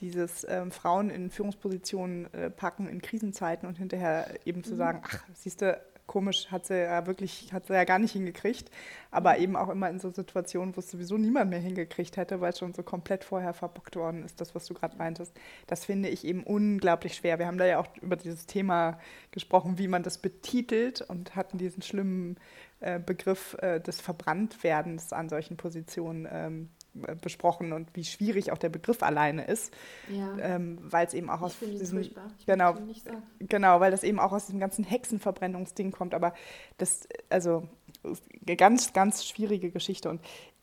dieses 0.00 0.44
ähm, 0.48 0.70
Frauen 0.72 1.08
in 1.10 1.30
Führungspositionen 1.30 2.32
äh, 2.34 2.50
packen 2.50 2.88
in 2.88 3.00
Krisenzeiten 3.00 3.68
und 3.68 3.78
hinterher 3.78 4.26
eben 4.44 4.64
zu 4.64 4.72
Mhm. 4.72 4.76
sagen, 4.78 5.02
ach, 5.04 5.24
siehst 5.34 5.62
du, 5.62 5.80
komisch, 6.06 6.50
hat 6.50 6.66
sie 6.66 6.78
ja 6.82 7.06
wirklich, 7.06 7.52
hat 7.52 7.66
sie 7.66 7.74
ja 7.74 7.84
gar 7.84 7.98
nicht 7.98 8.12
hingekriegt. 8.12 8.70
Aber 9.10 9.36
Mhm. 9.36 9.42
eben 9.42 9.56
auch 9.56 9.68
immer 9.68 9.88
in 9.90 10.00
so 10.00 10.10
Situationen, 10.10 10.76
wo 10.76 10.80
es 10.80 10.90
sowieso 10.90 11.16
niemand 11.18 11.50
mehr 11.50 11.60
hingekriegt 11.60 12.16
hätte, 12.16 12.40
weil 12.40 12.50
es 12.52 12.58
schon 12.58 12.74
so 12.74 12.82
komplett 12.82 13.24
vorher 13.24 13.54
verbockt 13.54 13.96
worden 13.96 14.24
ist, 14.24 14.40
das, 14.40 14.54
was 14.54 14.66
du 14.66 14.74
gerade 14.74 14.96
meintest. 14.96 15.32
Das 15.66 15.84
finde 15.84 16.08
ich 16.08 16.24
eben 16.24 16.42
unglaublich 16.44 17.14
schwer. 17.14 17.38
Wir 17.38 17.46
haben 17.46 17.58
da 17.58 17.66
ja 17.66 17.78
auch 17.78 17.88
über 18.00 18.16
dieses 18.16 18.46
Thema 18.46 18.98
gesprochen, 19.30 19.78
wie 19.78 19.88
man 19.88 20.02
das 20.02 20.18
betitelt 20.18 21.00
und 21.02 21.36
hatten 21.36 21.58
diesen 21.58 21.82
schlimmen 21.82 22.36
äh, 22.80 22.98
Begriff 22.98 23.54
äh, 23.60 23.80
des 23.80 24.00
Verbranntwerdens 24.00 25.12
an 25.12 25.28
solchen 25.28 25.56
Positionen 25.56 26.28
ähm, 26.30 26.70
äh, 26.82 26.83
besprochen 27.20 27.72
und 27.72 27.88
wie 27.94 28.04
schwierig 28.04 28.52
auch 28.52 28.58
der 28.58 28.68
Begriff 28.68 29.02
alleine 29.02 29.44
ist, 29.44 29.74
Ja, 30.08 30.36
ähm, 30.38 30.78
weil 30.80 31.06
es 31.06 31.14
eben 31.14 31.28
auch 31.28 31.38
ich 31.38 31.42
aus 31.42 31.58
diesem 31.58 32.08
genau. 32.46 32.74
Genau, 33.40 33.80
weil 33.80 33.90
das 33.90 34.04
eben 34.04 34.18
auch 34.18 34.32
aus 34.32 34.46
diesem 34.46 34.60
ganzen 34.60 34.84
Hexenverbrennungsding 34.84 35.92
kommt. 35.92 36.14
Aber 36.14 36.34
das, 36.78 37.08
also 37.30 37.68
ganz, 38.56 38.92
ganz 38.92 39.24
schwierige 39.24 39.70
Geschichte. 39.70 40.08
Und 40.08 40.20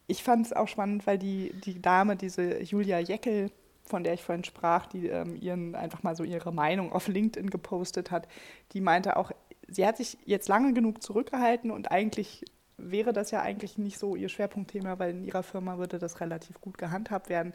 ich 0.07 0.23
fand 0.23 0.45
es 0.45 0.53
auch 0.53 0.67
spannend, 0.67 1.05
weil 1.07 1.17
die, 1.17 1.53
die 1.53 1.81
Dame, 1.81 2.15
diese 2.15 2.61
Julia 2.61 2.99
Jeckel, 2.99 3.51
von 3.85 4.03
der 4.03 4.13
ich 4.13 4.23
vorhin 4.23 4.43
sprach, 4.43 4.85
die 4.85 5.07
ähm, 5.07 5.35
ihren 5.35 5.75
einfach 5.75 6.03
mal 6.03 6.15
so 6.15 6.23
ihre 6.23 6.53
Meinung 6.53 6.91
auf 6.93 7.07
LinkedIn 7.07 7.49
gepostet 7.49 8.11
hat, 8.11 8.27
die 8.73 8.81
meinte 8.81 9.17
auch, 9.17 9.31
sie 9.67 9.85
hat 9.85 9.97
sich 9.97 10.17
jetzt 10.25 10.47
lange 10.47 10.73
genug 10.73 11.01
zurückgehalten 11.01 11.71
und 11.71 11.91
eigentlich 11.91 12.45
wäre 12.89 13.13
das 13.13 13.31
ja 13.31 13.41
eigentlich 13.41 13.77
nicht 13.77 13.97
so 13.99 14.15
ihr 14.15 14.29
Schwerpunktthema, 14.29 14.99
weil 14.99 15.11
in 15.11 15.23
ihrer 15.23 15.43
Firma 15.43 15.77
würde 15.77 15.99
das 15.99 16.21
relativ 16.21 16.61
gut 16.61 16.77
gehandhabt 16.77 17.29
werden. 17.29 17.53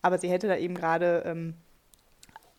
Aber 0.00 0.18
sie 0.18 0.30
hätte 0.30 0.48
da 0.48 0.56
eben 0.56 0.74
gerade 0.74 1.22
ähm, 1.26 1.54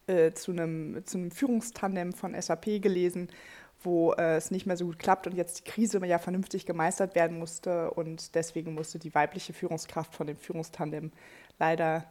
äh, 0.08 0.34
zu 0.34 0.52
einem, 0.52 1.06
zu 1.06 1.18
einem 1.18 1.32
Führungstandem 1.32 2.14
von 2.14 2.40
SAP 2.40 2.82
gelesen, 2.82 3.30
wo 3.82 4.14
äh, 4.14 4.36
es 4.36 4.52
nicht 4.52 4.66
mehr 4.66 4.78
so 4.78 4.86
gut 4.86 5.00
klappt 5.00 5.28
und 5.28 5.36
jetzt 5.36 5.60
die 5.60 5.70
Krise 5.70 6.04
ja 6.06 6.20
vernünftig 6.20 6.66
gemeistert 6.66 7.16
werden 7.16 7.38
musste 7.40 7.92
und 7.92 8.36
deswegen 8.36 8.74
musste 8.74 9.00
die 9.00 9.14
weibliche 9.14 9.54
Führungskraft 9.54 10.16
von 10.16 10.28
dem 10.28 10.38
Führungstandem 10.38 11.12
leider 11.60 12.06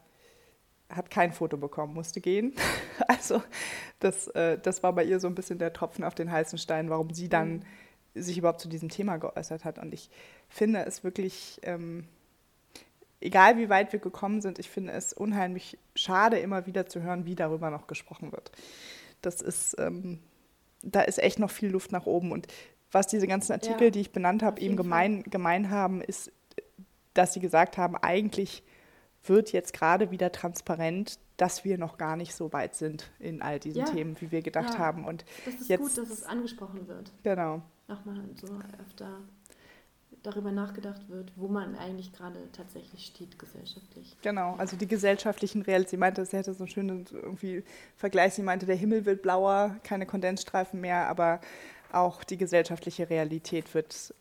hat 0.90 1.10
kein 1.10 1.32
Foto 1.32 1.56
bekommen, 1.56 1.94
musste 1.94 2.20
gehen. 2.20 2.54
Also 3.08 3.42
das, 3.98 4.28
äh, 4.28 4.58
das 4.58 4.82
war 4.82 4.92
bei 4.92 5.04
ihr 5.04 5.18
so 5.18 5.26
ein 5.26 5.34
bisschen 5.34 5.58
der 5.58 5.72
Tropfen 5.72 6.04
auf 6.04 6.14
den 6.14 6.30
heißen 6.30 6.58
Stein, 6.58 6.88
warum 6.88 7.12
sie 7.12 7.28
dann 7.28 7.64
sich 8.14 8.38
überhaupt 8.38 8.60
zu 8.60 8.68
diesem 8.68 8.88
Thema 8.88 9.16
geäußert 9.16 9.64
hat. 9.64 9.78
Und 9.78 9.92
ich 9.94 10.10
finde 10.48 10.84
es 10.84 11.02
wirklich, 11.04 11.60
ähm, 11.62 12.06
egal 13.20 13.56
wie 13.56 13.68
weit 13.68 13.92
wir 13.92 14.00
gekommen 14.00 14.40
sind, 14.40 14.58
ich 14.58 14.68
finde 14.70 14.92
es 14.92 15.12
unheimlich 15.12 15.78
schade, 15.94 16.38
immer 16.38 16.66
wieder 16.66 16.86
zu 16.86 17.02
hören, 17.02 17.24
wie 17.24 17.34
darüber 17.34 17.70
noch 17.70 17.86
gesprochen 17.86 18.32
wird. 18.32 18.52
Das 19.22 19.40
ist, 19.40 19.76
ähm, 19.78 20.18
da 20.82 21.02
ist 21.02 21.18
echt 21.18 21.38
noch 21.38 21.50
viel 21.50 21.70
Luft 21.70 21.92
nach 21.92 22.06
oben. 22.06 22.32
Und 22.32 22.48
was 22.90 23.06
diese 23.06 23.26
ganzen 23.26 23.52
Artikel, 23.52 23.84
Ja, 23.84 23.90
die 23.90 24.00
ich 24.00 24.12
benannt 24.12 24.42
habe, 24.42 24.60
eben 24.60 24.76
gemein, 24.76 25.22
gemein 25.24 25.70
haben, 25.70 26.02
ist, 26.02 26.32
dass 27.14 27.32
sie 27.32 27.40
gesagt 27.40 27.78
haben, 27.78 27.96
eigentlich 27.96 28.62
wird 29.24 29.52
jetzt 29.52 29.72
gerade 29.72 30.10
wieder 30.10 30.32
transparent, 30.32 31.18
dass 31.36 31.64
wir 31.64 31.78
noch 31.78 31.96
gar 31.96 32.16
nicht 32.16 32.34
so 32.34 32.52
weit 32.52 32.74
sind 32.74 33.10
in 33.20 33.40
all 33.40 33.60
diesen 33.60 33.80
Ja. 33.80 33.84
Themen, 33.86 34.16
wie 34.20 34.32
wir 34.32 34.42
gedacht 34.42 34.74
Ja. 34.74 34.78
haben. 34.78 35.04
Und 35.04 35.24
Das 35.44 35.54
ist 35.54 35.68
Jetzt- 35.68 35.80
gut, 35.80 35.96
dass 35.96 36.10
es 36.10 36.24
angesprochen 36.24 36.88
wird. 36.88 37.12
genau, 37.22 37.62
Nochmal 37.92 38.24
so 38.40 38.46
öfter 38.80 39.18
darüber 40.22 40.52
nachgedacht 40.52 41.08
wird, 41.08 41.32
wo 41.36 41.48
man 41.48 41.76
eigentlich 41.76 42.12
gerade 42.12 42.38
tatsächlich 42.52 43.06
steht 43.06 43.38
gesellschaftlich. 43.38 44.16
genau. 44.22 44.54
Also 44.56 44.76
die 44.76 44.86
gesellschaftlichen 44.86 45.62
Realitäten. 45.62 45.90
Sie 45.90 45.96
meinte, 45.96 46.24
sie 46.24 46.36
hätte 46.36 46.54
so 46.54 46.64
einen 46.64 46.70
schönen 46.70 47.06
irgendwie 47.12 47.64
Vergleich. 47.96 48.34
Sie 48.34 48.42
meinte, 48.42 48.66
der 48.66 48.76
Himmel 48.76 49.04
wird 49.04 49.22
blauer, 49.22 49.76
keine 49.82 50.06
Kondensstreifen 50.06 50.80
mehr, 50.80 51.08
aber 51.08 51.40
auch 51.92 52.24
die 52.24 52.36
gesellschaftliche 52.38 53.10
Realität 53.10 53.74
wird 53.74 54.14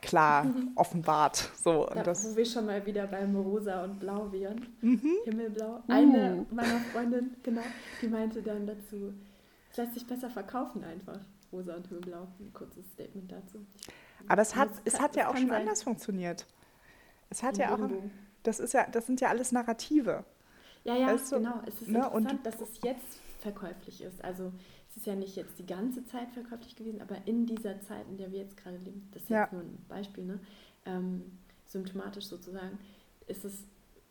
klar 0.00 0.46
offenbart. 0.74 1.50
So, 1.62 1.86
Da, 1.86 1.98
und 1.98 2.06
das, 2.06 2.24
wo 2.24 2.36
wir 2.36 2.46
schon 2.46 2.66
mal 2.66 2.84
wieder 2.84 3.06
beim 3.06 3.36
Rosa 3.36 3.84
und 3.84 4.00
Blau 4.00 4.32
wären. 4.32 4.66
mhm. 4.80 5.12
Himmelblau. 5.24 5.82
Uh. 5.88 5.92
Eine 5.92 6.46
meiner 6.50 6.80
Freundinnen, 6.92 7.36
genau, 7.42 7.62
die 8.00 8.08
meinte 8.08 8.42
dann 8.42 8.66
dazu, 8.66 9.12
es 9.70 9.76
lässt 9.76 9.94
sich 9.94 10.06
besser 10.06 10.30
verkaufen 10.30 10.82
einfach. 10.84 11.20
Rosa 11.52 11.74
und 11.76 11.86
Himmelblau. 11.88 12.26
Ein 12.38 12.52
kurzes 12.52 12.84
Statement 12.92 13.30
dazu. 13.30 13.64
Aber 14.28 14.42
es 14.42 14.54
hat, 14.56 14.70
es 14.84 15.00
hat 15.00 15.16
ja 15.16 15.28
auch 15.30 15.36
schon 15.36 15.48
sein. 15.48 15.60
anders 15.62 15.82
funktioniert. 15.82 16.46
Es 17.30 17.42
hat 17.42 17.58
ja 17.58 17.74
auch, 17.74 17.80
das 18.42 18.60
ist 18.60 18.72
ja, 18.72 18.86
das 18.90 19.06
sind 19.06 19.20
ja 19.20 19.28
alles 19.28 19.52
Narrative. 19.52 20.24
Ja, 20.84 20.96
ja, 20.96 21.08
Weißt 21.08 21.32
du, 21.32 21.36
genau. 21.38 21.60
Es 21.66 21.82
ist 21.82 21.88
ne, 21.88 21.98
interessant, 21.98 22.46
dass 22.46 22.60
es 22.60 22.80
jetzt 22.82 23.20
verkäuflich 23.40 24.02
ist. 24.02 24.22
Also 24.24 24.52
es 24.90 24.98
ist 24.98 25.06
ja 25.06 25.14
nicht 25.16 25.36
jetzt 25.36 25.58
die 25.58 25.66
ganze 25.66 26.04
Zeit 26.06 26.30
verkäuflich 26.30 26.76
gewesen, 26.76 27.00
aber 27.02 27.16
in 27.26 27.44
dieser 27.46 27.80
Zeit, 27.80 28.06
in 28.08 28.16
der 28.16 28.30
wir 28.32 28.40
jetzt 28.40 28.56
gerade 28.56 28.76
leben, 28.78 29.08
das 29.12 29.22
ist 29.22 29.28
Ja. 29.30 29.42
jetzt 29.42 29.52
nur 29.52 29.62
ein 29.62 29.84
Beispiel, 29.88 30.24
ne? 30.24 30.40
ähm, 30.84 31.38
symptomatisch 31.66 32.26
sozusagen, 32.26 32.78
ist 33.26 33.44
es, 33.44 33.64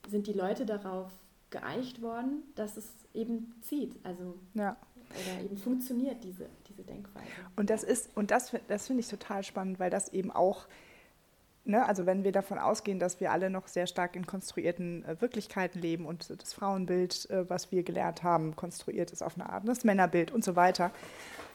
sind 0.09 0.27
die 0.27 0.33
Leute 0.33 0.65
darauf 0.65 1.09
geeicht 1.49 2.01
worden, 2.01 2.43
dass 2.55 2.75
es 2.75 2.91
eben 3.13 3.55
zieht, 3.61 3.95
also 4.03 4.37
Ja. 4.53 4.75
oder 5.09 5.43
eben 5.43 5.57
funktioniert, 5.57 6.23
diese, 6.23 6.49
diese 6.75 6.87
Denkweise. 6.87 7.25
Und 7.55 7.69
das 7.69 7.83
ist, 7.83 8.15
und 8.15 8.31
das, 8.31 8.55
das 8.67 8.87
finde 8.87 9.01
ich 9.01 9.07
total 9.07 9.43
spannend, 9.43 9.79
weil 9.79 9.89
das 9.89 10.09
eben 10.09 10.31
auch, 10.31 10.65
ne, 11.63 11.85
also 11.87 12.05
wenn 12.05 12.23
wir 12.23 12.31
davon 12.31 12.57
ausgehen, 12.57 12.99
dass 12.99 13.19
wir 13.19 13.31
alle 13.31 13.49
noch 13.49 13.67
sehr 13.67 13.87
stark 13.87 14.15
in 14.15 14.27
konstruierten 14.27 15.05
äh, 15.05 15.19
Wirklichkeiten 15.21 15.79
leben 15.79 16.05
und 16.05 16.29
das 16.41 16.53
Frauenbild, 16.53 17.29
äh, 17.29 17.49
was 17.49 17.71
wir 17.71 17.83
gelernt 17.83 18.23
haben, 18.23 18.55
konstruiert 18.55 19.11
ist 19.11 19.21
auf 19.21 19.35
eine 19.35 19.49
Art, 19.49 19.67
das 19.67 19.83
Männerbild 19.83 20.31
und 20.31 20.43
so 20.43 20.55
weiter, 20.55 20.91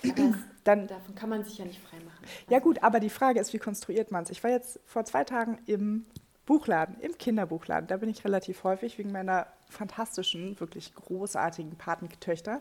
Aber 0.03 0.35
dann 0.65 0.87
davon 0.87 1.15
kann 1.15 1.29
man 1.29 1.45
sich 1.45 1.59
ja 1.59 1.65
nicht 1.65 1.81
freimachen. 1.81 2.25
Ja 2.49 2.59
gut, 2.59 2.83
aber 2.83 3.01
die 3.01 3.11
Frage 3.11 3.41
ist, 3.41 3.53
wie 3.53 3.59
konstruiert 3.59 4.11
man 4.11 4.25
es? 4.25 4.31
Ich 4.31 4.43
war 4.43 4.51
jetzt 4.51 4.81
vor 4.87 5.05
zwei 5.05 5.25
Tagen 5.25 5.59
im 5.67 6.07
Buchladen, 6.47 6.99
im 7.01 7.17
Kinderbuchladen. 7.17 7.87
Da 7.87 7.97
bin 7.97 8.09
ich 8.09 8.25
relativ 8.25 8.65
häufig 8.65 8.99
wegen 8.99 9.13
meiner 9.13 9.47
fantastischen, 9.69 10.59
wirklich 10.59 10.95
großartigen 10.95 11.77
Patentöchter. 11.77 12.61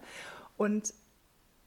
Und 0.57 0.93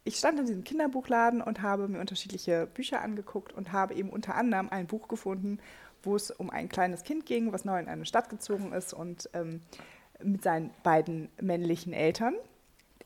ich 0.05 0.17
stand 0.17 0.39
in 0.41 0.47
diesem 0.47 0.65
Kinderbuchladen 0.65 1.41
und 1.41 1.63
habe 1.63 1.89
mir 1.89 2.01
unterschiedliche 2.01 2.67
Bücher 2.67 3.03
angeguckt 3.03 3.53
und 3.53 3.73
habe 3.73 3.95
eben 3.95 4.11
unter 4.11 4.35
anderem 4.35 4.69
ein 4.71 4.87
Buch 4.87 5.09
gefunden, 5.09 5.59
wo 6.03 6.17
es 6.17 6.31
um 6.31 6.51
ein 6.51 6.69
kleines 6.69 7.05
Kind 7.05 7.27
ging, 7.27 7.53
was 7.53 7.65
neu 7.65 7.79
in 7.79 7.89
eine 7.89 8.05
Stadt 8.05 8.29
gezogen 8.29 8.73
ist 8.73 8.93
und 8.93 9.31
ähm, 9.33 9.61
mit 10.23 10.43
seinen 10.43 10.71
beiden 10.83 11.29
männlichen 11.41 11.93
Eltern. 11.93 12.35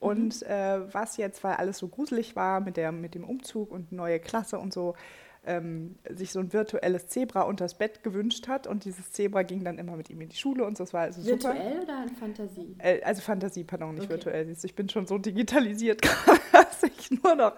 Und 0.01 0.42
äh, 0.42 0.92
was 0.92 1.16
jetzt, 1.16 1.42
weil 1.42 1.55
alles 1.55 1.78
so 1.78 1.88
gruselig 1.88 2.36
war 2.36 2.61
mit, 2.61 2.76
der, 2.76 2.92
mit 2.92 3.14
dem 3.14 3.24
Umzug 3.24 3.70
und 3.70 3.92
neue 3.92 4.20
Klasse 4.20 4.59
und 4.59 4.72
so, 4.72 4.94
ähm, 5.47 5.97
sich 6.11 6.32
so 6.32 6.40
ein 6.40 6.53
virtuelles 6.53 7.07
Zebra 7.09 7.42
unters 7.42 7.78
Bett 7.78 8.03
gewünscht 8.03 8.49
hat. 8.49 8.66
Und 8.66 8.84
dieses 8.84 9.12
Zebra 9.12 9.42
ging 9.42 9.64
dann 9.64 9.78
immer 9.78 9.97
mit 9.97 10.11
ihm 10.11 10.20
in 10.20 10.28
die 10.28 10.36
Schule 10.36 10.64
und 10.64 10.76
so. 10.76 10.84
Das 10.84 10.92
war 10.92 11.03
also 11.03 11.24
Virtuell 11.24 11.80
super. 11.80 11.82
oder 11.82 12.03
in 12.03 12.16
Fantasie? 12.16 12.76
Äh, 12.78 13.03
also 13.03 13.22
Fantasie, 13.22 13.64
pardon, 13.64 13.94
nicht 13.94 14.05
Okay. 14.05 14.11
virtuell. 14.11 14.57
Ich 14.62 14.74
bin 14.74 14.88
schon 14.88 15.07
so 15.07 15.18
digitalisiert, 15.18 16.03
dass 16.53 16.82
ich 16.82 17.11
nur 17.11 17.34
noch, 17.34 17.57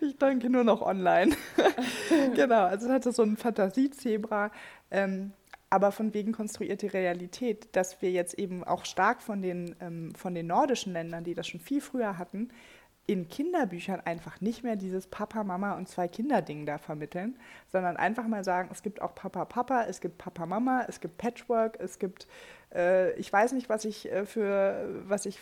ich 0.00 0.16
denke 0.18 0.50
nur 0.50 0.64
noch 0.64 0.82
online. 0.82 1.34
genau, 2.34 2.64
also 2.64 2.86
es 2.86 2.92
hatte 2.92 3.12
so 3.12 3.22
ein 3.22 3.36
Fantasiezebra. 3.36 4.50
Ähm, 4.90 5.32
aber 5.72 5.92
von 5.92 6.12
wegen 6.12 6.32
konstruierte 6.32 6.92
Realität, 6.92 7.68
dass 7.76 8.02
wir 8.02 8.10
jetzt 8.10 8.34
eben 8.34 8.64
auch 8.64 8.84
stark 8.84 9.22
von 9.22 9.40
den, 9.40 9.76
ähm, 9.80 10.12
von 10.16 10.34
den 10.34 10.48
nordischen 10.48 10.92
Ländern, 10.92 11.22
die 11.22 11.34
das 11.34 11.46
schon 11.46 11.60
viel 11.60 11.80
früher 11.80 12.18
hatten, 12.18 12.50
in 13.10 13.28
Kinderbüchern 13.28 14.00
einfach 14.04 14.40
nicht 14.40 14.62
mehr 14.62 14.76
dieses 14.76 15.08
Papa, 15.08 15.42
Mama 15.42 15.72
und 15.72 15.88
zwei 15.88 16.06
Kinder-Ding 16.06 16.64
da 16.64 16.78
vermitteln, 16.78 17.36
sondern 17.72 17.96
einfach 17.96 18.28
mal 18.28 18.44
sagen, 18.44 18.68
es 18.70 18.84
gibt 18.84 19.02
auch 19.02 19.16
Papa, 19.16 19.46
Papa, 19.46 19.86
es 19.88 20.00
gibt 20.00 20.16
Papa, 20.18 20.46
Mama, 20.46 20.84
es 20.86 21.00
gibt 21.00 21.18
Patchwork, 21.18 21.76
es 21.80 21.98
gibt, 21.98 22.28
äh, 22.72 23.12
ich 23.14 23.32
weiß 23.32 23.50
nicht, 23.54 23.68
was 23.68 23.84
ich 23.84 24.12
äh, 24.12 24.24
für, 24.26 24.88
was 25.08 25.26
ich, 25.26 25.40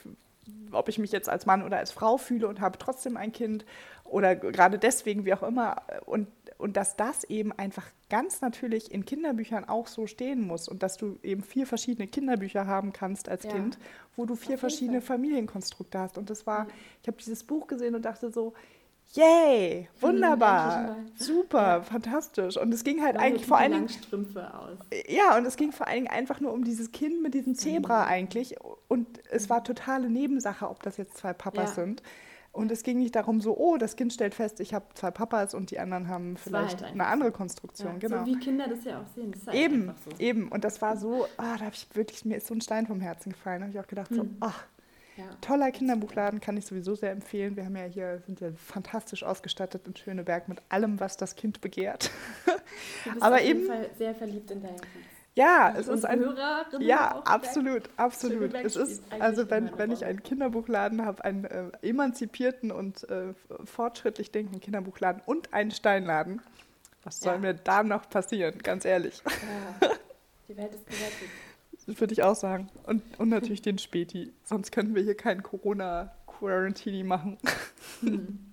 ob 0.73 0.89
ich 0.89 0.99
mich 0.99 1.12
jetzt 1.12 1.29
als 1.29 1.45
Mann 1.45 1.62
oder 1.62 1.77
als 1.77 1.93
Frau 1.93 2.16
fühle 2.16 2.49
und 2.49 2.62
habe 2.62 2.79
trotzdem 2.79 3.19
ein 3.19 3.33
Kind 3.33 3.66
oder 4.05 4.35
gerade 4.35 4.79
deswegen, 4.79 5.27
wie 5.27 5.35
auch 5.35 5.43
immer. 5.43 5.83
Und, 6.07 6.29
und 6.59 6.76
dass 6.76 6.96
das 6.96 7.24
eben 7.24 7.52
einfach 7.52 7.86
ganz 8.11 8.40
natürlich 8.40 8.90
in 8.92 9.04
Kinderbüchern 9.04 9.64
auch 9.64 9.86
so 9.86 10.06
stehen 10.06 10.46
muss 10.46 10.68
und 10.68 10.82
dass 10.82 10.96
du 10.96 11.18
eben 11.22 11.42
vier 11.42 11.66
verschiedene 11.66 12.09
Kinderbücher 12.09 12.66
haben 12.66 12.92
kannst 12.92 13.28
als 13.28 13.44
Ja. 13.44 13.52
Kind, 13.52 13.78
wo 14.16 14.26
du 14.26 14.34
vier 14.34 14.59
verschiedene 14.59 15.00
Fall. 15.00 15.16
Familienkonstrukte 15.16 15.98
hast. 15.98 16.18
Und 16.18 16.28
das 16.30 16.46
war, 16.46 16.64
Mhm. 16.64 16.70
ich 17.02 17.09
habe 17.09 17.16
dieses 17.18 17.44
Buch 17.44 17.66
gesehen 17.68 17.94
und 17.94 18.04
dachte 18.04 18.30
so, 18.32 18.54
yay, 19.14 19.88
wunderbar, 20.00 20.96
super, 21.14 21.66
Ja. 21.78 21.82
fantastisch. 21.82 22.56
Und 22.56 22.74
es 22.74 22.84
ging 22.84 23.02
halt 23.02 23.14
Lange 23.14 23.26
eigentlich 23.26 23.46
vor 23.46 23.56
allen 23.59 23.72
Dingen 23.72 23.84
Langstrümpfe 23.86 24.52
aus. 24.54 24.78
ja, 25.09 25.36
und 25.38 25.46
es 25.46 25.56
ging 25.56 25.72
vor 25.72 25.86
allen 25.86 26.04
Dingen 26.04 26.09
einfach 26.14 26.40
nur 26.40 26.52
um 26.52 26.64
dieses 26.64 26.92
Kind 26.92 27.22
mit 27.22 27.34
diesem 27.34 27.54
Zebra 27.54 28.04
eigentlich. 28.06 28.56
Und 28.88 29.06
es 29.30 29.48
war 29.48 29.64
totale 29.64 30.11
Nebensache, 30.11 30.68
ob 30.68 30.82
das 30.82 30.96
jetzt 30.96 31.16
zwei 31.16 31.32
Papas 31.32 31.70
Ja. 31.76 31.84
sind. 31.84 32.02
Und 32.59 32.70
es 32.72 32.82
ging 32.82 32.98
nicht 32.98 33.14
darum, 33.14 33.40
so, 33.40 33.56
oh, 33.56 33.76
das 33.76 33.94
Kind 33.96 34.12
stellt 34.12 34.34
fest, 34.34 34.59
ich 34.61 34.74
habe 34.74 34.84
zwei 34.94 35.11
Papas 35.11 35.54
und 35.54 35.70
die 35.70 35.78
anderen 35.78 36.09
haben 36.09 36.36
vielleicht 36.36 36.82
halt 36.82 36.92
eine 36.92 37.06
andere. 37.06 37.30
Konstruktion. 37.32 37.92
Ja, 37.92 37.98
genau. 37.98 38.24
So 38.24 38.26
wie 38.26 38.38
Kinder 38.38 38.66
das 38.68 38.84
ja 38.84 39.00
auch 39.00 39.06
sehen. 39.14 39.32
Halt 39.46 39.56
Eben, 39.56 39.94
so. 40.04 40.11
eben. 40.18 40.48
Und 40.48 40.64
das 40.64 40.82
war 40.82 40.96
so, 40.96 41.26
ah, 41.36 41.56
da 41.56 41.66
habe 41.66 41.74
ich 41.74 41.86
wirklich, 41.94 42.24
mir 42.24 42.36
ist 42.36 42.46
so 42.48 42.54
ein 42.54 42.61
Stein 42.61 42.86
vom 42.86 43.00
Herzen 43.00 43.30
gefallen. 43.32 43.61
Da 43.61 43.66
habe 43.66 43.76
ich 43.78 43.80
auch 43.82 43.86
gedacht, 43.86 44.09
so, 44.12 44.22
Hm. 44.22 44.36
ach, 44.40 44.64
Ja. 45.16 45.24
toller 45.40 45.70
Kinderbuchladen, 45.70 46.40
kann 46.40 46.56
ich 46.56 46.64
sowieso 46.66 46.94
sehr 46.94 47.12
empfehlen. 47.12 47.54
Wir 47.56 47.64
haben 47.64 47.76
ja 47.76 47.84
hier, 47.84 48.22
sind 48.26 48.40
ja 48.40 48.48
fantastisch 48.56 49.22
ausgestattet 49.24 49.86
in 49.86 49.94
Schöneberg 49.96 50.48
mit 50.48 50.61
allem, 50.68 50.98
was 51.00 51.16
das 51.16 51.36
Kind 51.36 51.61
begehrt. 51.61 52.11
Du 53.04 53.11
bist 53.12 53.22
Aber 53.22 53.36
auf 53.36 53.42
jeden 53.42 53.61
eben- 53.61 53.68
Fall 53.68 53.90
sehr 53.98 54.14
verliebt 54.14 54.50
in 54.50 54.62
dein 54.62 54.76
Buch. 54.76 54.82
Ja, 55.39 55.72
es 55.76 55.86
ist 55.86 56.05
ein 56.05 56.18
Hörerinnen 56.18 56.82
Ja, 56.86 57.22
absolut, 57.24 57.89
absolut. 57.97 58.55
Es 58.55 58.74
ist, 58.74 59.05
also 59.20 59.49
wenn, 59.51 59.70
wenn 59.78 59.93
ich 59.93 60.05
einen 60.05 60.20
Kinderbuchladen 60.20 61.05
habe, 61.05 61.24
einen 61.24 61.45
äh, 61.45 61.70
emanzipierten 61.82 62.72
und 62.72 63.09
äh, 63.09 63.34
fortschrittlich 63.64 64.32
denkenden 64.32 64.61
Kinderbuchladen 64.61 65.22
und 65.26 65.55
einen 65.55 65.70
Steinladen, 65.70 66.43
was 67.05 67.20
soll 67.20 67.34
Ja. 67.34 67.39
mir 67.39 67.55
da 67.55 67.84
noch 67.84 68.11
passieren, 68.11 68.59
ganz 68.64 68.84
ehrlich? 68.84 69.22
Ja. 69.80 69.89
Die 70.49 70.57
Welt 70.57 70.74
ist 70.74 70.86
gerettet. 70.86 71.28
Das 71.86 71.86
würde 72.01 72.12
ich 72.14 72.24
auch 72.24 72.34
sagen. 72.34 72.68
Und, 72.82 73.03
und 73.20 73.28
natürlich 73.28 73.62
den 73.62 73.78
Späti, 73.78 74.32
sonst 74.43 74.72
könnten 74.72 74.97
wir 74.97 75.03
hier 75.05 75.16
keinen 75.16 75.45
Corona-Quarantini 75.45 77.05
machen. 77.05 77.39
Hm. 78.01 78.39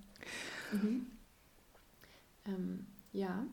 Mhm. 0.71 1.05
Ähm, 2.47 2.87
ja, 3.13 3.45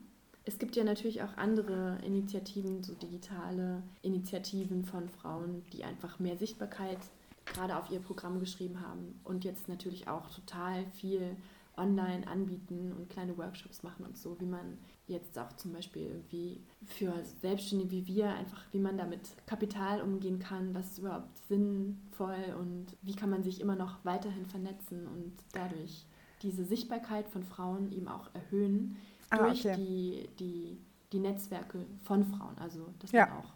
es 0.45 0.59
gibt 0.59 0.75
ja 0.75 0.83
natürlich 0.83 1.21
auch 1.23 1.37
andere 1.37 1.97
Initiativen, 2.05 2.83
so 2.83 2.93
digitale 2.93 3.81
Initiativen 4.01 4.83
von 4.83 5.07
Frauen, 5.09 5.63
die 5.71 5.83
einfach 5.83 6.19
mehr 6.19 6.37
Sichtbarkeit 6.37 6.99
gerade 7.45 7.77
auf 7.77 7.89
ihr 7.91 7.99
Programm 7.99 8.39
geschrieben 8.39 8.81
haben 8.81 9.19
und 9.23 9.43
jetzt 9.43 9.67
natürlich 9.67 10.07
auch 10.07 10.29
total 10.29 10.85
viel 10.91 11.35
online 11.75 12.27
anbieten 12.27 12.93
und 12.93 13.09
kleine 13.09 13.37
Workshops 13.37 13.83
machen 13.83 14.05
und 14.05 14.17
so, 14.17 14.39
wie 14.39 14.45
man 14.45 14.77
jetzt 15.07 15.37
auch 15.39 15.51
zum 15.53 15.73
Beispiel 15.73 16.03
irgendwie 16.03 16.61
für 16.85 17.13
Selbstständige 17.41 17.91
wie 17.91 18.07
wir 18.07 18.29
einfach, 18.29 18.61
wie 18.71 18.79
man 18.79 18.97
damit 18.97 19.21
Kapital 19.47 20.01
umgehen 20.01 20.39
kann, 20.39 20.73
was 20.73 20.91
ist 20.91 20.97
überhaupt 20.99 21.37
sinnvoll 21.47 22.55
und 22.59 22.85
wie 23.01 23.15
kann 23.15 23.29
man 23.29 23.43
sich 23.43 23.59
immer 23.59 23.75
noch 23.75 24.05
weiterhin 24.05 24.45
vernetzen 24.45 25.07
und 25.07 25.33
dadurch 25.51 26.05
diese 26.43 26.63
Sichtbarkeit 26.65 27.27
von 27.29 27.43
Frauen 27.43 27.91
eben 27.91 28.07
auch 28.07 28.29
erhöhen 28.35 28.97
Ah, 29.33 29.47
durch 29.47 29.59
okay. 29.59 29.75
die, 29.77 30.29
die, 30.39 30.77
die 31.11 31.19
Netzwerke 31.19 31.85
von 32.03 32.23
Frauen. 32.25 32.57
Also 32.59 32.87
dass 32.99 33.11
Ja. 33.11 33.27
man 33.27 33.37
auch 33.39 33.53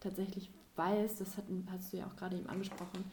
tatsächlich 0.00 0.50
weiß, 0.76 1.16
das 1.18 1.36
hat, 1.36 1.44
hast 1.70 1.92
du 1.92 1.98
ja 1.98 2.06
auch 2.06 2.16
gerade 2.16 2.36
eben 2.36 2.48
angesprochen, 2.48 3.04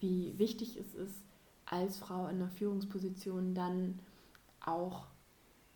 wie 0.00 0.38
wichtig 0.38 0.76
es 0.76 0.94
ist, 0.94 1.22
als 1.64 1.98
Frau 1.98 2.26
in 2.28 2.36
einer 2.36 2.48
Führungsposition 2.50 3.54
dann 3.54 3.98
auch 4.60 5.06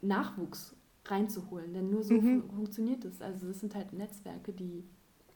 Nachwuchs 0.03 0.75
reinzuholen. 1.07 1.73
Denn 1.75 1.91
nur 1.91 2.03
so 2.03 2.15
Mhm. 2.15 2.43
fun 2.43 2.51
funktioniert 2.51 3.05
es. 3.05 3.21
Also 3.21 3.49
es 3.49 3.61
sind 3.61 3.75
halt 3.75 3.93
Netzwerke, 3.93 4.53
die 4.53 4.85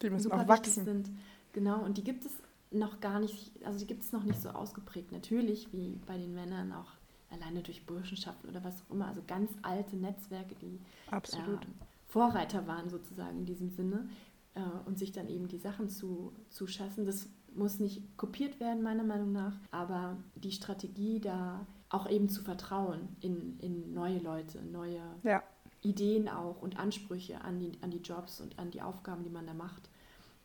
Die 0.03 0.11
müssen 0.11 0.25
super 0.25 0.37
auch 0.43 0.49
wichtig 0.49 0.77
wachsen. 0.77 0.85
sind. 0.85 1.11
Genau, 1.53 1.83
und 1.85 1.99
die 1.99 2.05
gibt 2.05 2.25
es 2.25 2.33
noch 2.71 3.01
gar 3.01 3.21
nicht, 3.21 3.65
also 3.65 3.79
die 3.79 3.87
gibt 3.87 4.03
es 4.03 4.13
noch 4.13 4.25
nicht 4.25 4.41
so 4.41 4.51
ausgeprägt. 4.51 5.13
Natürlich, 5.13 5.73
wie 5.73 6.01
bei 6.07 6.19
den 6.19 6.35
Männern 6.35 6.73
auch 6.73 6.93
alleine 7.35 7.63
durch 7.63 7.85
Burschenschaften 7.87 8.49
oder 8.49 8.65
was 8.65 8.83
auch 8.83 8.95
immer, 8.95 9.09
also 9.09 9.23
ganz 9.27 9.51
alte 9.63 9.97
Netzwerke, 9.97 10.55
die 10.57 10.81
Absolut. 11.11 11.63
ähm, 11.65 11.73
Vorreiter 12.07 12.67
waren 12.67 12.89
sozusagen 12.89 13.39
in 13.39 13.47
diesem 13.47 13.71
Sinne 13.71 14.09
äh, 14.55 14.61
und 14.87 14.99
sich 14.99 15.13
dann 15.13 15.29
eben 15.29 15.49
die 15.49 15.59
Sachen 15.59 15.89
zu, 15.89 16.33
zu 16.51 16.67
schaffen. 16.67 17.07
Das 17.07 17.29
muss 17.55 17.79
nicht 17.81 18.03
kopiert 18.17 18.61
werden, 18.61 18.83
meiner 18.83 19.05
Meinung 19.05 19.33
nach, 19.33 19.55
aber 19.71 20.17
die 20.37 20.53
Strategie 20.53 21.21
da 21.21 21.67
auch 21.89 22.09
eben 22.09 22.29
zu 22.29 22.43
vertrauen 22.43 23.17
in, 23.21 23.59
in 23.61 23.95
neue 23.95 24.19
Leute, 24.19 24.61
neue 24.63 25.01
Ja, 25.23 25.43
Ideen 25.83 26.29
auch 26.29 26.63
und 26.63 26.79
Ansprüche 26.79 27.41
an 27.43 27.61
die, 27.61 27.73
an 27.83 27.91
die 27.91 27.99
Jobs 27.99 28.41
und 28.41 28.59
an 28.59 28.71
die 28.71 28.83
Aufgaben, 28.83 29.23
die 29.23 29.31
man 29.31 29.47
da 29.47 29.55
macht. 29.55 29.91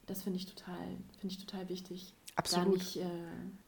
Das 0.06 0.24
finde 0.24 0.38
ich 0.38 0.46
total, 0.46 0.76
finde 1.20 1.36
ich 1.36 1.46
total 1.46 1.70
wichtig. 1.70 2.14
Da 2.40 2.58
absolut. 2.58 2.78
nicht, 2.78 2.98
äh, 2.98 3.06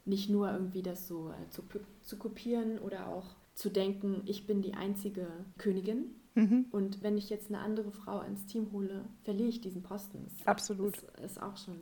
nicht 0.05 0.29
nur 0.29 0.51
irgendwie 0.51 0.81
das 0.81 1.07
so 1.07 1.29
äh, 1.29 1.49
zu, 1.49 1.63
zu 2.01 2.17
kopieren 2.17 2.79
oder 2.79 3.07
auch 3.09 3.25
zu 3.53 3.69
denken, 3.69 4.21
ich 4.25 4.47
bin 4.47 4.61
die 4.61 4.73
einzige 4.73 5.27
Königin 5.57 6.15
Mhm. 6.33 6.67
und 6.71 7.03
wenn 7.03 7.17
ich 7.17 7.29
jetzt 7.29 7.49
eine 7.49 7.59
andere 7.59 7.91
Frau 7.91 8.21
ins 8.21 8.45
Team 8.45 8.71
hole, 8.71 9.03
verliere 9.23 9.49
ich 9.49 9.59
diesen 9.59 9.83
Posten. 9.83 10.25
Das 10.37 10.47
Absolut. 10.47 10.95
Ist, 10.95 11.03
ist 11.25 11.41
auch 11.43 11.57
schon. 11.57 11.75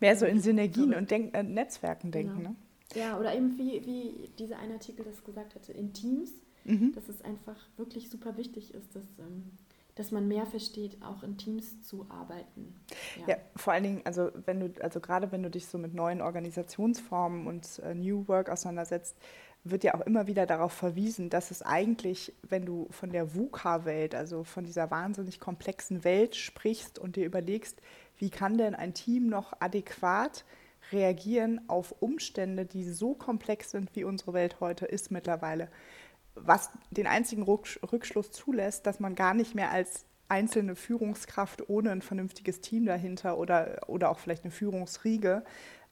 Mehr 0.00 0.16
so 0.16 0.24
in 0.24 0.40
Synergien 0.40 0.92
Verrückt. 0.92 1.00
und 1.02 1.10
Denk 1.10 1.34
äh, 1.36 1.42
Netzwerken 1.42 2.10
denken. 2.10 2.38
Genau. 2.38 2.48
Ne? 2.50 2.56
Ja, 2.94 3.20
oder 3.20 3.34
eben 3.36 3.58
wie, 3.58 3.84
wie 3.84 4.30
dieser 4.38 4.58
eine 4.58 4.72
Artikel 4.72 5.04
das 5.04 5.22
gesagt 5.22 5.54
hatte, 5.54 5.72
in 5.72 5.92
Teams, 5.92 6.32
Mhm. 6.64 6.92
dass 6.94 7.08
es 7.10 7.20
einfach 7.22 7.56
wirklich 7.76 8.08
super 8.08 8.36
wichtig 8.38 8.72
ist, 8.72 8.96
dass, 8.96 9.04
ähm, 9.18 9.50
dass 9.94 10.10
man 10.10 10.28
mehr 10.28 10.46
versteht, 10.46 11.02
auch 11.02 11.22
in 11.22 11.36
Teams 11.36 11.82
zu 11.82 12.06
arbeiten. 12.08 12.74
Ja, 13.26 13.36
vor 13.56 13.72
allen 13.72 13.84
Dingen, 13.84 14.00
also 14.04 14.30
wenn 14.46 14.60
du, 14.60 14.82
also 14.82 15.00
gerade 15.00 15.32
wenn 15.32 15.42
du 15.42 15.50
dich 15.50 15.66
so 15.66 15.78
mit 15.78 15.94
neuen 15.94 16.20
Organisationsformen 16.20 17.46
und 17.46 17.80
äh, 17.80 17.94
New 17.94 18.26
Work 18.28 18.50
auseinandersetzt, 18.50 19.16
wird 19.62 19.84
ja 19.84 19.94
auch 19.94 20.00
immer 20.00 20.26
wieder 20.26 20.46
darauf 20.46 20.72
verwiesen, 20.72 21.28
dass 21.28 21.50
es 21.50 21.62
eigentlich, 21.62 22.32
wenn 22.48 22.64
du 22.64 22.88
von 22.90 23.10
der 23.10 23.34
VUCA-Welt, 23.34 24.14
also 24.14 24.42
von 24.42 24.64
dieser 24.64 24.90
wahnsinnig 24.90 25.38
komplexen 25.38 26.02
Welt 26.02 26.34
sprichst 26.34 26.98
und 26.98 27.16
dir 27.16 27.26
überlegst, 27.26 27.80
wie 28.16 28.30
kann 28.30 28.56
denn 28.56 28.74
ein 28.74 28.94
Team 28.94 29.28
noch 29.28 29.52
adäquat 29.60 30.44
reagieren 30.92 31.60
auf 31.68 31.94
Umstände, 32.00 32.64
die 32.64 32.84
so 32.84 33.14
komplex 33.14 33.70
sind, 33.70 33.94
wie 33.94 34.04
unsere 34.04 34.32
Welt 34.32 34.60
heute 34.60 34.86
ist 34.86 35.10
mittlerweile, 35.10 35.68
was 36.34 36.70
den 36.90 37.06
einzigen 37.06 37.42
Rücksch- 37.42 37.80
Rückschluss 37.92 38.30
zulässt, 38.30 38.86
dass 38.86 39.00
man 39.00 39.14
gar 39.14 39.34
nicht 39.34 39.54
mehr 39.54 39.70
als 39.70 40.04
einzelne 40.28 40.76
Führungskraft 40.76 41.68
ohne 41.68 41.90
ein 41.90 42.02
vernünftiges 42.02 42.60
Team 42.60 42.86
dahinter 42.86 43.36
oder, 43.36 43.80
oder 43.88 44.10
auch 44.10 44.20
vielleicht 44.20 44.44
eine 44.44 44.52
Führungsriege 44.52 45.44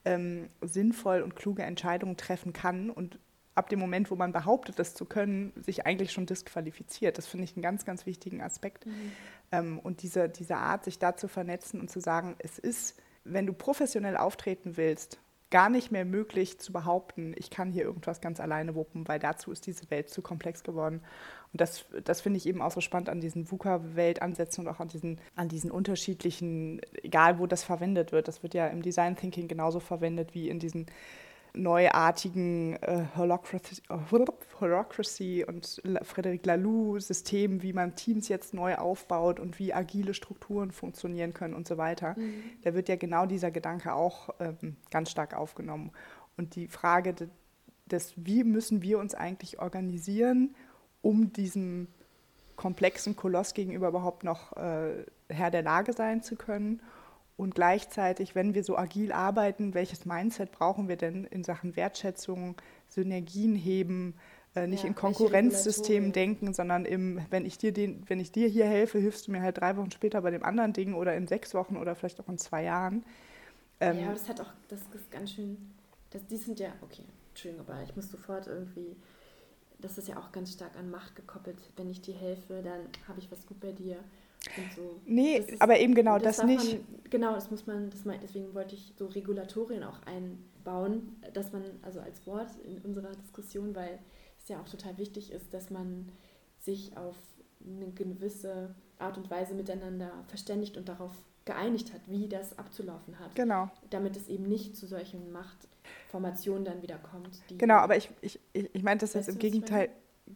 ähm, 0.04 0.48
sinnvoll 0.60 1.22
und 1.22 1.34
kluge 1.34 1.62
Entscheidungen 1.62 2.16
treffen 2.16 2.52
kann 2.52 2.90
und 2.90 3.18
ab 3.56 3.68
dem 3.68 3.80
Moment, 3.80 4.10
wo 4.12 4.14
man 4.14 4.32
behauptet, 4.32 4.78
das 4.78 4.94
zu 4.94 5.04
können, 5.04 5.52
sich 5.56 5.84
eigentlich 5.84 6.12
schon 6.12 6.26
disqualifiziert. 6.26 7.18
Das 7.18 7.26
finde 7.26 7.44
ich 7.44 7.56
einen 7.56 7.62
ganz, 7.62 7.84
ganz 7.84 8.06
wichtigen 8.06 8.40
Aspekt. 8.40 8.86
Mhm. 8.86 9.12
Ähm, 9.50 9.78
und 9.80 10.02
diese, 10.02 10.28
diese 10.28 10.56
Art, 10.56 10.84
sich 10.84 11.00
da 11.00 11.16
zu 11.16 11.26
vernetzen 11.26 11.80
und 11.80 11.90
zu 11.90 11.98
sagen, 11.98 12.36
es 12.38 12.60
ist, 12.60 13.02
wenn 13.24 13.46
du 13.46 13.52
professionell 13.52 14.16
auftreten 14.16 14.76
willst, 14.76 15.18
gar 15.50 15.70
nicht 15.70 15.90
mehr 15.90 16.04
möglich 16.04 16.58
zu 16.58 16.72
behaupten, 16.72 17.34
ich 17.36 17.50
kann 17.50 17.72
hier 17.72 17.84
irgendwas 17.84 18.20
ganz 18.20 18.38
alleine 18.38 18.74
wuppen, 18.74 19.08
weil 19.08 19.18
dazu 19.18 19.50
ist 19.50 19.66
diese 19.66 19.90
Welt 19.90 20.10
zu 20.10 20.20
komplex 20.20 20.62
geworden. 20.62 21.00
Und 21.52 21.60
das, 21.60 21.86
das 22.04 22.20
finde 22.20 22.36
ich 22.36 22.46
eben 22.46 22.60
auch 22.60 22.70
so 22.70 22.82
spannend 22.82 23.08
an 23.08 23.20
diesen 23.20 23.50
VUCA-Weltansätzen 23.50 24.66
und 24.66 24.68
auch 24.68 24.80
an 24.80 24.88
diesen, 24.88 25.18
an 25.34 25.48
diesen 25.48 25.70
unterschiedlichen, 25.70 26.80
egal 27.02 27.38
wo 27.38 27.46
das 27.46 27.64
verwendet 27.64 28.12
wird. 28.12 28.28
Das 28.28 28.42
wird 28.42 28.52
ja 28.52 28.66
im 28.66 28.82
Design 28.82 29.16
Thinking 29.16 29.48
genauso 29.48 29.80
verwendet 29.80 30.34
wie 30.34 30.50
in 30.50 30.58
diesen 30.58 30.86
neuartigen 31.62 32.74
äh, 32.82 33.04
Holocracy, 33.16 33.82
Holocracy 34.60 35.44
und 35.46 35.82
Frederic 36.02 36.46
Laloux-System, 36.46 37.62
wie 37.62 37.72
man 37.72 37.96
Teams 37.96 38.28
jetzt 38.28 38.54
neu 38.54 38.76
aufbaut 38.76 39.40
und 39.40 39.58
wie 39.58 39.74
agile 39.74 40.14
Strukturen 40.14 40.70
funktionieren 40.70 41.34
können 41.34 41.54
und 41.54 41.66
so 41.66 41.76
weiter. 41.76 42.14
Mhm. 42.16 42.42
Da 42.62 42.74
wird 42.74 42.88
ja 42.88 42.96
genau 42.96 43.26
dieser 43.26 43.50
Gedanke 43.50 43.92
auch 43.92 44.30
ähm, 44.40 44.76
ganz 44.90 45.10
stark 45.10 45.34
aufgenommen. 45.34 45.90
Und 46.36 46.54
die 46.54 46.68
Frage 46.68 47.14
des, 47.86 48.14
wie 48.16 48.44
müssen 48.44 48.82
wir 48.82 48.98
uns 48.98 49.14
eigentlich 49.14 49.58
organisieren, 49.58 50.54
um 51.02 51.32
diesem 51.32 51.88
komplexen 52.56 53.16
Koloss 53.16 53.54
gegenüber 53.54 53.88
überhaupt 53.88 54.24
noch 54.24 54.56
äh, 54.56 55.04
Herr 55.28 55.50
der 55.50 55.62
Lage 55.62 55.92
sein 55.92 56.22
zu 56.22 56.36
können. 56.36 56.82
Und 57.38 57.54
gleichzeitig, 57.54 58.34
wenn 58.34 58.52
wir 58.52 58.64
so 58.64 58.76
agil 58.76 59.12
arbeiten, 59.12 59.72
welches 59.72 60.04
Mindset 60.04 60.52
brauchen 60.52 60.88
wir 60.88 60.96
denn 60.96 61.24
in 61.24 61.44
Sachen 61.44 61.76
Wertschätzung, 61.76 62.56
Synergien 62.88 63.54
heben, 63.54 64.14
äh, 64.54 64.66
nicht 64.66 64.82
ja, 64.82 64.88
in 64.88 64.94
Konkurrenzsystemen 64.94 66.12
denken, 66.12 66.52
sondern 66.52 66.84
im, 66.84 67.24
wenn 67.30 67.46
ich 67.46 67.56
dir 67.56 67.72
den, 67.72 68.02
wenn 68.08 68.18
ich 68.18 68.32
dir 68.32 68.48
hier 68.48 68.66
helfe, 68.66 68.98
hilfst 68.98 69.28
du 69.28 69.30
mir 69.30 69.40
halt 69.40 69.58
drei 69.58 69.76
Wochen 69.76 69.90
später 69.90 70.20
bei 70.20 70.30
dem 70.30 70.42
anderen 70.42 70.72
Ding 70.74 70.94
oder 70.94 71.14
in 71.14 71.26
sechs 71.26 71.54
Wochen 71.54 71.76
oder 71.76 71.94
vielleicht 71.94 72.20
auch 72.20 72.28
in 72.28 72.38
zwei 72.38 72.64
Jahren. 72.64 73.04
Ähm, 73.80 74.00
ja, 74.00 74.12
das 74.12 74.28
hat 74.28 74.40
auch, 74.40 74.52
das 74.68 74.80
ist 74.92 75.10
ganz 75.10 75.32
schön, 75.32 75.56
das, 76.10 76.26
die 76.26 76.36
sind 76.36 76.58
ja, 76.58 76.72
okay, 76.82 77.04
Entschuldigung, 77.30 77.66
aber 77.68 77.82
ich 77.84 77.94
muss 77.94 78.10
sofort 78.10 78.48
irgendwie 78.48 78.96
das 79.80 79.98
ist 79.98 80.08
ja 80.08 80.18
auch 80.18 80.32
ganz 80.32 80.52
stark 80.52 80.76
an 80.76 80.90
Macht 80.90 81.14
gekoppelt. 81.16 81.58
Wenn 81.76 81.88
ich 81.88 82.00
dir 82.00 82.14
helfe, 82.14 82.62
dann 82.62 82.88
habe 83.06 83.20
ich 83.20 83.30
was 83.30 83.46
gut 83.46 83.60
bei 83.60 83.72
dir. 83.72 83.98
Und 84.56 84.72
so. 84.74 85.00
Nee, 85.04 85.38
ist, 85.38 85.60
aber 85.60 85.78
eben 85.78 85.94
genau 85.94 86.18
das, 86.18 86.38
das 86.38 86.46
nicht. 86.46 86.72
Man, 86.72 87.00
genau, 87.10 87.34
das 87.34 87.50
muss 87.50 87.66
man, 87.66 87.90
das 87.90 88.04
mein, 88.04 88.20
deswegen 88.20 88.54
wollte 88.54 88.74
ich 88.74 88.92
so 88.96 89.06
Regulatorien 89.06 89.82
auch 89.84 90.00
einbauen, 90.02 91.16
dass 91.34 91.52
man, 91.52 91.64
also 91.82 92.00
als 92.00 92.26
Wort 92.26 92.50
in 92.64 92.78
unserer 92.78 93.12
Diskussion, 93.12 93.74
weil 93.74 93.98
es 94.40 94.48
ja 94.48 94.60
auch 94.60 94.68
total 94.68 94.96
wichtig 94.98 95.32
ist, 95.32 95.52
dass 95.52 95.70
man 95.70 96.10
sich 96.60 96.96
auf 96.96 97.16
eine 97.64 97.90
gewisse 97.92 98.74
Art 98.98 99.16
und 99.16 99.30
Weise 99.30 99.54
miteinander 99.54 100.10
verständigt 100.28 100.76
und 100.76 100.88
darauf 100.88 101.12
geeinigt 101.44 101.92
hat, 101.92 102.02
wie 102.06 102.28
das 102.28 102.58
abzulaufen 102.58 103.18
hat. 103.18 103.34
Genau. 103.34 103.70
Damit 103.90 104.16
es 104.16 104.28
eben 104.28 104.44
nicht 104.44 104.76
zu 104.76 104.86
solchen 104.86 105.32
Machtformationen 105.32 106.64
dann 106.64 106.82
wieder 106.82 106.98
kommt. 106.98 107.40
genau, 107.56 107.76
aber 107.76 107.96
ich, 107.96 108.10
ich, 108.20 108.38
ich 108.52 108.82
meinte 108.82 109.04
das 109.04 109.14
jetzt 109.14 109.28
im 109.28 109.38
Gegenteil 109.38 109.88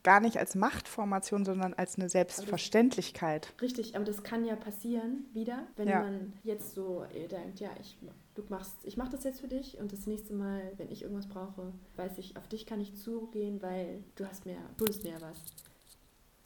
gar 0.02 0.20
nicht 0.20 0.38
als 0.38 0.54
Machtformation, 0.54 1.44
sondern 1.44 1.74
als 1.74 1.96
eine 1.96 2.08
Selbstverständlichkeit. 2.08 3.52
Richtig, 3.60 3.96
aber 3.96 4.04
das 4.04 4.22
kann 4.22 4.44
ja 4.44 4.56
passieren 4.56 5.26
wieder, 5.32 5.66
wenn 5.76 5.88
ja. 5.88 6.02
man 6.02 6.32
jetzt 6.42 6.74
so 6.74 7.04
äh, 7.14 7.28
denkt, 7.28 7.60
ja, 7.60 7.70
ich, 7.80 7.98
du 8.34 8.42
machst, 8.48 8.74
ich 8.84 8.96
mache 8.96 9.10
das 9.12 9.24
jetzt 9.24 9.40
für 9.40 9.48
dich 9.48 9.78
und 9.78 9.92
das 9.92 10.06
nächste 10.06 10.34
Mal, 10.34 10.72
wenn 10.76 10.90
ich 10.90 11.02
irgendwas 11.02 11.28
brauche, 11.28 11.72
weiß 11.96 12.18
ich, 12.18 12.36
auf 12.36 12.48
dich 12.48 12.66
kann 12.66 12.80
ich 12.80 12.94
zugehen, 12.96 13.62
weil 13.62 14.02
du 14.16 14.26
hast 14.26 14.46
mehr, 14.46 14.60
du 14.76 14.84
mir 14.84 15.20
was. 15.20 15.42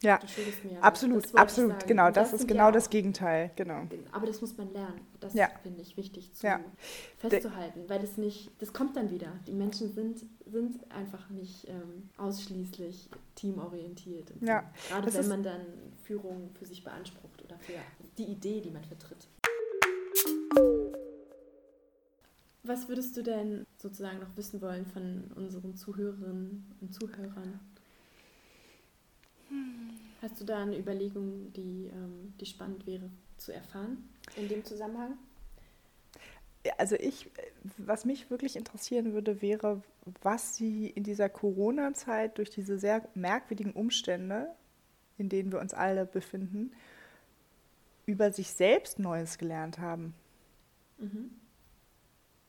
Ja, 0.03 0.21
absolut, 0.83 1.35
absolut, 1.35 1.87
genau, 1.87 2.11
das, 2.11 2.31
das 2.31 2.41
ist 2.41 2.49
genau 2.49 2.67
ja 2.67 2.73
das 2.73 2.91
Gegenteil, 2.91 3.51
genau. 3.57 3.87
Aber 4.13 4.27
das 4.27 4.43
muss 4.43 4.57
man 4.57 4.71
lernen, 4.73 5.01
das 5.21 5.33
ja. 5.33 5.49
finde 5.63 5.81
ich 5.81 5.97
wichtig 5.97 6.35
zu 6.35 6.47
ja. 6.47 6.61
festzuhalten, 7.17 7.85
weil 7.89 8.01
das 8.01 8.19
nicht, 8.19 8.51
das 8.61 8.75
kommt 8.75 8.97
dann 8.97 9.11
wieder. 9.11 9.33
Die 9.47 9.55
Menschen 9.55 9.91
sind, 9.93 10.21
sind 10.45 10.91
einfach 10.93 11.31
nicht 11.31 11.67
ähm, 11.69 12.11
ausschließlich 12.19 13.09
teamorientiert. 13.37 14.33
Ja. 14.41 14.71
So. 14.77 14.95
Gerade 14.95 15.15
wenn 15.15 15.29
man 15.29 15.43
dann 15.43 15.61
Führung 16.05 16.51
für 16.59 16.67
sich 16.67 16.85
beansprucht 16.85 17.43
oder 17.43 17.59
für 17.59 17.73
die 18.19 18.25
Idee, 18.25 18.61
die 18.61 18.71
man 18.71 18.85
vertritt. 18.85 19.29
Was 22.65 22.89
würdest 22.89 23.17
du 23.17 23.23
denn 23.23 23.65
sozusagen 23.79 24.19
noch 24.19 24.37
wissen 24.37 24.61
wollen 24.61 24.85
von 24.85 25.31
unseren 25.37 25.75
Zuhörerinnen 25.75 26.67
und 26.81 26.93
Zuhörern? 26.93 27.61
Hast 30.27 30.41
du 30.41 30.45
da 30.45 30.61
eine 30.61 30.77
Überlegung, 30.77 31.53
die, 31.53 31.89
ähm, 31.93 32.35
die 32.41 32.47
spannend 32.47 32.85
wäre 32.85 33.09
zu 33.37 33.53
erfahren 33.53 34.09
in 34.35 34.49
dem 34.49 34.65
Zusammenhang? 34.65 35.17
Also 36.79 36.97
ich, 36.97 37.31
was 37.77 38.05
mich 38.05 38.29
wirklich 38.29 38.57
interessieren 38.57 39.13
würde, 39.13 39.41
wäre, 39.41 39.85
was 40.23 40.57
Sie 40.57 40.89
in 40.89 41.05
dieser 41.05 41.29
Corona-Zeit 41.29 42.39
durch 42.39 42.51
diese 42.51 42.77
sehr 42.77 43.09
merkwürdigen 43.15 43.73
Umstände, 43.73 44.49
in 45.17 45.29
denen 45.29 45.53
wir 45.53 45.61
uns 45.61 45.75
alle 45.75 46.07
befinden, 46.07 46.73
über 48.05 48.33
sich 48.33 48.51
selbst 48.51 48.99
Neues 48.99 49.39
gelernt 49.39 49.79
haben. 49.79 50.13
Mhm. 50.99 51.31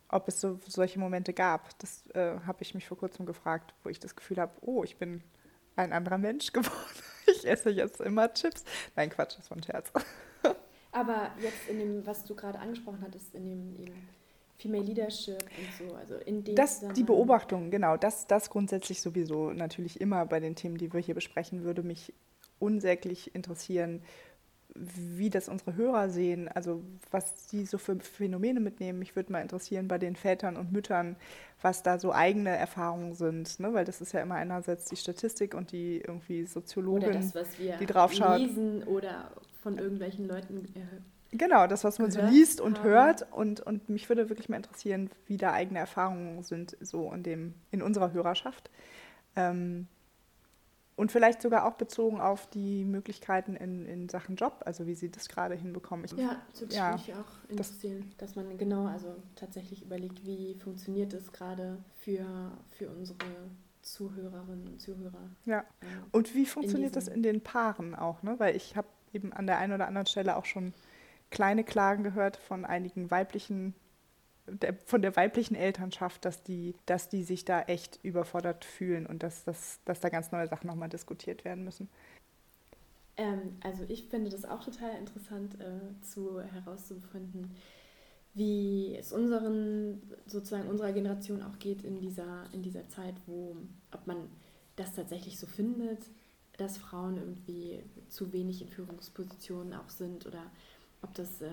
Ob 0.10 0.28
es 0.28 0.42
so, 0.42 0.60
solche 0.66 0.98
Momente 0.98 1.32
gab, 1.32 1.78
das 1.78 2.08
äh, 2.16 2.40
habe 2.40 2.64
ich 2.64 2.74
mich 2.74 2.88
vor 2.88 2.98
kurzem 2.98 3.28
gefragt, 3.28 3.76
wo 3.84 3.90
ich 3.90 4.00
das 4.00 4.16
Gefühl 4.16 4.38
habe, 4.38 4.54
oh, 4.62 4.84
ich 4.84 4.98
bin 4.98 5.22
ein 5.78 5.94
anderer 5.94 6.18
Mensch 6.18 6.52
geworden. 6.54 6.76
Ich 7.28 7.48
esse 7.48 7.70
jetzt 7.70 8.02
immer 8.02 8.34
Chips. 8.34 8.64
Nein, 8.96 9.10
Quatsch, 9.10 9.38
das 9.38 9.50
war 9.50 9.58
ein 9.58 9.64
Scherz. 9.64 9.92
Aber 10.92 11.32
jetzt 11.42 11.68
in 11.70 11.80
dem, 11.80 12.06
was 12.06 12.24
du 12.24 12.36
gerade 12.36 12.60
angesprochen 12.60 13.00
hattest, 13.02 13.36
in 13.36 13.46
dem 13.46 13.76
eben 13.76 14.10
Female 14.58 14.84
Leadership 14.84 15.44
und 15.44 15.88
so, 15.88 15.96
also 15.96 16.16
in 16.26 16.44
dem 16.44 16.56
Das, 16.56 16.84
die 16.96 17.04
Beobachtung, 17.04 17.70
genau, 17.70 17.96
das, 17.98 18.26
das 18.26 18.50
grundsätzlich 18.50 19.02
sowieso 19.02 19.52
natürlich 19.52 20.02
immer 20.02 20.26
bei 20.26 20.40
den 20.40 20.56
Themen, 20.56 20.78
die 20.78 20.92
wir 20.92 21.00
hier 21.00 21.14
besprechen, 21.14 21.64
würde 21.64 21.84
mich 21.84 22.14
unsäglich 22.60 23.36
interessieren, 23.36 24.02
wie 24.76 25.30
das 25.30 25.50
unsere 25.50 25.76
Hörer 25.76 26.10
sehen, 26.10 26.48
also 26.48 26.84
was 27.12 27.50
sie 27.50 27.66
so 27.66 27.78
für 27.78 28.00
Phänomene 28.00 28.60
mitnehmen. 28.60 29.00
Mich 29.00 29.16
würde 29.16 29.32
mal 29.32 29.42
interessieren 29.42 29.88
bei 29.88 29.98
den 29.98 30.16
Vätern 30.16 30.56
und 30.56 30.72
Müttern, 30.72 31.16
was 31.62 31.84
da 31.84 31.98
so 32.00 32.14
eigene 32.14 32.56
Erfahrungen 32.56 33.16
sind, 33.16 33.60
ne? 33.60 33.74
weil 33.74 33.86
das 33.86 34.02
ist 34.02 34.12
ja 34.12 34.22
immer 34.22 34.36
einerseits 34.36 34.86
die 34.86 34.96
Statistik 34.96 35.54
und 35.54 35.72
die 35.72 35.98
irgendwie 35.98 36.46
Soziologin, 36.46 37.10
oder 37.10 37.20
das, 37.20 37.36
was 37.36 37.60
wir 37.60 37.78
die 37.78 37.86
draufschaut. 37.86 38.40
lesen 38.40 38.84
oder 38.84 39.32
von 39.62 39.78
irgendwelchen 39.78 40.28
Leuten 40.28 40.66
äh, 40.76 41.02
Genau, 41.32 41.68
das, 41.68 41.84
was 41.84 42.00
man 42.00 42.10
so 42.10 42.22
liest 42.22 42.62
und 42.62 42.80
haben. 42.80 42.86
hört. 42.86 43.32
Und, 43.32 43.60
und 43.60 43.90
mich 43.90 44.08
würde 44.08 44.30
wirklich 44.30 44.50
mal 44.50 44.58
interessieren, 44.58 45.10
wie 45.26 45.38
da 45.38 45.54
eigene 45.54 45.80
Erfahrungen 45.80 46.42
sind, 46.44 46.78
so 46.80 47.12
in, 47.12 47.24
dem, 47.24 47.54
in 47.72 47.82
unserer 47.82 48.14
Hörerschaft. 48.14 48.70
Ähm, 49.36 49.88
und 50.98 51.12
vielleicht 51.12 51.44
sogar 51.44 51.66
auch 51.66 51.76
bezogen 51.76 52.20
auf 52.20 52.48
die 52.48 52.84
Möglichkeiten 52.84 53.56
in, 53.56 53.86
in 53.86 54.10
Sachen 54.10 54.36
Job, 54.36 54.64
also 54.66 54.88
wie 54.88 54.96
Sie 54.96 55.10
das 55.10 55.30
gerade 55.30 55.54
hinbekommen. 55.54 56.04
Ich, 56.06 56.12
ja, 56.12 56.42
das 56.52 56.62
würde 56.62 56.76
ja, 56.76 56.92
mich 56.94 57.14
auch 57.14 57.50
interessieren, 57.50 58.12
das, 58.18 58.34
dass 58.34 58.36
man 58.36 58.58
genau, 58.58 58.88
also 58.88 59.16
tatsächlich 59.36 59.84
überlegt, 59.84 60.26
wie 60.26 60.56
funktioniert 60.56 61.14
das 61.14 61.32
gerade 61.32 61.78
für, 62.00 62.26
für 62.72 62.90
unsere 62.90 63.20
Zuhörerinnen 63.84 64.68
und 64.68 64.82
Zuhörer. 64.82 65.30
Ja, 65.46 65.64
und 66.12 66.34
wie 66.34 66.48
funktioniert 66.48 66.96
in 66.96 66.96
das 66.96 67.08
in 67.08 67.22
den 67.22 67.42
Paaren 67.42 67.94
auch, 67.94 68.24
ne? 68.24 68.36
Weil 68.40 68.56
ich 68.56 68.76
habe 68.76 68.88
eben 69.14 69.32
an 69.32 69.46
der 69.46 69.60
einen 69.60 69.74
oder 69.74 69.88
anderen 69.88 70.08
Stelle 70.08 70.36
auch 70.36 70.46
schon 70.46 70.74
kleine 71.30 71.64
Klagen 71.64 72.04
gehört 72.04 72.38
von 72.38 72.66
einigen 72.66 73.12
weiblichen 73.12 73.76
der, 74.48 74.76
von 74.86 75.02
der 75.02 75.16
weiblichen 75.16 75.56
Elternschaft, 75.56 76.26
dass 76.26 76.44
die, 76.44 76.76
dass 76.86 77.10
die 77.10 77.24
sich 77.24 77.46
da 77.46 77.62
echt 77.64 78.00
überfordert 78.04 78.66
fühlen 78.66 79.06
und 79.06 79.24
dass, 79.24 79.44
dass, 79.44 79.80
dass 79.86 80.00
da 80.00 80.10
ganz 80.10 80.32
neue 80.32 80.48
Sachen 80.48 80.68
nochmal 80.68 80.90
diskutiert 80.90 81.46
werden 81.46 81.64
müssen. 81.64 81.90
Ähm, 83.18 83.58
also 83.62 83.84
ich 83.88 84.06
finde 84.08 84.30
das 84.30 84.46
auch 84.46 84.64
total 84.64 84.98
interessant 84.98 85.60
äh, 85.60 86.02
zu 86.02 86.42
herauszufinden, 86.42 87.56
wie 88.34 88.96
es 88.96 89.12
unseren, 89.12 90.02
sozusagen 90.28 90.70
unserer 90.70 90.94
Generation 90.94 91.42
auch 91.42 91.58
geht 91.60 91.84
in 91.84 92.00
dieser, 92.00 92.46
in 92.54 92.62
dieser 92.62 92.88
Zeit, 92.88 93.16
wo, 93.26 93.56
ob 93.92 94.06
man 94.06 94.30
das 94.76 94.94
tatsächlich 94.94 95.40
so 95.40 95.48
findet, 95.48 96.04
dass 96.58 96.78
Frauen 96.78 97.18
irgendwie 97.18 97.84
zu 98.08 98.32
wenig 98.34 98.62
in 98.62 98.70
Führungspositionen 98.70 99.74
auch 99.74 99.90
sind 99.90 100.26
oder 100.26 100.44
ob 101.02 101.14
das 101.14 101.42
äh, 101.42 101.50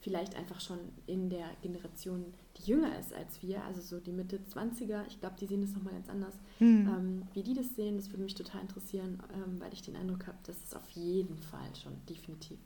vielleicht 0.00 0.36
einfach 0.36 0.60
schon 0.60 0.78
in 1.06 1.30
der 1.30 1.48
Generation, 1.62 2.34
die 2.56 2.70
jünger 2.70 2.98
ist 2.98 3.12
als 3.12 3.42
wir, 3.42 3.62
also 3.64 3.80
so 3.80 4.00
die 4.00 4.12
Mitte 4.12 4.38
20er, 4.38 5.06
ich 5.08 5.20
glaube, 5.20 5.36
die 5.40 5.46
sehen 5.46 5.62
das 5.62 5.72
nochmal 5.72 5.94
ganz 5.94 6.08
anders, 6.08 6.34
mhm. 6.60 6.88
ähm, 6.88 7.22
wie 7.32 7.42
die 7.42 7.54
das 7.54 7.74
sehen, 7.74 7.96
das 7.96 8.10
würde 8.10 8.22
mich 8.22 8.34
total 8.34 8.60
interessieren, 8.60 9.22
ähm, 9.32 9.60
weil 9.60 9.72
ich 9.72 9.82
den 9.82 9.96
Eindruck 9.96 10.26
habe, 10.26 10.38
das 10.44 10.56
ist 10.62 10.76
auf 10.76 10.88
jeden 10.90 11.36
Fall 11.38 11.74
schon 11.82 11.94
definitiv 12.08 12.58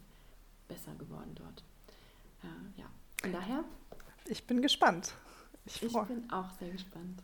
besser 0.68 0.94
geworden 0.98 1.30
dort. 1.34 1.64
Äh, 2.42 2.80
ja, 2.80 2.86
von 3.22 3.32
daher. 3.32 3.64
Ich 4.26 4.46
bin 4.46 4.60
gespannt. 4.60 5.14
Ich, 5.64 5.82
ich 5.82 5.92
bin 5.92 6.30
auch 6.30 6.50
sehr 6.58 6.70
gespannt. 6.70 7.22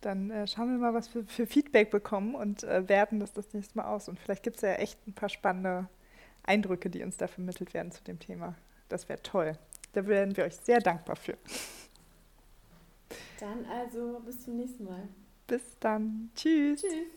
Dann 0.00 0.30
äh, 0.30 0.46
schauen 0.46 0.70
wir 0.70 0.78
mal, 0.78 0.94
was 0.94 1.14
wir 1.14 1.24
für 1.24 1.46
Feedback 1.46 1.90
bekommen 1.90 2.34
und 2.34 2.64
äh, 2.64 2.88
werten 2.88 3.20
das 3.20 3.32
das 3.32 3.52
nächste 3.52 3.78
Mal 3.78 3.86
aus. 3.86 4.08
Und 4.08 4.18
vielleicht 4.18 4.42
gibt 4.42 4.56
es 4.56 4.62
ja 4.62 4.72
echt 4.74 5.06
ein 5.06 5.12
paar 5.12 5.28
spannende 5.28 5.88
Eindrücke, 6.44 6.90
die 6.90 7.02
uns 7.02 7.16
da 7.16 7.26
vermittelt 7.26 7.74
werden 7.74 7.92
zu 7.92 8.02
dem 8.04 8.18
Thema. 8.18 8.54
Das 8.88 9.08
wäre 9.08 9.22
toll. 9.22 9.58
Da 9.92 10.06
wären 10.06 10.36
wir 10.36 10.44
euch 10.44 10.56
sehr 10.56 10.80
dankbar 10.80 11.16
für. 11.16 11.36
Dann 13.38 13.64
also 13.66 14.20
bis 14.24 14.42
zum 14.44 14.56
nächsten 14.56 14.84
Mal. 14.84 15.08
Bis 15.46 15.62
dann. 15.80 16.30
Tschüss. 16.34 16.82
Tschüss. 16.82 17.08